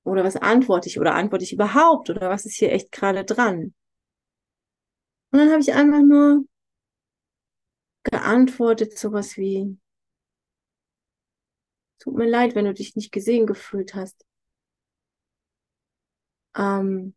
oder 0.03 0.23
was 0.25 0.35
antworte 0.35 0.89
ich 0.89 0.99
oder 0.99 1.15
antworte 1.15 1.43
ich 1.45 1.53
überhaupt 1.53 2.09
oder 2.09 2.29
was 2.29 2.45
ist 2.45 2.55
hier 2.57 2.71
echt 2.73 2.91
gerade 2.91 3.23
dran? 3.23 3.73
Und 5.31 5.39
dann 5.39 5.49
habe 5.51 5.61
ich 5.61 5.73
einfach 5.73 6.01
nur 6.01 6.43
geantwortet, 8.03 8.97
sowas 8.99 9.37
wie, 9.37 9.77
tut 11.99 12.15
mir 12.15 12.27
leid, 12.27 12.55
wenn 12.55 12.65
du 12.65 12.73
dich 12.73 12.95
nicht 12.97 13.11
gesehen 13.13 13.45
gefühlt 13.47 13.95
hast. 13.95 14.25
Ähm, 16.55 17.13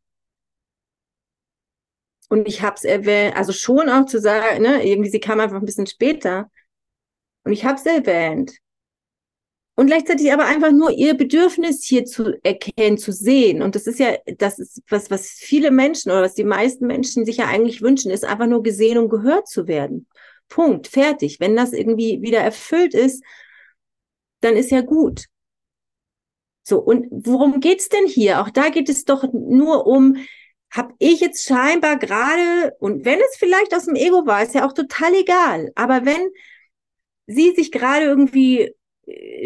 und 2.28 2.49
ich 2.49 2.62
habe 2.62 2.76
es 2.76 2.85
erwähnt, 2.85 3.37
also 3.37 3.53
schon 3.53 3.89
auch 3.91 4.07
zu 4.07 4.18
sagen, 4.20 4.62
ne, 4.62 4.87
irgendwie 4.87 5.11
sie 5.11 5.20
kam 5.20 5.41
einfach 5.41 5.59
ein 5.59 5.66
bisschen 5.66 5.87
später. 5.87 6.51
Und 7.45 7.53
ich 7.53 7.64
habe 7.64 7.76
es 7.76 7.87
erwähnt. 7.87 8.53
Und 9.74 9.87
gleichzeitig 9.87 10.33
aber 10.33 10.45
einfach 10.45 10.70
nur 10.70 10.91
ihr 10.91 11.14
Bedürfnis 11.14 11.85
hier 11.85 12.05
zu 12.05 12.39
erkennen, 12.43 12.99
zu 12.99 13.11
sehen. 13.12 13.62
Und 13.62 13.74
das 13.74 13.87
ist 13.87 13.99
ja, 13.99 14.16
das 14.39 14.59
ist 14.59 14.83
was, 14.89 15.11
was 15.11 15.28
viele 15.28 15.70
Menschen 15.70 16.12
oder 16.12 16.22
was 16.22 16.35
die 16.35 16.45
meisten 16.45 16.87
Menschen 16.87 17.24
sich 17.24 17.39
ja 17.39 17.47
eigentlich 17.47 17.80
wünschen, 17.80 18.11
ist 18.11 18.24
einfach 18.24 18.47
nur 18.47 18.62
gesehen 18.62 18.99
und 18.99 19.09
gehört 19.09 19.49
zu 19.49 19.66
werden. 19.66 20.07
Punkt, 20.49 20.89
fertig. 20.89 21.41
Wenn 21.41 21.57
das 21.57 21.72
irgendwie 21.72 22.20
wieder 22.20 22.41
erfüllt 22.41 22.95
ist, 22.95 23.24
dann 24.41 24.57
ist 24.57 24.70
ja 24.70 24.83
gut. 24.83 25.24
So, 26.63 26.79
und 26.79 27.07
worum 27.11 27.61
geht's 27.61 27.89
denn 27.89 28.07
hier? 28.07 28.41
Auch 28.41 28.51
da 28.51 28.69
geht 28.69 28.89
es 28.89 29.05
doch 29.05 29.25
nur 29.33 29.87
um, 29.87 30.17
habe 30.71 30.95
ich 30.99 31.21
jetzt 31.21 31.45
scheinbar 31.45 31.99
gerade, 31.99 32.75
und 32.79 33.05
wenn 33.05 33.21
es 33.21 33.37
vielleicht 33.37 33.75
aus 33.75 33.87
dem 33.87 33.97
Ego 33.97 34.27
war, 34.27 34.43
ist 34.43 34.55
ja 34.55 34.67
auch 34.67 34.73
total 34.73 35.15
egal, 35.15 35.73
aber 35.75 36.05
wenn 36.07 36.31
sie 37.27 37.53
sich 37.55 37.73
gerade 37.73 38.05
irgendwie 38.07 38.75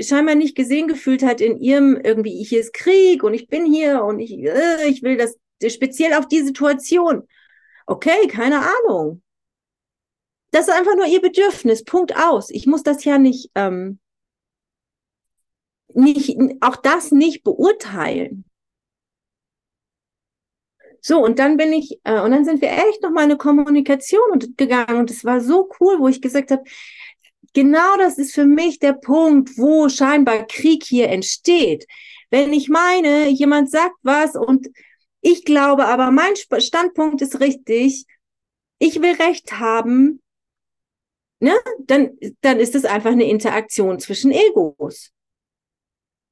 scheinbar 0.00 0.34
nicht 0.34 0.56
gesehen 0.56 0.88
gefühlt 0.88 1.22
hat 1.22 1.40
in 1.40 1.58
ihrem 1.58 1.96
irgendwie, 1.96 2.42
hier 2.44 2.60
ist 2.60 2.74
Krieg 2.74 3.22
und 3.22 3.34
ich 3.34 3.48
bin 3.48 3.66
hier 3.66 4.04
und 4.04 4.20
ich, 4.20 4.32
äh, 4.32 4.88
ich 4.88 5.02
will 5.02 5.16
das 5.16 5.36
speziell 5.72 6.14
auf 6.14 6.28
die 6.28 6.42
Situation. 6.42 7.26
Okay, 7.86 8.28
keine 8.28 8.60
Ahnung. 8.60 9.22
Das 10.50 10.68
ist 10.68 10.74
einfach 10.74 10.94
nur 10.96 11.06
ihr 11.06 11.20
Bedürfnis. 11.20 11.84
Punkt 11.84 12.16
aus. 12.16 12.50
Ich 12.50 12.66
muss 12.66 12.82
das 12.82 13.04
ja 13.04 13.18
nicht, 13.18 13.50
ähm, 13.54 13.98
nicht, 15.96 16.36
auch 16.60 16.76
das 16.76 17.12
nicht 17.12 17.42
beurteilen. 17.44 18.44
So, 21.00 21.22
und 21.24 21.38
dann 21.38 21.56
bin 21.56 21.72
ich, 21.72 22.00
äh, 22.04 22.20
und 22.20 22.32
dann 22.32 22.44
sind 22.44 22.60
wir 22.60 22.70
echt 22.70 23.02
noch 23.02 23.10
mal 23.10 23.22
eine 23.22 23.36
Kommunikation 23.36 24.54
gegangen 24.56 24.98
und 24.98 25.10
es 25.10 25.24
war 25.24 25.40
so 25.40 25.70
cool, 25.80 26.00
wo 26.00 26.08
ich 26.08 26.20
gesagt 26.20 26.50
habe, 26.50 26.64
genau 27.54 27.96
das 27.98 28.18
ist 28.18 28.34
für 28.34 28.44
mich 28.44 28.80
der 28.80 28.92
Punkt, 28.94 29.56
wo 29.56 29.88
scheinbar 29.88 30.46
Krieg 30.46 30.84
hier 30.84 31.08
entsteht. 31.08 31.86
Wenn 32.30 32.52
ich 32.52 32.68
meine, 32.68 33.28
jemand 33.28 33.70
sagt 33.70 33.94
was 34.02 34.34
und 34.34 34.66
ich 35.20 35.44
glaube 35.44 35.86
aber, 35.86 36.10
mein 36.10 36.34
Standpunkt 36.58 37.22
ist 37.22 37.40
richtig, 37.40 38.04
ich 38.78 39.00
will 39.00 39.14
Recht 39.14 39.60
haben, 39.60 40.20
ne, 41.40 41.54
dann, 41.86 42.18
dann 42.40 42.58
ist 42.58 42.74
es 42.74 42.84
einfach 42.84 43.12
eine 43.12 43.28
Interaktion 43.28 44.00
zwischen 44.00 44.32
Egos. 44.32 45.12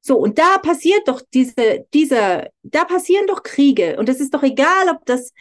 So, 0.07 0.18
und 0.18 0.38
da 0.38 0.59
passiert 0.59 1.09
doch 1.09 1.22
diese, 1.32 1.86
dieser, 1.94 2.50
da 2.62 2.84
passieren 2.84 3.26
doch 3.26 3.42
Kriege. 3.42 3.96
Und 3.98 4.09
es 4.11 4.20
ist 4.20 4.34
doch 4.34 4.42
egal, 4.42 4.90
ob 4.90 5.07
das 5.07 5.32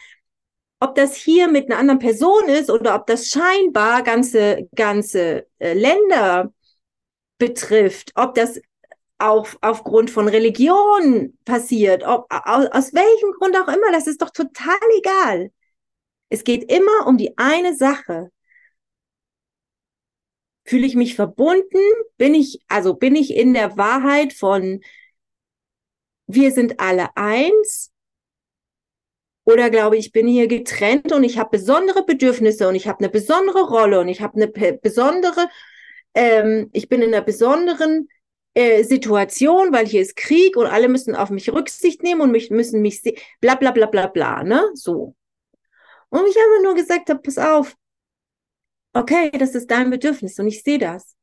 ob 0.80 0.94
das 0.96 1.16
hier 1.16 1.48
mit 1.48 1.70
einer 1.70 1.78
anderen 1.78 1.98
Person 1.98 2.48
ist 2.48 2.70
oder 2.70 2.94
ob 2.94 3.06
das 3.06 3.28
scheinbar 3.28 4.02
ganze, 4.02 4.68
ganze 4.74 5.46
äh, 5.58 5.72
Länder 5.72 6.52
betrifft, 7.38 8.12
ob 8.16 8.34
das 8.34 8.60
auf, 9.18 9.56
aufgrund 9.62 10.10
von 10.10 10.28
Religion 10.28 11.38
passiert, 11.44 12.04
ob, 12.04 12.26
aus, 12.30 12.66
aus 12.66 12.92
welchem 12.92 13.32
Grund 13.38 13.56
auch 13.56 13.68
immer, 13.68 13.92
das 13.92 14.06
ist 14.06 14.20
doch 14.20 14.30
total 14.30 14.76
egal. 14.98 15.50
Es 16.28 16.44
geht 16.44 16.70
immer 16.70 17.06
um 17.06 17.16
die 17.16 17.36
eine 17.38 17.74
Sache. 17.74 18.30
Fühle 20.64 20.86
ich 20.86 20.96
mich 20.96 21.14
verbunden? 21.14 21.78
Bin 22.16 22.34
ich, 22.34 22.60
also 22.68 22.94
bin 22.94 23.16
ich 23.16 23.34
in 23.34 23.54
der 23.54 23.76
Wahrheit 23.76 24.32
von 24.32 24.80
wir 26.26 26.52
sind 26.52 26.80
alle 26.80 27.16
eins? 27.16 27.90
Oder 29.44 29.68
glaube 29.68 29.96
ich, 29.98 30.12
bin 30.12 30.26
hier 30.26 30.46
getrennt 30.48 31.12
und 31.12 31.22
ich 31.22 31.38
habe 31.38 31.50
besondere 31.58 32.04
Bedürfnisse 32.04 32.66
und 32.66 32.74
ich 32.74 32.88
habe 32.88 33.00
eine 33.00 33.10
besondere 33.10 33.62
Rolle 33.68 34.00
und 34.00 34.08
ich 34.08 34.22
habe 34.22 34.36
eine 34.36 34.48
besondere, 34.48 35.48
ähm, 36.14 36.70
ich 36.72 36.88
bin 36.88 37.02
in 37.02 37.12
einer 37.12 37.22
besonderen 37.22 38.08
äh, 38.54 38.84
Situation, 38.84 39.70
weil 39.72 39.86
hier 39.86 40.00
ist 40.00 40.16
Krieg 40.16 40.56
und 40.56 40.66
alle 40.66 40.88
müssen 40.88 41.14
auf 41.14 41.28
mich 41.28 41.52
Rücksicht 41.52 42.02
nehmen 42.02 42.22
und 42.22 42.30
mich, 42.30 42.50
müssen 42.50 42.80
mich 42.80 43.02
sehen, 43.02 43.16
bla 43.40 43.54
bla 43.54 43.72
bla 43.72 43.86
bla 43.86 44.06
bla, 44.06 44.42
ne? 44.44 44.70
So. 44.74 45.14
Und 46.08 46.26
ich 46.26 46.36
habe 46.36 46.62
nur 46.62 46.74
gesagt 46.74 47.10
habe, 47.10 47.20
pass 47.20 47.36
auf, 47.36 47.76
okay, 48.94 49.30
das 49.32 49.54
ist 49.54 49.70
dein 49.70 49.90
Bedürfnis 49.90 50.38
und 50.38 50.46
ich 50.46 50.62
sehe 50.62 50.78
das. 50.78 51.16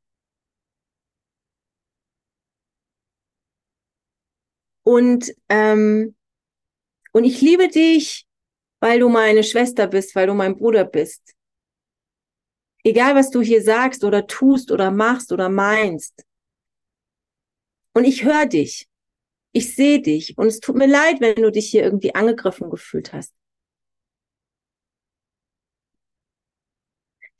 Und 4.84 5.32
ähm, 5.48 6.14
und 7.12 7.24
ich 7.24 7.40
liebe 7.40 7.68
dich, 7.68 8.26
weil 8.80 8.98
du 8.98 9.08
meine 9.08 9.44
Schwester 9.44 9.86
bist, 9.86 10.14
weil 10.16 10.26
du 10.26 10.34
mein 10.34 10.56
Bruder 10.56 10.84
bist. 10.84 11.34
Egal, 12.84 13.14
was 13.14 13.30
du 13.30 13.40
hier 13.40 13.62
sagst 13.62 14.02
oder 14.02 14.26
tust 14.26 14.72
oder 14.72 14.90
machst 14.90 15.30
oder 15.30 15.48
meinst. 15.48 16.24
Und 17.94 18.04
ich 18.04 18.24
höre 18.24 18.46
dich. 18.46 18.88
Ich 19.52 19.76
sehe 19.76 20.00
dich. 20.00 20.36
Und 20.36 20.46
es 20.48 20.60
tut 20.60 20.76
mir 20.76 20.88
leid, 20.88 21.20
wenn 21.20 21.36
du 21.36 21.52
dich 21.52 21.70
hier 21.70 21.84
irgendwie 21.84 22.14
angegriffen 22.14 22.70
gefühlt 22.70 23.12
hast. 23.12 23.32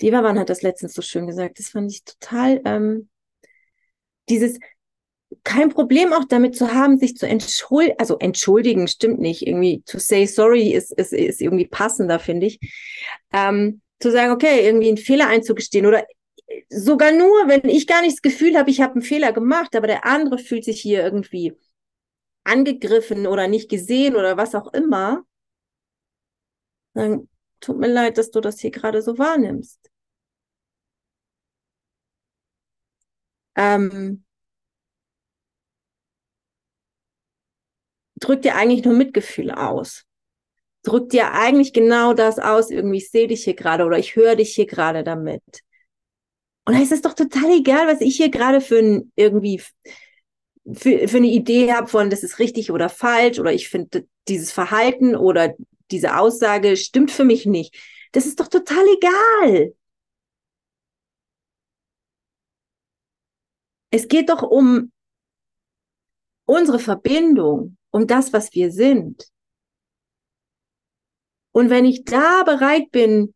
Die 0.03 0.13
Wawan 0.13 0.39
hat 0.39 0.51
das 0.51 0.63
letztens 0.63 0.95
so 0.95 1.03
schön 1.03 1.27
gesagt. 1.27 1.59
Das 1.59 1.69
fand 1.71 1.91
ich 1.91 2.05
total, 2.05 2.61
ähm, 2.65 3.09
dieses, 4.29 4.59
kein 5.45 5.71
Problem 5.71 6.13
auch 6.13 6.25
damit 6.25 6.57
zu 6.57 6.75
haben, 6.75 6.99
sich 6.99 7.17
zu 7.17 7.27
entschuldigen, 7.27 7.99
also 7.99 8.19
entschuldigen 8.19 8.89
stimmt 8.89 9.21
nicht, 9.21 9.47
irgendwie 9.47 9.83
to 9.87 9.99
say 9.99 10.27
sorry 10.27 10.73
ist, 10.73 10.93
ist, 10.93 11.13
ist 11.13 11.41
irgendwie 11.41 11.67
passender, 11.67 12.19
finde 12.19 12.47
ich. 12.47 12.61
Ähm, 13.33 13.81
zu 14.01 14.11
sagen, 14.11 14.33
okay, 14.33 14.67
irgendwie 14.67 14.89
einen 14.89 14.97
Fehler 14.99 15.29
einzugestehen 15.29 15.87
oder 15.87 16.05
sogar 16.69 17.13
nur, 17.13 17.49
wenn 17.49 17.69
ich 17.69 17.87
gar 17.87 18.03
nicht 18.03 18.17
das 18.17 18.23
Gefühl 18.23 18.59
habe, 18.59 18.71
ich 18.71 18.81
habe 18.81 18.95
einen 18.95 19.03
Fehler 19.03 19.33
gemacht, 19.33 19.75
aber 19.77 19.87
der 19.87 20.05
andere 20.05 20.39
fühlt 20.39 20.65
sich 20.65 20.81
hier 20.81 21.03
irgendwie 21.03 21.55
angegriffen 22.45 23.27
oder 23.27 23.49
nicht 23.49 23.71
gesehen 23.71 24.17
oder 24.17 24.37
was 24.37 24.55
auch 24.55 24.73
immer, 24.73 25.25
dann 26.95 27.29
tut 27.61 27.79
mir 27.79 27.89
leid, 27.89 28.19
dass 28.19 28.31
du 28.31 28.41
das 28.41 28.61
hier 28.61 28.71
gerade 28.71 29.03
so 29.03 29.19
wahrnimmst. 29.19 29.92
Ähm, 33.57 34.25
drückt 38.21 38.45
dir 38.45 38.57
eigentlich 38.57 38.85
nur 38.85 38.95
Mitgefühl 38.95 39.51
aus. 39.51 40.05
Drückt 40.85 41.13
dir 41.13 41.33
eigentlich 41.33 41.73
genau 41.73 42.15
das 42.15 42.39
aus, 42.39 42.71
irgendwie, 42.71 42.99
ich 42.99 43.11
sehe 43.11 43.29
dich 43.29 43.45
hier 43.45 43.55
gerade 43.55 43.85
oder 43.85 43.99
ich 43.99 44.17
höre 44.17 44.37
dich 44.37 44.55
hier 44.55 44.67
gerade 44.67 45.05
damit. 45.05 45.43
Und 46.65 46.75
da 46.77 46.83
ist 46.83 46.93
es 46.93 47.03
doch 47.03 47.15
total 47.15 47.51
egal, 47.59 47.87
was 47.89 48.01
ich 48.01 48.17
hier 48.17 48.31
gerade 48.31 48.61
für 48.61 48.79
ein, 48.79 49.13
irgendwie 49.17 49.61
für, 50.73 51.09
für 51.09 51.17
eine 51.17 51.27
Idee 51.29 51.73
habe 51.73 51.89
von, 51.89 52.11
das 52.11 52.23
ist 52.23 52.39
richtig 52.39 52.71
oder 52.71 52.89
falsch 52.89 53.39
oder 53.39 53.53
ich 53.53 53.69
finde 53.69 54.07
dieses 54.29 54.53
Verhalten 54.53 55.17
oder 55.17 55.55
diese 55.91 56.17
Aussage 56.17 56.77
stimmt 56.77 57.11
für 57.11 57.25
mich 57.25 57.47
nicht. 57.47 57.75
Das 58.13 58.27
ist 58.27 58.39
doch 58.41 58.49
total 58.49 58.85
egal. 58.97 59.75
Es 63.93 64.09
geht 64.09 64.31
doch 64.31 64.43
um 64.43 64.91
unsere 66.47 66.79
Verbindung, 66.79 67.77
um 67.91 68.07
das, 68.07 68.33
was 68.33 68.55
wir 68.55 68.73
sind. 68.73 69.29
Und 71.53 71.69
wenn 71.69 71.85
ich 71.85 72.05
da 72.05 72.43
bereit 72.43 72.91
bin, 72.91 73.35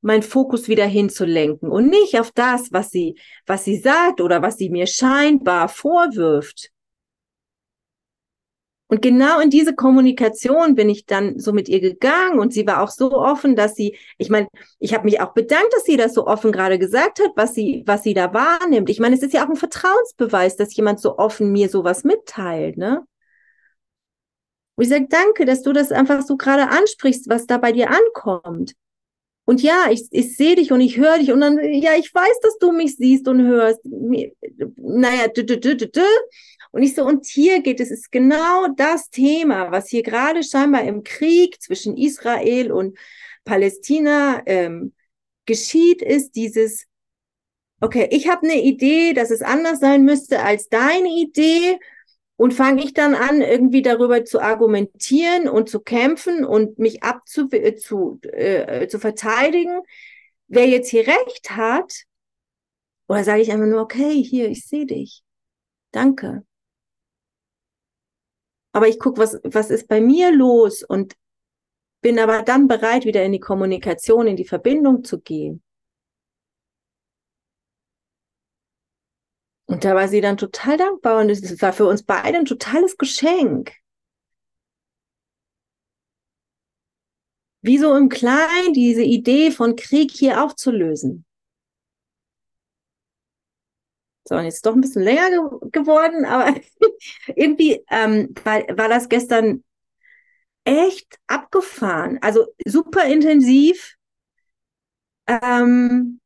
meinen 0.00 0.24
Fokus 0.24 0.66
wieder 0.66 0.86
hinzulenken 0.86 1.70
und 1.70 1.88
nicht 1.88 2.18
auf 2.18 2.32
das, 2.32 2.72
was 2.72 2.90
sie, 2.90 3.16
was 3.46 3.64
sie 3.64 3.76
sagt 3.76 4.20
oder 4.20 4.42
was 4.42 4.56
sie 4.56 4.68
mir 4.68 4.88
scheinbar 4.88 5.68
vorwirft. 5.68 6.71
Und 8.92 9.00
genau 9.00 9.40
in 9.40 9.48
diese 9.48 9.74
Kommunikation 9.74 10.74
bin 10.74 10.90
ich 10.90 11.06
dann 11.06 11.38
so 11.38 11.54
mit 11.54 11.66
ihr 11.66 11.80
gegangen 11.80 12.38
und 12.38 12.52
sie 12.52 12.66
war 12.66 12.82
auch 12.82 12.90
so 12.90 13.12
offen, 13.12 13.56
dass 13.56 13.74
sie, 13.74 13.96
ich 14.18 14.28
meine, 14.28 14.48
ich 14.80 14.92
habe 14.92 15.06
mich 15.06 15.18
auch 15.22 15.32
bedankt, 15.32 15.72
dass 15.72 15.84
sie 15.84 15.96
das 15.96 16.12
so 16.12 16.26
offen 16.26 16.52
gerade 16.52 16.78
gesagt 16.78 17.18
hat, 17.18 17.30
was 17.34 17.54
sie, 17.54 17.84
was 17.86 18.02
sie 18.02 18.12
da 18.12 18.34
wahrnimmt. 18.34 18.90
Ich 18.90 19.00
meine, 19.00 19.14
es 19.14 19.22
ist 19.22 19.32
ja 19.32 19.46
auch 19.46 19.48
ein 19.48 19.56
Vertrauensbeweis, 19.56 20.56
dass 20.56 20.76
jemand 20.76 21.00
so 21.00 21.16
offen 21.16 21.52
mir 21.52 21.70
sowas 21.70 22.04
mitteilt, 22.04 22.76
ne? 22.76 23.02
Und 24.74 24.84
ich 24.84 24.90
sage, 24.90 25.06
danke, 25.08 25.46
dass 25.46 25.62
du 25.62 25.72
das 25.72 25.90
einfach 25.90 26.20
so 26.20 26.36
gerade 26.36 26.68
ansprichst, 26.68 27.30
was 27.30 27.46
da 27.46 27.56
bei 27.56 27.72
dir 27.72 27.88
ankommt. 27.88 28.74
Und 29.44 29.60
ja, 29.62 29.86
ich, 29.90 30.06
ich 30.10 30.36
sehe 30.36 30.54
dich 30.54 30.70
und 30.70 30.80
ich 30.80 30.96
höre 30.96 31.18
dich 31.18 31.32
und 31.32 31.40
dann, 31.40 31.58
ja, 31.58 31.94
ich 31.96 32.14
weiß, 32.14 32.40
dass 32.42 32.58
du 32.58 32.72
mich 32.72 32.96
siehst 32.96 33.26
und 33.26 33.42
hörst. 33.42 33.80
Naja, 33.84 35.28
dü, 35.28 35.44
dü, 35.44 35.58
dü, 35.58 35.76
dü, 35.76 35.88
dü. 35.88 36.06
Und 36.70 36.82
ich 36.82 36.94
so, 36.94 37.04
und 37.04 37.26
hier 37.26 37.60
geht 37.60 37.80
es, 37.80 37.90
ist 37.90 38.12
genau 38.12 38.68
das 38.76 39.10
Thema, 39.10 39.70
was 39.70 39.88
hier 39.88 40.02
gerade 40.02 40.42
scheinbar 40.42 40.84
im 40.84 41.02
Krieg 41.02 41.60
zwischen 41.60 41.96
Israel 41.96 42.72
und 42.72 42.96
Palästina 43.44 44.42
ähm, 44.46 44.92
geschieht, 45.44 46.02
ist 46.02 46.36
dieses, 46.36 46.86
okay, 47.80 48.08
ich 48.10 48.28
habe 48.28 48.42
eine 48.44 48.62
Idee, 48.62 49.12
dass 49.12 49.30
es 49.30 49.42
anders 49.42 49.80
sein 49.80 50.04
müsste 50.04 50.42
als 50.42 50.68
deine 50.68 51.08
Idee 51.08 51.78
und 52.36 52.54
fange 52.54 52.82
ich 52.82 52.94
dann 52.94 53.14
an, 53.14 53.40
irgendwie 53.40 53.82
darüber 53.82 54.24
zu 54.24 54.40
argumentieren 54.40 55.48
und 55.48 55.68
zu 55.68 55.80
kämpfen 55.80 56.44
und 56.44 56.78
mich 56.78 57.02
abzu 57.02 57.48
äh, 57.52 57.76
zu, 57.76 58.20
äh, 58.22 58.88
zu 58.88 58.98
verteidigen, 58.98 59.80
wer 60.48 60.68
jetzt 60.68 60.90
hier 60.90 61.06
recht 61.06 61.50
hat? 61.50 62.04
Oder 63.08 63.24
sage 63.24 63.42
ich 63.42 63.52
einfach 63.52 63.66
nur, 63.66 63.82
okay, 63.82 64.22
hier, 64.22 64.48
ich 64.48 64.66
sehe 64.66 64.86
dich. 64.86 65.22
Danke. 65.90 66.44
Aber 68.72 68.88
ich 68.88 68.98
gucke, 68.98 69.20
was, 69.20 69.38
was 69.44 69.70
ist 69.70 69.86
bei 69.86 70.00
mir 70.00 70.34
los 70.34 70.82
und 70.82 71.14
bin 72.00 72.18
aber 72.18 72.42
dann 72.42 72.68
bereit, 72.68 73.04
wieder 73.04 73.22
in 73.22 73.32
die 73.32 73.40
Kommunikation, 73.40 74.26
in 74.26 74.36
die 74.36 74.46
Verbindung 74.46 75.04
zu 75.04 75.20
gehen. 75.20 75.62
Und 79.72 79.84
da 79.84 79.94
war 79.94 80.06
sie 80.06 80.20
dann 80.20 80.36
total 80.36 80.76
dankbar 80.76 81.18
und 81.18 81.30
es 81.30 81.62
war 81.62 81.72
für 81.72 81.86
uns 81.86 82.02
beide 82.02 82.36
ein 82.36 82.44
totales 82.44 82.98
Geschenk. 82.98 83.72
Wie 87.62 87.78
so 87.78 87.96
im 87.96 88.10
Kleinen 88.10 88.74
diese 88.74 89.02
Idee 89.02 89.50
von 89.50 89.74
Krieg 89.74 90.10
hier 90.10 90.44
aufzulösen. 90.44 91.24
So, 94.28 94.34
und 94.34 94.44
jetzt 94.44 94.66
doch 94.66 94.74
ein 94.74 94.82
bisschen 94.82 95.04
länger 95.04 95.30
ge 95.30 95.70
geworden, 95.72 96.26
aber 96.26 96.54
irgendwie 97.34 97.82
ähm, 97.88 98.34
war, 98.44 98.60
war 98.76 98.90
das 98.90 99.08
gestern 99.08 99.64
echt 100.64 101.18
abgefahren. 101.28 102.18
Also 102.20 102.46
super 102.66 103.06
intensiv. 103.06 103.96
Ähm, 105.26 106.20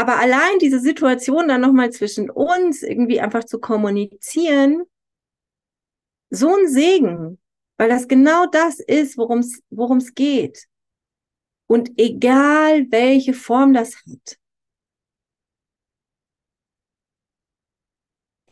aber 0.00 0.18
allein 0.18 0.58
diese 0.60 0.80
Situation 0.80 1.48
dann 1.48 1.60
nochmal 1.60 1.90
zwischen 1.90 2.30
uns 2.30 2.82
irgendwie 2.82 3.20
einfach 3.20 3.44
zu 3.44 3.60
kommunizieren, 3.60 4.84
so 6.30 6.56
ein 6.56 6.68
Segen, 6.68 7.38
weil 7.76 7.90
das 7.90 8.08
genau 8.08 8.46
das 8.46 8.80
ist, 8.80 9.18
worum 9.18 9.98
es 9.98 10.14
geht. 10.14 10.66
Und 11.66 11.90
egal 11.98 12.90
welche 12.90 13.34
Form 13.34 13.74
das 13.74 13.94
hat, 14.06 14.38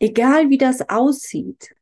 egal 0.01 0.51
wie 0.51 0.59
das 0.59 0.86
aussieht, 0.90 1.74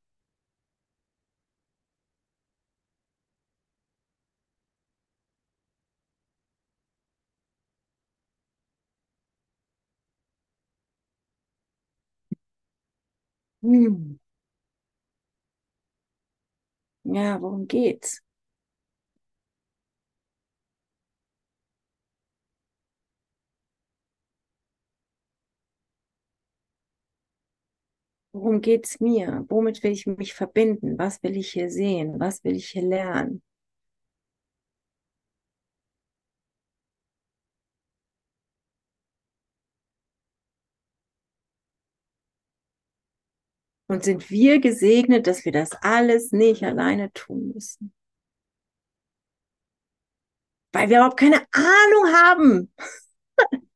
Hm. 13.66 14.16
Ja, 17.04 17.40
worum 17.40 17.66
geht's? 17.68 18.22
Worum 28.32 28.60
geht's 28.60 29.00
mir? 29.00 29.44
Womit 29.48 29.82
will 29.82 29.90
ich 29.90 30.06
mich 30.06 30.32
verbinden? 30.32 30.96
Was 30.96 31.20
will 31.24 31.36
ich 31.36 31.50
hier 31.50 31.70
sehen? 31.70 32.20
Was 32.20 32.44
will 32.44 32.54
ich 32.54 32.68
hier 32.68 32.82
lernen? 32.82 33.42
Und 43.88 44.04
sind 44.04 44.30
wir 44.30 44.60
gesegnet, 44.60 45.26
dass 45.26 45.44
wir 45.44 45.52
das 45.52 45.72
alles 45.80 46.32
nicht 46.32 46.64
alleine 46.64 47.12
tun 47.12 47.52
müssen? 47.54 47.92
Weil 50.72 50.90
wir 50.90 50.98
überhaupt 50.98 51.18
keine 51.18 51.46
Ahnung 51.52 52.14
haben. 52.14 52.72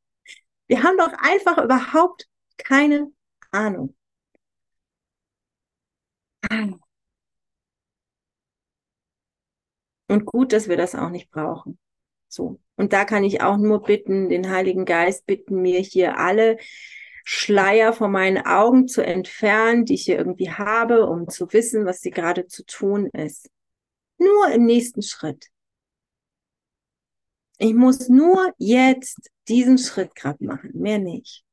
Wir 0.66 0.84
haben 0.84 0.98
doch 0.98 1.12
einfach 1.18 1.58
überhaupt 1.58 2.28
keine 2.56 3.10
Ahnung. 3.50 3.96
Und 10.08 10.26
gut, 10.26 10.52
dass 10.52 10.68
wir 10.68 10.76
das 10.76 10.94
auch 10.94 11.10
nicht 11.10 11.30
brauchen. 11.30 11.78
So. 12.28 12.60
Und 12.76 12.92
da 12.92 13.04
kann 13.04 13.24
ich 13.24 13.42
auch 13.42 13.56
nur 13.56 13.82
bitten, 13.82 14.28
den 14.28 14.50
Heiligen 14.50 14.84
Geist 14.84 15.26
bitten, 15.26 15.60
mir 15.62 15.80
hier 15.80 16.18
alle 16.18 16.58
Schleier 17.32 17.92
von 17.92 18.10
meinen 18.10 18.44
Augen 18.44 18.88
zu 18.88 19.02
entfernen, 19.02 19.84
die 19.84 19.94
ich 19.94 20.02
hier 20.02 20.18
irgendwie 20.18 20.50
habe, 20.50 21.06
um 21.06 21.28
zu 21.28 21.52
wissen, 21.52 21.86
was 21.86 22.00
sie 22.00 22.10
gerade 22.10 22.48
zu 22.48 22.64
tun 22.64 23.06
ist. 23.12 23.48
Nur 24.18 24.48
im 24.52 24.64
nächsten 24.66 25.00
Schritt. 25.00 25.46
Ich 27.58 27.72
muss 27.72 28.08
nur 28.08 28.52
jetzt 28.58 29.30
diesen 29.46 29.78
Schritt 29.78 30.16
gerade 30.16 30.44
machen, 30.44 30.72
mehr 30.74 30.98
nicht. 30.98 31.44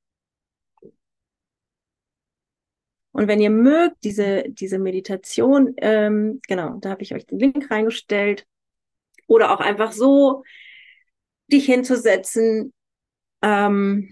Und 3.12 3.28
wenn 3.28 3.40
ihr 3.40 3.52
mögt, 3.52 4.04
diese, 4.04 4.46
diese 4.48 4.80
Meditation, 4.80 5.76
ähm, 5.78 6.42
genau, 6.48 6.80
da 6.80 6.90
habe 6.90 7.04
ich 7.04 7.14
euch 7.14 7.28
den 7.28 7.38
Link 7.38 7.70
reingestellt. 7.70 8.48
Oder 9.28 9.52
auch 9.52 9.60
einfach 9.60 9.92
so 9.92 10.44
dich 11.52 11.66
hinzusetzen, 11.66 12.74
Ähm, 13.44 14.12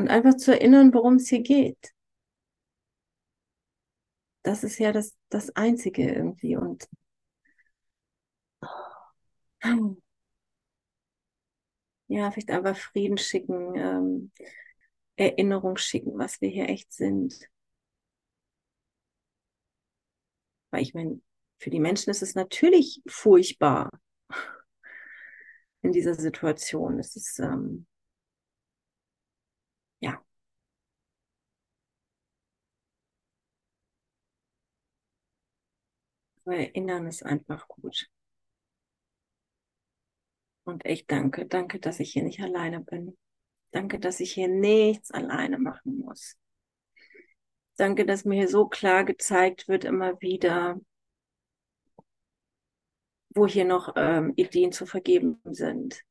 und 0.00 0.08
einfach 0.08 0.36
zu 0.36 0.52
erinnern, 0.52 0.94
worum 0.94 1.16
es 1.16 1.28
hier 1.28 1.42
geht. 1.42 1.92
Das 4.42 4.64
ist 4.64 4.78
ja 4.78 4.92
das, 4.92 5.16
das 5.28 5.54
Einzige 5.54 6.10
irgendwie. 6.10 6.56
Und 6.56 6.88
ja, 12.08 12.30
vielleicht 12.30 12.50
einfach 12.50 12.76
Frieden 12.76 13.18
schicken, 13.18 13.74
ähm, 13.76 14.32
Erinnerung 15.16 15.76
schicken, 15.76 16.18
was 16.18 16.40
wir 16.40 16.48
hier 16.48 16.68
echt 16.68 16.92
sind. 16.92 17.48
Weil 20.70 20.82
ich 20.82 20.94
meine, 20.94 21.20
für 21.58 21.68
die 21.68 21.80
Menschen 21.80 22.10
ist 22.10 22.22
es 22.22 22.34
natürlich 22.34 23.02
furchtbar 23.06 23.90
in 25.82 25.92
dieser 25.92 26.14
Situation. 26.14 26.98
Es 26.98 27.16
ist, 27.16 27.38
ähm, 27.38 27.86
erinnern 36.46 37.06
ist 37.06 37.24
einfach 37.24 37.68
gut. 37.68 38.08
Und 40.64 40.84
echt 40.84 41.10
danke, 41.10 41.46
danke, 41.46 41.80
dass 41.80 42.00
ich 42.00 42.12
hier 42.12 42.22
nicht 42.22 42.40
alleine 42.40 42.80
bin. 42.80 43.16
Danke, 43.72 43.98
dass 43.98 44.20
ich 44.20 44.32
hier 44.32 44.48
nichts 44.48 45.10
alleine 45.10 45.58
machen 45.58 45.98
muss. 45.98 46.36
Danke, 47.76 48.04
dass 48.04 48.24
mir 48.24 48.36
hier 48.36 48.48
so 48.48 48.68
klar 48.68 49.04
gezeigt 49.04 49.68
wird 49.68 49.84
immer 49.84 50.20
wieder, 50.20 50.80
wo 53.30 53.46
hier 53.46 53.64
noch 53.64 53.94
ähm, 53.96 54.32
Ideen 54.36 54.72
zu 54.72 54.86
vergeben 54.86 55.40
sind, 55.44 56.02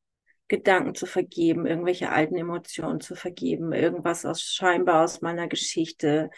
Gedanken 0.48 0.96
zu 0.96 1.06
vergeben, 1.06 1.66
irgendwelche 1.68 2.10
alten 2.10 2.38
Emotionen 2.38 3.02
zu 3.02 3.16
vergeben, 3.16 3.72
irgendwas 3.72 4.26
aus 4.26 4.42
scheinbar 4.42 5.04
aus 5.04 5.22
meiner 5.22 5.48
Geschichte, 5.48 6.32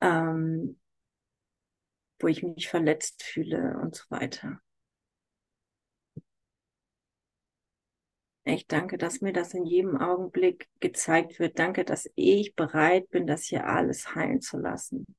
ähm, 0.00 0.80
wo 2.24 2.28
ich 2.28 2.42
mich 2.42 2.68
verletzt 2.68 3.22
fühle 3.22 3.76
und 3.82 3.94
so 3.94 4.04
weiter. 4.08 4.58
Ich 8.44 8.66
danke, 8.66 8.96
dass 8.96 9.20
mir 9.20 9.34
das 9.34 9.52
in 9.52 9.66
jedem 9.66 9.98
Augenblick 9.98 10.68
gezeigt 10.80 11.38
wird. 11.38 11.58
Danke, 11.58 11.84
dass 11.84 12.10
ich 12.14 12.54
bereit 12.54 13.10
bin, 13.10 13.26
das 13.26 13.44
hier 13.44 13.66
alles 13.66 14.14
heilen 14.14 14.40
zu 14.40 14.56
lassen. 14.56 15.14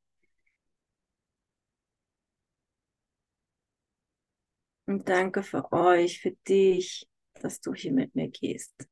Und 4.87 5.07
danke 5.07 5.43
für 5.43 5.71
euch, 5.71 6.21
für 6.21 6.31
dich, 6.47 7.07
dass 7.35 7.61
du 7.61 7.75
hier 7.75 7.93
mit 7.93 8.15
mir 8.15 8.29
gehst. 8.29 8.87